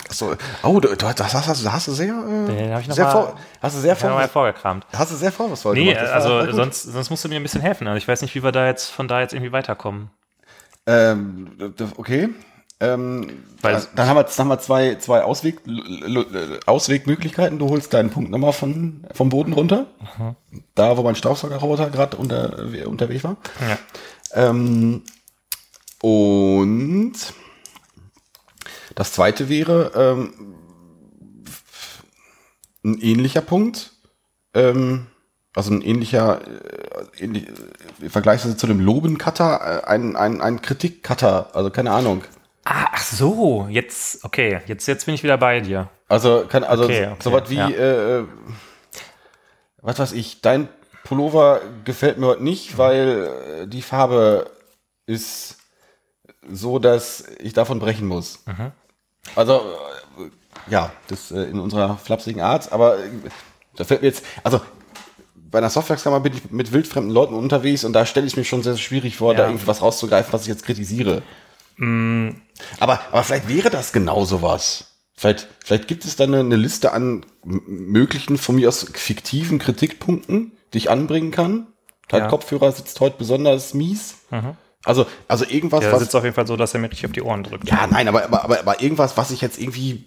[0.09, 0.35] Achso,
[0.65, 3.95] oh, du, du, das hast, hast, du sehr, äh, sehr mal- vor, hast du sehr
[3.95, 4.85] vor, vorgekramt.
[4.93, 6.09] hast du sehr vorwurfsvoll Nee, gemacht.
[6.09, 7.87] Also sonst, sonst musst du mir ein bisschen helfen.
[7.87, 10.11] Also ich weiß nicht, wie wir da jetzt von da jetzt irgendwie weiterkommen.
[10.87, 12.29] Ähm, okay.
[12.81, 15.61] Ähm, Weil- dann, haben wir, dann haben wir zwei, zwei Ausweg,
[16.67, 17.61] Auswegmöglichkeiten.
[17.61, 19.87] Du holst deinen Punkt nochmal von, vom Boden runter.
[20.75, 23.37] Da, wo mein Staubsaugerroboter gerade unter, unterwegs war.
[23.69, 23.79] Ja.
[24.49, 25.03] Ähm,
[26.03, 27.15] und
[28.95, 30.55] das zweite wäre ähm,
[32.85, 33.93] ein ähnlicher Punkt.
[34.55, 35.07] Ähm,
[35.55, 37.49] also ein ähnlicher, äh, ähnlich,
[38.03, 42.25] äh, vergleichsweise zu dem Loben-Cutter, äh, ein, ein, ein Kritik-Cutter, also keine Ahnung.
[42.65, 45.91] Ah, ach so, jetzt, okay, jetzt, jetzt bin ich wieder bei dir.
[46.09, 47.69] Also, kann, also Okay, okay, so was wie, ja.
[47.69, 48.25] äh,
[49.81, 50.69] was weiß ich, dein
[51.05, 54.51] Pullover gefällt mir heute nicht, weil äh, die Farbe
[55.07, 55.59] ist
[56.49, 58.43] so, dass ich davon brechen muss.
[58.47, 58.73] Mhm.
[59.37, 59.61] Also,
[60.19, 63.09] äh, ja, das äh, in unserer flapsigen Art, aber äh,
[63.77, 64.61] da fällt mir jetzt, also
[65.35, 68.63] bei einer Softwarekammer bin ich mit wildfremden Leuten unterwegs und da stelle ich mir schon
[68.63, 69.49] sehr schwierig vor, da Ja.
[69.49, 71.23] irgendwie was rauszugreifen, was ich jetzt kritisiere.
[71.77, 72.31] Mm.
[72.81, 74.87] Aber, aber vielleicht wäre das genau sowas.
[75.17, 80.53] Vielleicht, vielleicht gibt es dann eine, eine Liste an möglichen, von mir aus fiktiven Kritikpunkten,
[80.73, 81.69] die ich anbringen kann.
[82.09, 82.29] Dein Ja.
[82.29, 84.17] Kopfhörer sitzt heute besonders mies.
[84.85, 86.01] Also, also irgendwas, Der was.
[86.01, 87.69] sitzt auf jeden Fall so, dass er mir richtig auf die Ohren drückt.
[87.69, 90.05] Ja, nein, aber, aber, aber, aber irgendwas, was ich jetzt irgendwie,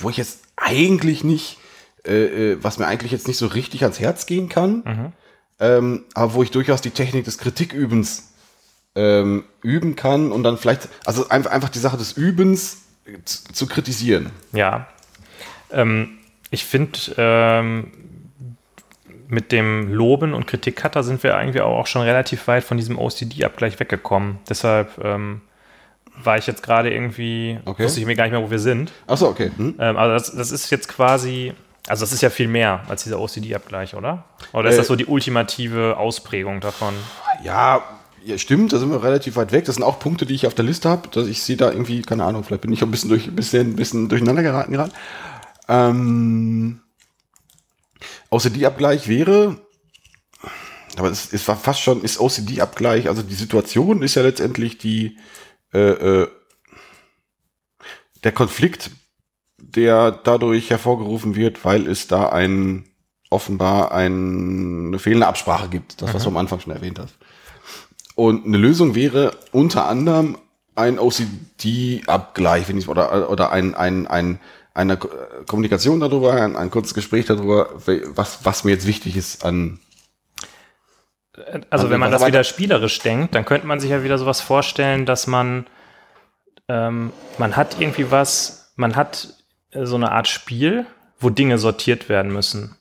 [0.00, 1.58] wo ich jetzt eigentlich nicht,
[2.06, 5.12] äh, äh, was mir eigentlich jetzt nicht so richtig ans Herz gehen kann,
[5.60, 8.32] ähm, aber wo ich durchaus die Technik des Kritikübens
[8.94, 13.52] ähm, üben kann und dann vielleicht, also einfach, einfach die Sache des Übens äh, zu,
[13.52, 14.30] zu kritisieren.
[14.52, 14.86] Ja.
[15.72, 16.18] Ähm,
[16.50, 17.90] ich finde, ähm,
[19.28, 23.80] mit dem Loben und Kritikcutter sind wir eigentlich auch schon relativ weit von diesem OCD-Abgleich
[23.80, 24.38] weggekommen.
[24.48, 25.40] Deshalb ähm,
[26.22, 27.84] war ich jetzt gerade irgendwie, Okay.
[27.84, 28.92] wusste ich mir gar nicht mehr, wo wir sind.
[29.06, 29.50] Achso, okay.
[29.56, 29.74] Hm?
[29.78, 31.52] Ähm, also das, das ist jetzt quasi,
[31.88, 34.24] also das ist ja viel mehr als dieser OCD-Abgleich, oder?
[34.52, 36.94] Oder ist Äh, das so die ultimative Ausprägung davon?
[37.42, 37.82] Ja,
[38.24, 39.64] ja, stimmt, da sind wir relativ weit weg.
[39.66, 41.08] Das sind auch Punkte, die ich auf der Liste habe.
[41.08, 43.34] dass Ich sehe da irgendwie, keine Ahnung, vielleicht bin ich auch ein bisschen, durch, ein
[43.36, 44.92] bisschen, ein bisschen durcheinander geraten gerade.
[45.68, 46.80] Ähm,
[48.34, 49.56] OCD-Abgleich wäre,
[50.96, 55.18] aber es, es war fast schon, ist OCD-Abgleich, also die Situation ist ja letztendlich die,
[55.72, 56.28] äh, äh,
[58.22, 58.90] der Konflikt,
[59.58, 62.84] der dadurch hervorgerufen wird, weil es da ein,
[63.30, 66.00] offenbar ein, eine fehlende Absprache gibt.
[66.00, 67.16] Das, was du am Anfang schon erwähnt hast.
[68.14, 70.38] Und eine Lösung wäre unter anderem
[70.76, 74.40] ein OCD-Abgleich, wenn ich, oder, oder ein, ein, ein,
[74.74, 75.08] eine Ko-
[75.46, 77.70] Kommunikation darüber, ein, ein kurzes Gespräch darüber,
[78.14, 79.78] was, was mir jetzt wichtig ist an,
[81.70, 84.40] Also An- wenn man das wieder spielerisch denkt, dann könnte man sich ja wieder sowas
[84.40, 85.66] vorstellen, dass man,
[86.68, 89.34] ähm, man hat irgendwie was, man hat
[89.70, 90.86] äh, so eine Art Spiel,
[91.20, 92.76] wo Dinge sortiert werden müssen.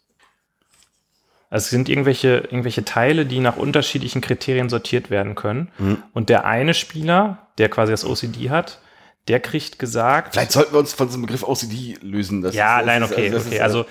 [1.52, 5.72] Also es sind irgendwelche, irgendwelche Teile, die nach unterschiedlichen Kriterien sortiert werden können.
[5.78, 6.02] Mhm.
[6.14, 8.80] Und der eine Spieler, der quasi das OCD hat,
[9.28, 12.42] der kriegt gesagt, Vielleicht sollten wir uns von diesem Begriff OCD lösen.
[12.52, 13.56] Ja, ist- nein, ist- okay, das okay.
[13.56, 13.86] ist, Also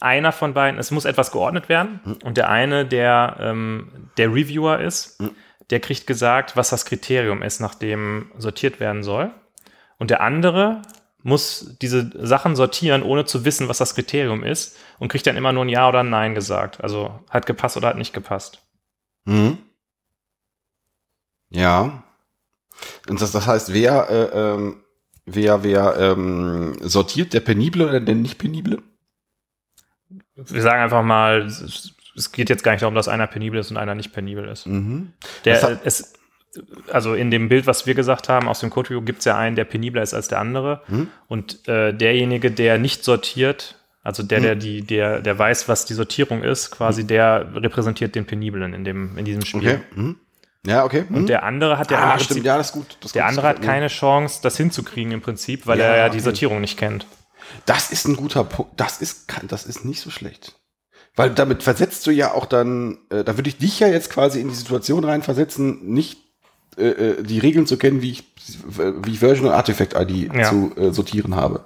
[0.00, 4.80] einer von beiden, es muss etwas geordnet werden und der eine, der ähm, der Reviewer
[4.80, 5.22] ist,
[5.70, 9.30] der kriegt gesagt, was das Kriterium ist, nach dem sortiert werden soll.
[9.98, 10.80] Und der andere
[11.22, 15.52] muss diese Sachen sortieren, ohne zu wissen, was das Kriterium ist und kriegt dann immer
[15.52, 16.82] nur ein Ja oder ein Nein gesagt.
[16.82, 18.62] Also hat gepasst oder hat nicht gepasst.
[19.26, 19.58] Mhm.
[21.50, 22.02] Ja.
[23.08, 24.82] Und das, das heißt, wer, äh, ähm,
[25.26, 28.82] wer, wer ähm, sortiert, der Penible oder der nicht Penible?
[30.34, 33.76] Wir sagen einfach mal, es geht jetzt gar nicht darum, dass einer penibel ist und
[33.76, 34.66] einer nicht penibel ist.
[34.66, 35.12] Mhm.
[35.44, 36.14] Der, hat- es,
[36.90, 39.36] also in dem Bild, was wir gesagt haben, aus dem Code Review gibt es ja
[39.36, 40.82] einen, der penibler ist als der andere.
[40.88, 41.08] Mhm.
[41.28, 44.42] Und äh, derjenige, der nicht sortiert, also der, Mhm.
[44.44, 48.84] der die, der, der weiß, was die Sortierung ist, quasi der repräsentiert den Peniblen in
[48.84, 49.80] dem, in diesem Spiel.
[49.94, 50.14] Okay.
[50.66, 51.04] Ja, okay.
[51.08, 51.16] Mhm.
[51.16, 52.98] Und der andere hat ja ah, Prinzip, stimmt, ja, das ist gut.
[53.00, 56.06] Das der gut, andere hat keine Chance, das hinzukriegen im Prinzip, weil Ja, er ja
[56.06, 56.16] okay.
[56.16, 57.06] die Sortierung nicht kennt.
[57.66, 58.72] Das ist ein guter Punkt.
[58.76, 60.54] Das ist, das ist nicht so schlecht.
[61.16, 64.40] Weil damit versetzt du ja auch dann, äh, da würde ich dich ja jetzt quasi
[64.40, 66.18] in die Situation reinversetzen, nicht
[66.76, 68.24] äh, äh, die Regeln zu kennen, wie ich,
[69.02, 70.48] wie ich Version und Artifact ID Ja.
[70.48, 71.64] zu äh, sortieren habe.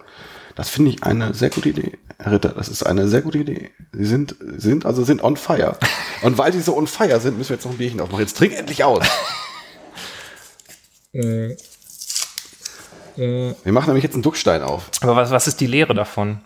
[0.55, 2.51] Das finde ich eine sehr gute Idee, Herr Ritter.
[2.51, 3.71] Das ist eine sehr gute Idee.
[3.93, 5.77] Sie sind, sind, also sind on fire.
[6.23, 8.21] Und weil sie so on fire sind, müssen wir jetzt noch ein Bierchen aufmachen.
[8.21, 9.05] Jetzt trink endlich aus.
[13.17, 14.91] Wir machen nämlich jetzt einen Duckstein auf.
[15.01, 16.41] Aber was, was ist die Lehre davon?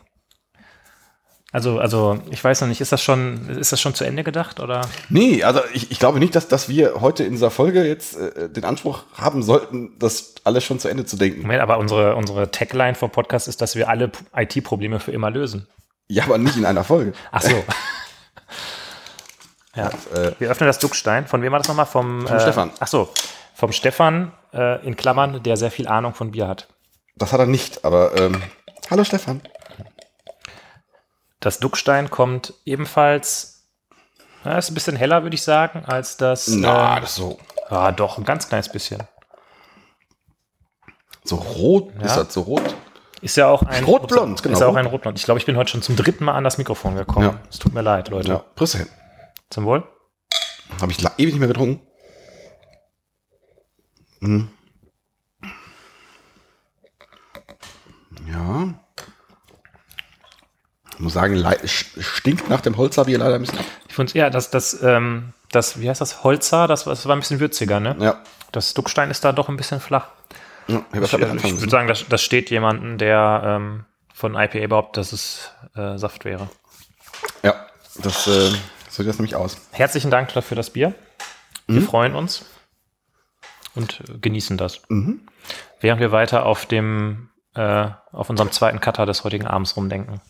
[1.50, 4.60] Also, also ich weiß noch nicht, ist das schon, ist das schon zu Ende gedacht
[4.60, 4.82] oder?
[5.08, 8.50] Nee, also ich, ich glaube nicht, dass, dass wir heute in dieser Folge jetzt äh,
[8.50, 11.42] den Anspruch haben sollten, das alles schon zu Ende zu denken.
[11.42, 15.66] Moment, aber unsere, unsere Tagline vor Podcast ist, dass wir alle IT-Probleme für immer lösen.
[16.08, 17.12] Ja, aber nicht in einer Folge.
[17.32, 17.50] Ach so.
[19.74, 19.88] ja.
[20.14, 21.26] Äh, Wir öffnen das Duckstein.
[21.26, 21.86] Von wem war das nochmal?
[21.86, 22.70] Vom, Vom äh, Stefan.
[22.80, 23.08] Ach so.
[23.54, 26.68] Vom Stefan, äh, in Klammern, der sehr viel Ahnung von Bier hat.
[27.16, 28.40] das hat er nicht, aber ähm,
[28.90, 29.40] hallo Stefan.
[31.40, 33.68] Das Duckstein kommt ebenfalls,
[34.44, 36.48] ja, ist ein bisschen heller, würde ich sagen, als das.
[36.48, 37.38] Na, äh, das so,
[37.70, 39.02] ja, doch, ein ganz kleines bisschen.
[41.24, 42.06] so rot, Ja.
[42.06, 42.74] ist das so rot?
[43.20, 43.84] Ist ja auch ein.
[43.84, 44.52] Rotblond, genau.
[44.54, 45.18] Ist ja auch ein Rotblond.
[45.18, 47.26] Ich glaube, ich bin heute schon zum dritten Mal an das Mikrofon gekommen.
[47.26, 47.40] Ja.
[47.50, 48.28] Es tut mir leid, Leute.
[48.28, 48.88] Ja, Prüsse hin.
[49.50, 49.82] Zum Wohl.
[50.80, 51.84] Habe ich ewig nicht mehr getrunken.
[54.20, 54.50] Mhm.
[58.26, 58.74] Ja.
[60.98, 63.64] Ich muss sagen, stinkt nach dem Holzerbier leider ein bisschen ab.
[63.88, 67.20] Ich finde ja, das, das, ähm, das, wie heißt das, Holzer, das, das war ein
[67.20, 67.94] bisschen würziger, ne?
[68.00, 68.20] Ja.
[68.50, 70.08] Das Duckstein ist da doch ein bisschen flach.
[70.66, 74.34] ja ich Ich, hab ich, anfangen würde sagen, das, das steht jemanden, der ähm, von
[74.34, 76.50] IPA behauptet, dass es äh, Saft wäre.
[77.44, 77.54] Ja,
[78.02, 78.50] das äh,
[78.88, 79.56] so sieht das nämlich aus.
[79.70, 80.94] Herzlichen Dank für das Bier.
[81.68, 82.44] Wir freuen uns
[83.76, 84.82] und genießen das.
[85.78, 90.20] Während wir weiter auf dem äh, auf unserem zweiten Cutter des heutigen Abends rumdenken.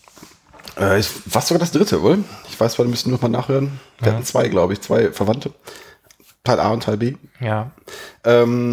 [0.78, 2.24] Äh, ist fast sogar das dritte, wohl?
[2.48, 3.80] Ich weiß, wir müssen noch mal nachhören.
[3.98, 5.52] Wir hatten zwei, glaube ich, zwei Verwandte.
[6.44, 7.16] Teil A und Teil B.
[7.40, 7.72] Ja.
[8.24, 8.70] Ähm,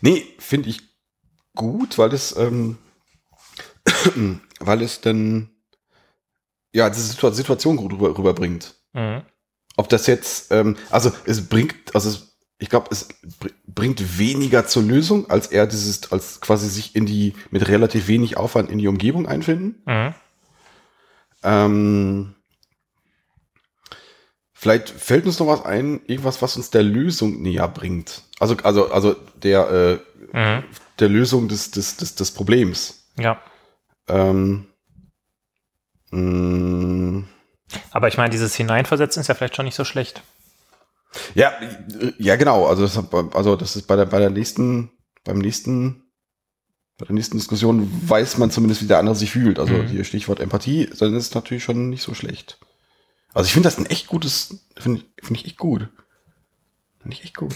[0.00, 0.80] nee, finde ich
[1.54, 2.78] gut, weil es, ähm,
[4.60, 5.50] weil es dann
[6.72, 8.74] ja diese Situa Situation gut rüber, rüberbringt.
[8.92, 9.22] Mhm.
[9.76, 13.08] Ob das jetzt, ähm, also es bringt, also es, ich glaube, es
[13.40, 18.06] br bringt weniger zur Lösung, als eher dieses, als quasi sich in die, mit relativ
[18.06, 19.82] wenig Aufwand in die Umgebung einfinden.
[19.84, 20.14] Mhm.
[21.42, 22.34] Ähm,
[24.52, 28.22] vielleicht fällt uns noch was ein, irgendwas, was uns der Lösung näher bringt.
[28.38, 29.98] Also, also, also der, äh,
[30.34, 30.64] Mhm.
[30.98, 33.08] der Lösung des, des, des, des Problems.
[33.18, 33.40] Ja.
[34.08, 34.66] Ähm,
[36.10, 37.24] mh,
[37.92, 40.22] Aber ich meine, dieses Hineinversetzen ist ja vielleicht schon nicht so schlecht.
[41.34, 41.52] Ja,
[42.18, 42.66] ja, genau.
[42.66, 42.98] Also das,
[43.34, 44.90] also das ist bei der, bei der nächsten,
[45.24, 46.02] beim nächsten,
[46.98, 49.58] bei der nächsten Diskussion weiß man zumindest, wie der andere sich fühlt.
[49.58, 49.86] Also Mhm.
[49.88, 52.58] hier Stichwort Empathie, dann ist es natürlich schon nicht so schlecht.
[53.32, 55.88] Also ich finde das ein echt gutes, finde ich, finde ich echt gut.
[57.02, 57.54] Finde ich echt gut.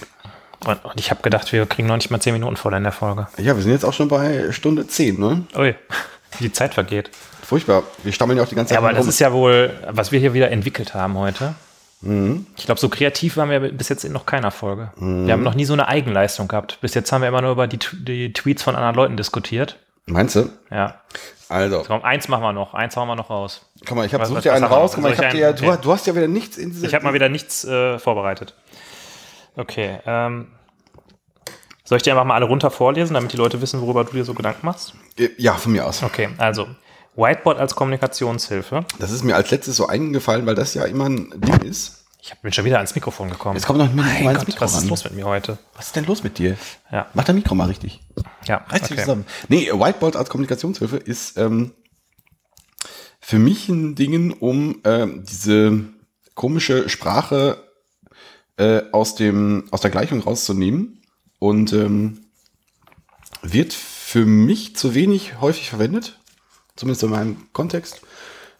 [0.66, 2.90] Und, und ich habe gedacht, wir kriegen noch nicht mal zehn Minuten voll in der
[2.92, 3.28] Folge.
[3.38, 5.46] Ja, wir sind jetzt auch schon bei Stunde 10, ne?
[5.56, 5.74] Ui,
[6.38, 7.10] wie die Zeit vergeht.
[7.42, 7.84] Furchtbar.
[8.02, 9.08] Wir stammeln ja auch die ganze Zeit Ja, aber das rum.
[9.10, 11.54] ist ja wohl, was wir hier wieder entwickelt haben heute.
[12.00, 12.46] Mhm.
[12.56, 14.92] Ich glaube, so kreativ waren wir bis jetzt in noch keiner Folge.
[14.96, 16.78] Wir haben noch nie so eine Eigenleistung gehabt.
[16.80, 19.76] Bis jetzt haben wir immer nur über die, die Tweets von anderen Leuten diskutiert.
[20.06, 20.48] Meinst du?
[20.70, 21.00] Ja.
[21.48, 22.74] Also, Komm, eins machen wir noch.
[22.74, 23.66] Eins hauen wir noch raus.
[23.86, 24.92] guck mal, ich habe such dir einen raus.
[24.94, 25.56] Guck mal, ich ich dir, einen?
[25.56, 25.78] du, Okay.
[25.82, 26.86] du hast ja wieder nichts in diese.
[26.86, 28.54] Ich habe mal wieder nichts äh, vorbereitet.
[29.56, 29.98] Okay.
[30.06, 30.48] Ähm,
[31.84, 34.24] soll ich dir einfach mal alle runter vorlesen, damit die Leute wissen, worüber du dir
[34.24, 34.92] so Gedanken machst?
[35.38, 36.02] Ja, von mir aus.
[36.02, 36.66] Okay, also
[37.18, 38.84] Whiteboard als Kommunikationshilfe.
[39.00, 42.04] Das ist mir als letztes so eingefallen, weil das ja immer ein Ding ist.
[42.20, 43.56] Ich bin schon wieder ans Mikrofon gekommen.
[43.56, 44.88] Jetzt kommt noch mal mein Gott, Mikro was ist ran.
[44.88, 45.58] los mit mir heute?
[45.74, 46.56] Was ist denn los mit dir?
[46.92, 48.00] Ja, Mach dein Mikro mal richtig.
[48.44, 48.64] ja.
[48.68, 49.00] Reiß dich okay.
[49.00, 49.26] zusammen.
[49.48, 51.72] Nee, Whiteboard als Kommunikationshilfe ist ähm,
[53.20, 55.84] für mich ein Ding, um ähm, diese
[56.34, 57.64] komische Sprache
[58.58, 61.02] äh, aus, dem, aus der Gleichung rauszunehmen
[61.40, 62.26] und ähm,
[63.42, 66.17] wird für mich zu wenig häufig verwendet,
[66.78, 68.00] zumindest in meinem Kontext.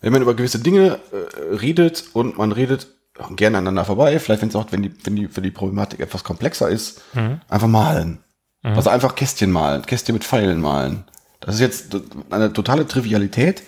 [0.01, 2.89] Wenn man über gewisse Dinge äh, redet und man redet
[3.37, 6.23] gerne aneinander vorbei, vielleicht wenn es auch, wenn die, wenn die, wenn die Problematik etwas
[6.23, 7.03] komplexer ist,
[7.49, 8.19] einfach malen.
[8.63, 11.05] Also einfach Kästchen malen, Kästchen mit Pfeilen malen.
[11.41, 11.97] Das ist jetzt
[12.31, 13.63] eine totale Trivialität,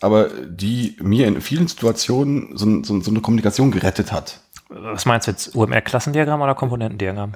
[0.00, 4.40] aber die mir in vielen Situationen so, so, so eine Kommunikation gerettet hat.
[4.68, 5.54] Was meinst du jetzt?
[5.54, 7.32] UMR-Klassendiagramm oder Komponentendiagramm?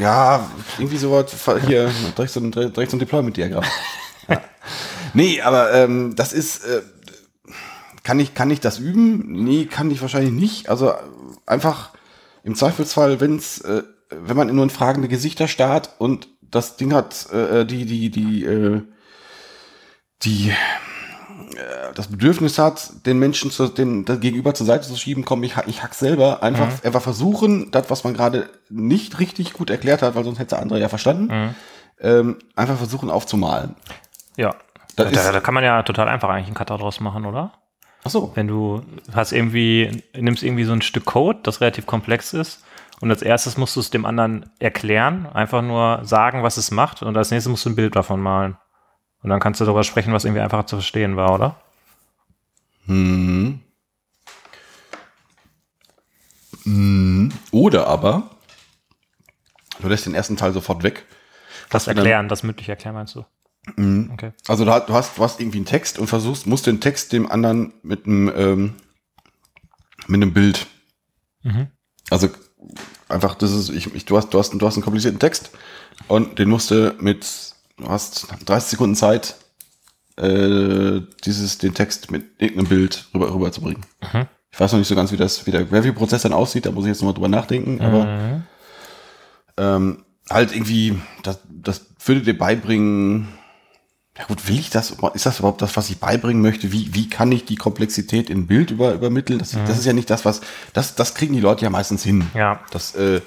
[0.00, 0.48] Ja,
[0.78, 1.26] irgendwie sowas,
[1.66, 3.64] hier, direkt so ein, direkt so ein Deployment-Diagramm.
[4.28, 4.40] Ja.
[5.14, 6.82] Nee, aber ähm, das ist, äh,
[8.02, 9.44] kann ich, kann ich das üben?
[9.44, 10.68] Nee, kann ich wahrscheinlich nicht.
[10.68, 10.92] Also
[11.46, 11.90] einfach
[12.42, 17.30] im Zweifelsfall, wenn's, äh, wenn man nur in fragende Gesichter starrt und das Ding hat,
[17.32, 18.82] äh, die, die, die, äh,
[20.22, 25.24] die, äh, das Bedürfnis hat, den Menschen zu, den, das Gegenüber zur Seite zu schieben,
[25.24, 26.42] komm, ich, ich hack selber.
[26.42, 30.50] Einfach, einfach versuchen, das, was man gerade nicht richtig gut erklärt hat, weil sonst hätte
[30.50, 31.54] der andere ja verstanden,
[32.00, 33.76] ähm, einfach versuchen aufzumalen.
[34.36, 34.54] Ja.
[34.96, 37.52] Da, da kann man ja total einfach eigentlich einen Cutter draus machen, oder?
[38.04, 38.32] Ach so.
[38.34, 38.82] Wenn du
[39.12, 42.64] hast irgendwie, nimmst irgendwie so ein Stück Code, das relativ komplex ist,
[43.00, 47.02] und als erstes musst du es dem anderen erklären, einfach nur sagen, was es macht,
[47.02, 48.56] und als nächstes musst du ein Bild davon malen.
[49.22, 51.56] Und dann kannst du darüber sprechen, was irgendwie einfacher zu verstehen war, oder?
[52.86, 53.60] Hm.
[56.62, 57.32] Hm.
[57.50, 58.30] Oder aber,
[59.80, 61.04] du lässt den ersten Teil sofort weg.
[61.70, 63.24] Das wir dann- erklären, das mündlich erklären meinst du?
[63.76, 64.10] Mhm.
[64.12, 64.32] Okay.
[64.48, 67.12] Also du hast, du hast, du hast irgendwie einen Text und versuchst, musst den Text
[67.12, 68.74] dem anderen mit einem, ähm,
[70.06, 70.66] mit einem Bild.
[71.42, 71.68] Mhm.
[72.10, 72.28] Also
[73.08, 75.50] einfach, das ist, ich, ich, du hast, du hast, du hast einen komplizierten Text
[76.08, 77.26] und den musst du mit,
[77.78, 79.36] du hast 30 Sekunden Zeit,
[80.16, 83.84] äh, dieses, den Text mit irgendeinem Bild rüber, rüberzubringen.
[84.12, 84.26] Mhm.
[84.52, 86.84] Ich weiß noch nicht so ganz, wie das, wie der Review-Prozess dann aussieht, da muss
[86.84, 88.42] ich jetzt nochmal drüber nachdenken, aber Mhm.
[89.56, 93.28] ähm, halt irgendwie, das, das würde dir beibringen,
[94.16, 96.70] ja gut, will ich das, ist das überhaupt das, was ich beibringen möchte?
[96.70, 99.40] Wie, wie kann ich die Komplexität in Bild über, übermitteln?
[99.40, 100.40] Das, das ist ja nicht das, was,
[100.72, 102.30] das, das kriegen die Leute ja meistens hin.
[102.34, 103.20] Ja, Das, äh,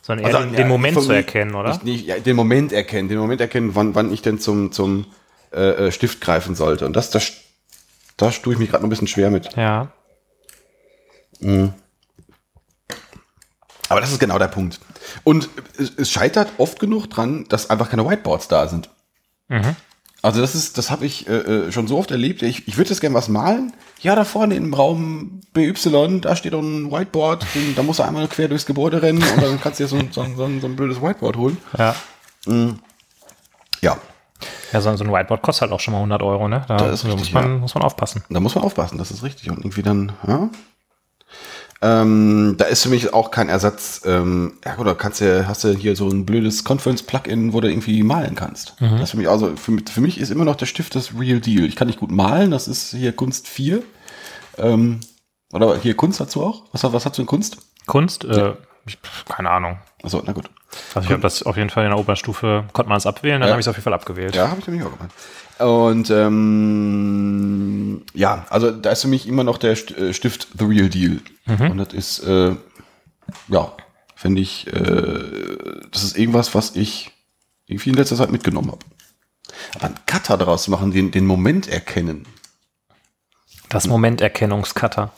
[0.00, 1.72] sondern eher also, den, ja, den Moment von zu erkennen, oder?
[1.72, 5.06] Ich, nicht, ja, den Moment erkennen, den Moment erkennen, wann, wann ich denn zum, zum
[5.52, 6.86] äh, äh, Stift greifen sollte.
[6.86, 7.32] Und das, das,
[8.16, 9.54] da tue ich mich gerade noch ein bisschen schwer mit.
[9.54, 9.92] Ja.
[13.88, 14.80] Aber das ist genau der Punkt.
[15.24, 18.88] Und es, es scheitert oft genug dran, dass einfach keine Whiteboards da sind.
[19.48, 19.76] Mhm.
[20.24, 22.42] Also das ist, das habe ich äh, äh, schon so oft erlebt.
[22.42, 23.72] Ich, ich würde jetzt gerne was malen.
[24.02, 27.44] Ja, da vorne im Raum BY, da steht doch ein Whiteboard.
[27.56, 29.96] Den, da musst du einmal quer durchs Gebäude rennen und dann kannst du dir so,
[29.96, 31.56] ein- so, so, so ein blödes Whiteboard holen.
[31.76, 31.94] Ja.
[33.80, 33.96] Ja,
[34.72, 36.64] Ja, so, ein Whiteboard kostet halt auch schon mal 100 Euro, ne?
[36.68, 37.58] Da, Das ist da richtig, muss, man, ja.
[37.58, 38.22] muss man aufpassen.
[38.30, 39.50] da muss man aufpassen, das ist richtig.
[39.50, 40.48] Und irgendwie dann, ja.
[41.84, 44.02] Ähm, da ist für mich auch kein Ersatz.
[44.06, 48.02] Ähm, ja, oder kannst du, hast du hier so ein blödes Conference-Plugin, wo du irgendwie
[48.04, 48.74] malen kannst.
[48.78, 51.10] Das ist für mich, also für, mich- für mich ist immer noch der Stift das
[51.18, 51.64] Real Deal.
[51.64, 53.82] Ich kann nicht gut malen, das ist hier Kunst 4.
[54.58, 55.00] Ähm,
[55.52, 56.64] oder hier Kunst dazu auch?
[56.72, 57.58] Was, was hast du in Kunst?
[57.86, 58.24] Kunst?
[58.24, 58.54] Äh,
[58.86, 58.98] ich,
[59.28, 59.78] keine Ahnung.
[60.02, 60.50] Achso, na gut.
[60.94, 63.48] Also ich habe das auf jeden Fall in der Oberstufe, konnte man es abwählen, dann
[63.48, 63.52] Ja.
[63.52, 64.34] habe ich es auf jeden Fall abgewählt.
[64.34, 65.10] Ja, habe ich nämlich auch gemacht.
[65.58, 70.88] Und ähm, ja, also da ist für mich immer noch der äh, Stift The Real
[70.88, 71.20] Deal.
[71.46, 72.56] Und das ist, äh,
[73.48, 73.72] ja,
[74.16, 75.24] finde ich, äh,
[75.90, 77.12] das ist irgendwas, was ich
[77.66, 78.84] irgendwie in letzter Zeit mitgenommen habe.
[79.74, 82.26] Aber einen Cutter daraus zu machen, den, den Moment erkennen.
[83.68, 85.12] Das Momenterkennungscutter.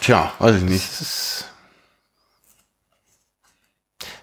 [0.00, 0.84] Tja, weiß ich nicht.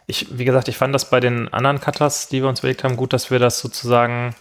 [0.08, 2.96] Ich, wie gesagt, ich fand das bei den anderen Cutters, die wir uns überlegt haben,
[2.96, 4.36] gut, dass wir das sozusagen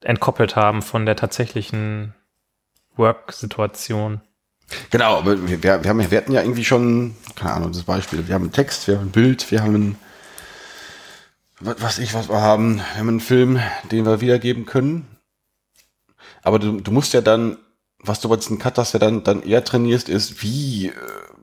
[0.00, 2.14] entkoppelt haben von der tatsächlichen
[2.96, 4.20] Work-Situation.
[4.90, 8.26] Genau, aber wir, wir, haben, wir hatten ja irgendwie schon, keine Ahnung, das Beispiel.
[8.26, 9.98] Wir haben einen Text, wir haben ein Bild, wir haben ein,
[11.60, 12.76] was weiß ich, was wir haben.
[12.76, 13.60] Wir haben einen Film,
[13.92, 15.06] den wir wiedergeben können.
[16.42, 17.58] Aber du, du musst ja dann,
[18.06, 20.92] was du bei diesen Cutters ja dann, dann eher trainierst, ist, wie, äh,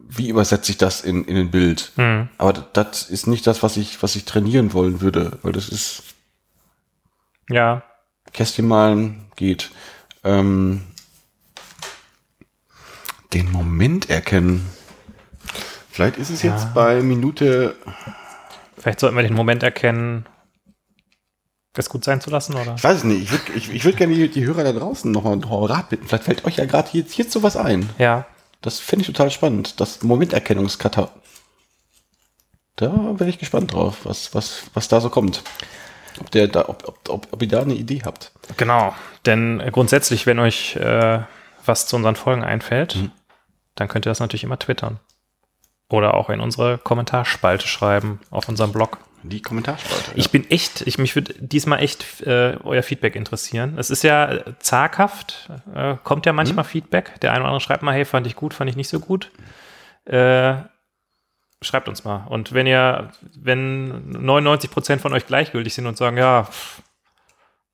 [0.08, 1.92] wie übersetze ich das in, in ein Bild?
[1.96, 2.30] Hm.
[2.38, 6.04] Aber das, ist nicht das, was ich, was ich trainieren wollen würde, weil das ist,
[7.50, 7.84] Ja,
[8.34, 9.72] Kästchen malen geht.
[10.24, 10.84] Ähm,
[13.34, 14.70] den Moment erkennen.
[15.90, 16.72] Vielleicht ist es jetzt Ja.
[16.74, 17.76] bei Minute.
[18.78, 20.26] vielleicht sollten wir den Moment erkennen,
[21.80, 22.76] es gut sein zu lassen, oder?
[22.76, 23.24] Ich weiß es nicht.
[23.24, 26.08] Ich würde ich, ich würd gerne die, die Hörer da draußen nochmal um Rat bitten.
[26.08, 27.90] Vielleicht fällt euch ja gerade jetzt, jetzt sowas ein.
[27.98, 28.26] Ja,
[28.62, 29.80] Das finde ich total spannend.
[29.80, 31.10] Das Momenterkennungskata.
[32.76, 35.44] Da bin ich gespannt drauf, was, was, was da so kommt.
[36.20, 38.32] Ob, der da, ob, ob, ob, ob ihr da eine Idee habt.
[38.58, 38.94] genau.
[39.26, 41.22] Denn äh, grundsätzlich, wenn euch äh,
[41.66, 43.12] was zu unseren Folgen einfällt, Mhm.
[43.76, 45.00] dann könnt ihr das natürlich immer twittern.
[45.90, 48.98] Oder auch in unsere Kommentarspalte schreiben auf unserem Blog.
[49.24, 50.12] Die Kommentarspalte.
[50.16, 53.76] Ich bin echt, ich, mich würde diesmal echt äh, euer Feedback interessieren.
[53.78, 57.20] Es ist ja äh, zaghaft, äh, kommt ja manchmal Feedback.
[57.22, 59.32] Der eine oder andere schreibt mal, hey, fand ich gut, fand ich nicht so gut.
[60.06, 60.56] Äh,
[61.62, 62.26] schreibt uns mal.
[62.28, 66.82] Und wenn ihr, wenn 99% von euch gleichgültig sind und sagen, ja, pff,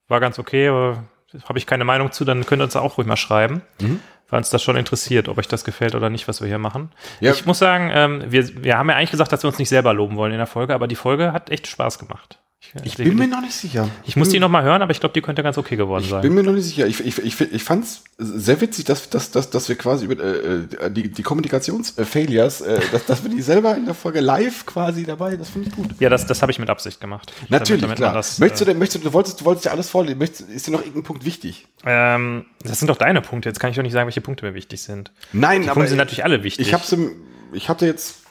[0.10, 1.04] war ganz okay, aber
[1.48, 4.00] habe ich keine Meinung zu, dann könnt ihr uns auch ruhig mal schreiben, Mhm.
[4.30, 6.92] Weil uns das schon interessiert, ob euch das gefällt oder nicht, was wir hier machen.
[7.20, 7.32] Ja.
[7.32, 9.94] Ich muss sagen, ähm, wir, wir haben ja eigentlich gesagt, dass wir uns nicht selber
[9.94, 12.40] loben wollen in der Folge, aber die Folge hat echt Spaß gemacht.
[12.84, 13.90] Ich bin mir noch nicht sicher.
[14.06, 16.10] ich muss die noch mal hören, aber ich glaube, die könnte ganz okay geworden Ich
[16.10, 16.22] sein.
[16.22, 16.86] bin mir noch nicht sicher.
[16.88, 20.24] Ich, ich, ich, ich fand es sehr witzig, dass, dass, dass, dass wir quasi über
[20.24, 24.66] äh, äh, die, die Kommunikations-Failures, äh, dass, dass wir die selber in der Folge live
[24.66, 25.88] quasi dabei, das finde ich gut.
[26.00, 27.32] Ja, das, das habe ich mit Absicht gemacht.
[27.50, 28.14] Natürlich, Damit- damit klar.
[28.14, 30.50] Das, möchtest du äh, denn, möchtest du, du wolltest, du wolltest ja alles vorlesen, möchtest,
[30.50, 31.68] ist dir noch irgendein Punkt wichtig?
[31.86, 33.50] ähm, das sind doch deine Punkte.
[33.50, 35.12] Jetzt kann ich doch nicht sagen, welche Punkte mir wichtig sind.
[35.32, 36.68] Nein, Die Punkte sind natürlich alle wichtig.
[36.68, 37.12] Ich hab's im,
[37.54, 38.24] ich hatte jetzt,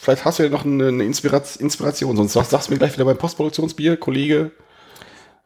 [0.00, 3.04] vielleicht hast du ja noch eine, eine Inspiration, sonst sagst, sagst du mir gleich wieder
[3.04, 4.52] beim Postproduktionsbier, Kollege.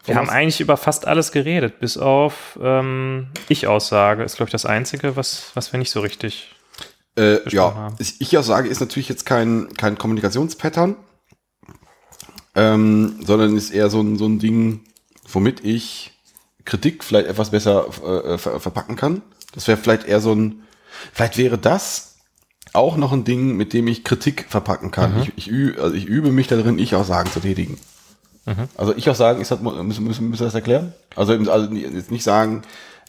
[0.05, 4.67] Wir haben eigentlich über fast alles geredet, bis auf ähm, Ich-Aussage ist, glaube ich, das
[4.67, 6.55] Einzige, was, was wir nicht so richtig.
[7.17, 7.97] Äh, ja, haben.
[7.99, 10.97] ich, ich ja sage, ist natürlich jetzt kein, kein Kommunikationspattern.
[12.55, 14.85] ähm, sondern ist eher so ein, so ein Ding,
[15.29, 16.13] womit ich
[16.65, 19.23] Kritik vielleicht etwas besser äh, ver verpacken kann.
[19.55, 20.63] Das wäre vielleicht eher so ein,
[21.13, 22.14] vielleicht wäre das
[22.75, 25.23] auch noch ein Ding, mit dem ich Kritik verpacken kann.
[25.23, 27.79] Ich, ich, übe, also ich übe mich darin, ich auch sagen zu tätigen.
[28.77, 30.93] Also ich auch sagen, ist das, müssen, müssen, müssen wir das erklären?
[31.17, 32.63] Also, also jetzt nicht sagen,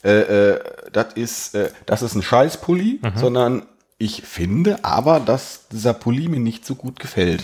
[0.03, 0.59] äh, äh,
[0.93, 3.63] das ist, äh, das ist ein Scheißpulli, sondern
[3.97, 7.43] ich finde aber, dass dieser Pulli mir nicht so gut gefällt.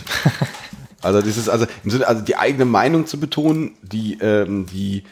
[1.01, 5.03] also das ist also im Sinne, also die eigene Meinung zu betonen, die, ähm, die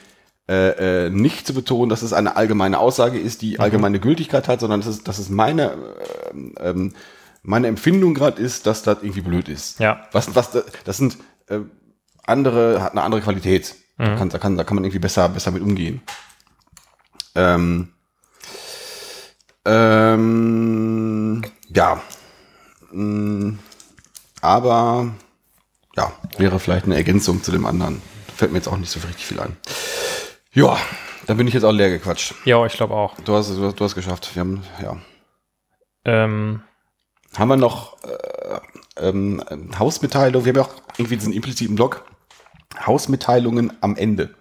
[0.49, 4.61] äh, äh, nicht zu betonen, dass es eine allgemeine Aussage ist, die allgemeine Gültigkeit hat,
[4.61, 5.77] sondern dass es, dass es meine,
[6.31, 6.93] ähm, ähm,
[7.43, 9.79] meine Empfindung gerade ist, dass das irgendwie blöd ist.
[9.79, 10.07] Ja.
[10.11, 10.49] Was, was,
[10.83, 11.17] das sind
[11.49, 11.59] äh,
[12.25, 13.75] andere, hat eine andere Qualität.
[13.99, 16.01] Da, kann, da, kann, da kann man irgendwie besser, besser mit umgehen.
[17.35, 17.89] Ähm,
[19.65, 22.01] ähm, ja.
[22.91, 23.59] Mm,
[24.41, 25.11] Aber
[25.95, 28.01] ja, wäre vielleicht eine Ergänzung zu dem anderen.
[28.35, 29.55] Fällt mir jetzt auch nicht so richtig viel ein.
[30.59, 30.77] Ja,
[31.27, 32.33] dann bin ich jetzt auch leer gequatscht.
[32.45, 33.15] Ja, ich glaube auch.
[33.23, 34.29] Du hast, du hast, du hast geschafft.
[34.33, 34.97] Wir haben, ja.
[36.05, 36.61] Ähm,
[37.37, 39.43] Haben wir noch äh, ähm,
[39.77, 40.43] Hausmitteilung?
[40.45, 42.03] Wir haben ja auch irgendwie diesen impliziten Blog.
[42.85, 44.33] Hausmitteilungen am Ende.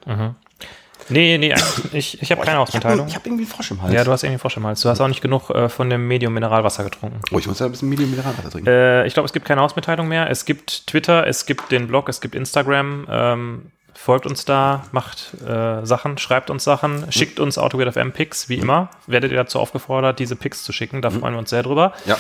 [1.08, 3.92] nee, nee, eigentlich- ich, ich habe keine Ich habe hab irgendwie einen Frosch im Hals.
[3.94, 4.80] Ja, du hast irgendwie Frosch im Hals.
[4.82, 7.20] Du hast auch nicht genug äh, von dem Medium Mineralwasser getrunken.
[7.32, 8.68] oh, ich muss ja ein bisschen Medium Mineralwasser trinken.
[8.68, 10.30] Äh, ich glaube, es gibt keine Ausmitteilung mehr.
[10.30, 13.06] Es gibt Twitter, es gibt den Blog, es gibt Instagram.
[13.10, 18.48] Ähm, folgt uns da, macht äh, Sachen, schreibt uns Sachen, schickt uns AutoWeird FM Picks,
[18.48, 18.90] wie immer.
[19.06, 21.02] Werdet ihr dazu aufgefordert, diese Picks zu schicken.
[21.02, 21.92] Da freuen wir uns sehr drüber.
[22.06, 22.16] ja.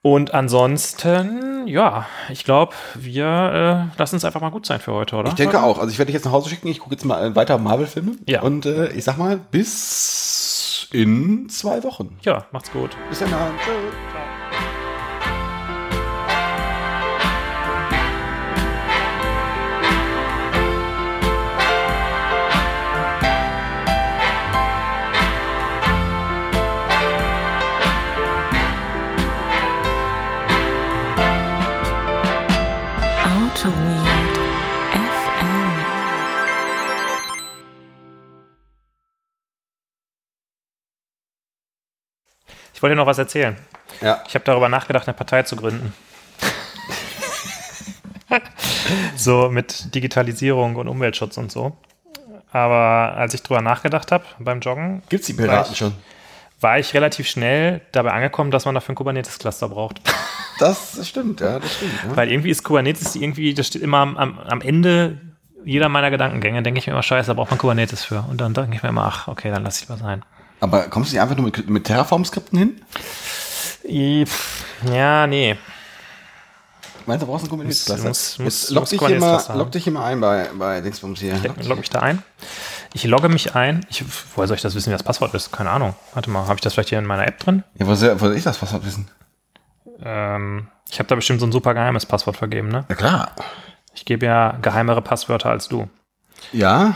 [0.00, 5.16] Und ansonsten, ja, ich glaube, wir äh, lassen es einfach mal gut sein für heute,
[5.16, 5.30] oder?
[5.30, 5.78] Ich denke auch.
[5.78, 6.68] Also ich werde dich jetzt nach Hause schicken.
[6.68, 8.12] Ich gucke jetzt mal äh, weiter Marvel-Filme.
[8.26, 8.42] Ja.
[8.42, 12.16] Und äh, ich sag mal, bis in zwei Wochen.
[12.22, 12.96] Ja, macht's gut.
[13.10, 13.30] Bis dann.
[13.30, 14.17] Tschö.
[42.78, 43.56] Ich wollte dir noch was erzählen.
[44.00, 44.22] Ja.
[44.28, 45.92] Ich habe darüber nachgedacht, eine Partei zu gründen.
[49.16, 51.76] so mit Digitalisierung und Umweltschutz und so.
[52.52, 55.92] Aber als ich drüber nachgedacht habe beim Joggen, Gibt's die Piraten schon?
[56.60, 60.00] war ich relativ schnell dabei angekommen, dass man dafür ein Kubernetes-Cluster braucht.
[60.60, 61.92] Das, stimmt, ja, das stimmt.
[62.04, 62.16] Ja.
[62.16, 65.20] Weil irgendwie ist Kubernetes irgendwie, das steht immer am, am, Ende
[65.64, 68.24] jeder meiner Gedankengänge, denke ich mir immer, scheiße, da braucht man Kubernetes für.
[68.28, 70.24] Und dann denke ich mir immer, ach, okay, dann lass ich mal sein.
[70.60, 72.82] Aber kommst du nicht einfach nur mit, mit Terraform-Skripten hin?
[74.92, 75.56] Ja, nee.
[77.06, 78.08] Meinst du, du brauchst einen Kubernetes-Cluster?
[78.08, 79.00] Muss- muss- Jetzt log muss dich,
[79.48, 79.58] haben.
[79.58, 81.34] log dich ein bei, bei Dingsbums hier.
[81.58, 82.22] Ich log mich da ein.
[82.92, 83.86] Ich logge mich ein.
[83.88, 84.04] Ich,
[84.34, 85.52] woher soll ich das wissen, wie das Passwort ist?
[85.52, 85.94] Keine Ahnung.
[86.14, 87.64] Warte mal, habe ich das vielleicht hier in meiner App drin?
[87.78, 89.08] Ja, wo soll, wo soll ich das Passwort wissen?
[90.02, 92.84] Ähm, ich habe da bestimmt so ein super geheimes Passwort vergeben, ne?
[92.88, 93.32] Ja, klar.
[93.94, 95.88] Ich gebe ja geheimere Passwörter als du.
[96.52, 96.94] Ja.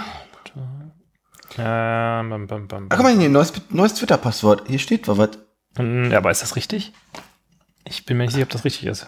[1.59, 4.69] Ähm, bam, bam, bam, Ach, guck mal hier, neues, neues Twitter-Passwort.
[4.69, 5.31] Hier steht was.
[5.77, 6.93] Hm, Ja, aber ist das richtig?
[7.85, 9.07] Ich bin mir nicht sicher, ob das richtig ist.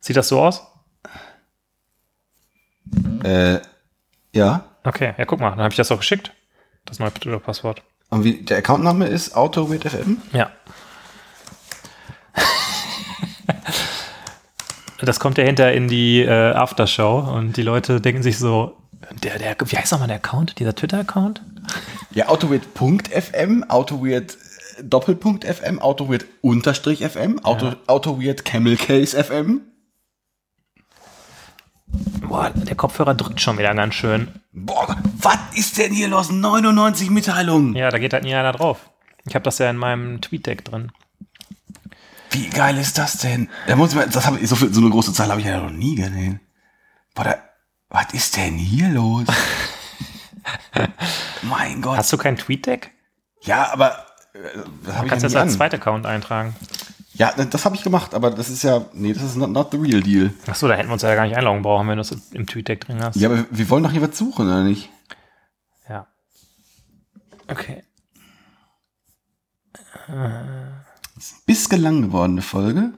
[0.00, 0.62] Sieht das so aus?
[3.24, 3.58] Äh,
[4.32, 4.64] ja.
[4.84, 6.32] Okay, ja, guck mal, dann habe ich das auch geschickt.
[6.84, 7.82] Das neue Twitter-Passwort.
[8.10, 10.18] Und wie, der Accountname ist AutoWeightFM?
[10.32, 10.50] Ja.
[15.00, 18.76] Das kommt ja hinter in die äh, Aftershow und die Leute denken sich so,
[19.22, 21.42] der, der, wie heißt nochmal der Account, dieser Twitter-Account?
[22.12, 24.34] Ja, AutoWeird.fm, AutoWeird
[24.78, 29.62] äh, Doppelpunkt FM, AutoWeird Unterstrich FM, Auto, AutoWeird Camel Case FM.
[32.26, 34.28] Boah, der Kopfhörer drückt schon wieder ganz schön.
[34.52, 36.30] Boah, was ist denn hier los?
[36.30, 37.74] 99 Mitteilungen.
[37.76, 38.90] Ja, da geht halt nie einer drauf.
[39.26, 40.90] Ich habe das ja in meinem Tweet-Deck drin.
[42.30, 43.48] Wie geil ist das denn?
[43.68, 45.60] Da muss man, das hab, ich- so, viel, so eine große Zahl habe ich ja
[45.60, 46.40] noch nie gesehen.
[47.14, 47.36] Boah, da,
[47.88, 49.26] was ist denn hier los?
[51.42, 51.98] mein Gott.
[51.98, 52.90] Hast du kein Tweet-Deck?
[53.42, 54.38] ja, aber äh,
[54.84, 56.54] das habe ich Kannst ja nie als zweiter Account eintragen?
[57.14, 59.76] Ja, das habe ich gemacht, aber das ist ja, nee, das ist not, not the
[59.76, 60.34] real deal.
[60.48, 62.80] Achso, da hätten wir uns ja gar nicht einloggen brauchen, wenn du es im Tweet-Deck
[62.80, 63.16] drin hast.
[63.16, 64.90] Ja, aber wir wollen doch hier was suchen, oder nicht?
[65.88, 66.08] Ja.
[67.46, 67.84] Okay.
[71.46, 72.94] Bisschen lang gewordene Folge.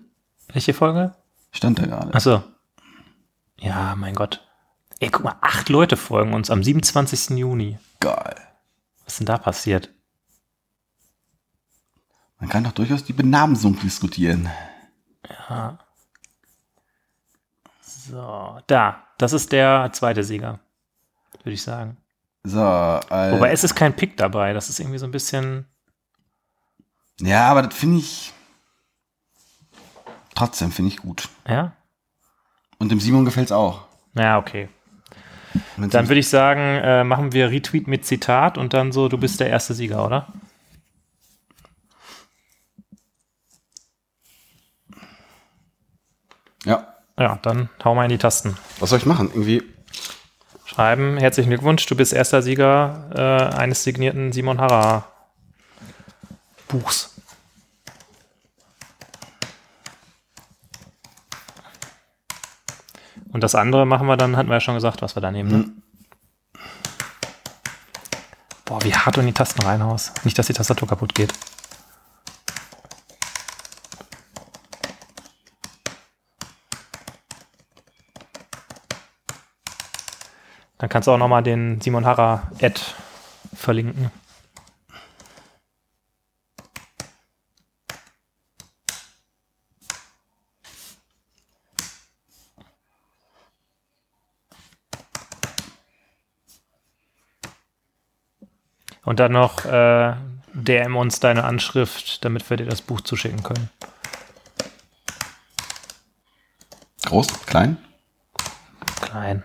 [0.48, 1.14] Welche Folge?
[1.52, 2.14] Stand da gerade.
[2.14, 2.42] Achso.
[3.58, 4.45] Ja, mein Gott.
[4.98, 7.36] Ey, guck mal, acht Leute folgen uns am 27.
[7.38, 7.78] Juni.
[8.00, 8.36] Geil.
[9.04, 9.90] Was ist denn da passiert?
[12.38, 14.48] Man kann doch durchaus die Benamsung diskutieren.
[15.48, 15.78] Ja.
[17.80, 19.02] So, da.
[19.18, 20.60] Das ist der zweite Sieger,
[21.42, 21.96] würde ich sagen.
[22.44, 24.52] So, äh, Wobei es ist kein Pick dabei.
[24.52, 25.66] Das ist irgendwie so ein bisschen.
[27.20, 28.32] ja, aber das finde ich
[30.36, 31.28] trotzdem finde ich gut.
[31.48, 31.72] Ja?
[32.78, 33.86] Und dem Simon gefällt's auch.
[34.14, 34.68] Ja, okay.
[35.76, 39.40] Dann würde ich sagen, äh, machen wir Retweet mit Zitat und dann so, du bist
[39.40, 40.26] der erste Sieger, oder?
[46.64, 48.56] ja, Ja, dann hau mal in die Tasten.
[48.80, 49.28] was soll ich machen?
[49.32, 49.62] Irgendwie
[50.64, 55.08] Schreiben, herzlichen Glückwunsch, du bist erster Sieger äh, eines signierten Simon Harrer
[56.68, 57.15] Buchs.
[63.36, 65.50] Und das andere machen wir dann, hatten wir ja schon gesagt, was wir da nehmen.
[65.50, 66.62] Ne?
[68.64, 70.24] Boah, wie hart du in die Tasten reinhaust.
[70.24, 71.34] Nicht, dass die Tastatur kaputt geht.
[80.78, 82.80] Dann kannst du auch nochmal den Simon Harrer Ad
[83.54, 84.10] verlinken.
[99.06, 100.14] Und dann noch äh,
[100.52, 103.70] DM uns deine Anschrift, damit wir dir das Buch zuschicken können.
[107.04, 107.78] groß, klein.
[109.00, 109.44] Klein.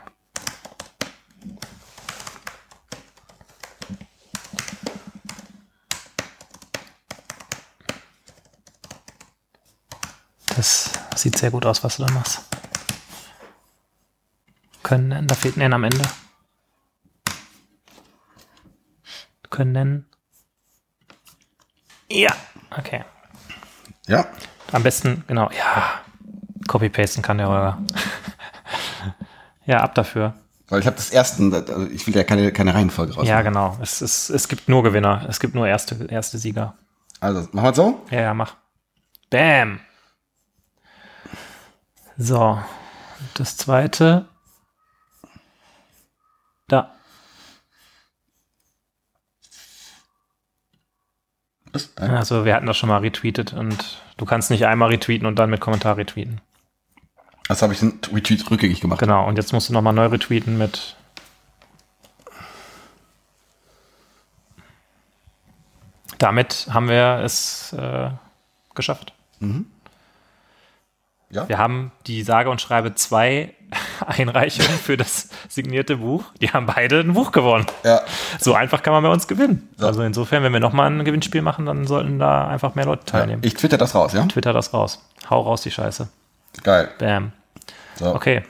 [10.56, 12.42] Das sieht sehr gut aus, was du da machst.
[14.82, 16.04] Können, da fehlt ein N am Ende.
[19.62, 20.10] Können.
[22.10, 22.34] Ja,
[22.76, 23.06] okay.
[24.08, 24.26] Ja,
[24.72, 26.02] Am besten, genau, ja.
[26.68, 27.78] Copy-pasten kann der Holger.
[29.66, 30.34] ja, ab dafür.
[30.68, 33.28] weil ich habe das ersten, also ich will ja keine, keine Reihenfolge raus.
[33.28, 33.78] Ja, genau.
[33.82, 35.26] Es, es, es gibt nur Gewinner.
[35.30, 36.76] Es gibt nur erste, erste Sieger.
[37.20, 38.06] Also, machen wir so?
[38.10, 38.56] Ja, ja, mach.
[39.30, 39.80] Bam.
[42.18, 42.58] So.
[43.36, 44.26] Das zweite.
[46.68, 46.96] Da.
[51.73, 55.38] Äh, Also, wir hatten das schon mal retweetet und du kannst nicht einmal retweeten und
[55.38, 56.41] dann mit Kommentar retweeten.
[57.48, 58.99] Das habe ich den Retweet rückgängig gemacht.
[58.99, 59.27] Genau.
[59.27, 60.95] Und jetzt musst du nochmal neu retweeten mit.
[66.18, 68.11] Damit haben wir es äh,
[68.76, 69.14] geschafft.
[71.31, 71.49] Ja.
[71.49, 73.56] Wir haben die sage und schreibe zwei
[74.07, 76.23] Einreichungen für das signierte Buch.
[76.41, 77.65] Die haben beide ein Buch gewonnen.
[77.84, 78.02] Ja.
[78.40, 79.69] So einfach kann man bei uns gewinnen.
[79.78, 79.88] So.
[79.88, 83.41] Also insofern, wenn wir nochmal ein Gewinnspiel machen, dann sollten da einfach mehr Leute teilnehmen.
[83.45, 84.26] Ich twitter das raus, ja?
[84.26, 85.03] Twitter das raus.
[85.30, 86.07] Hau raus die Scheiße.
[86.64, 86.90] Geil.
[86.99, 87.32] Bam.
[87.95, 88.14] So.
[88.15, 88.44] Okay.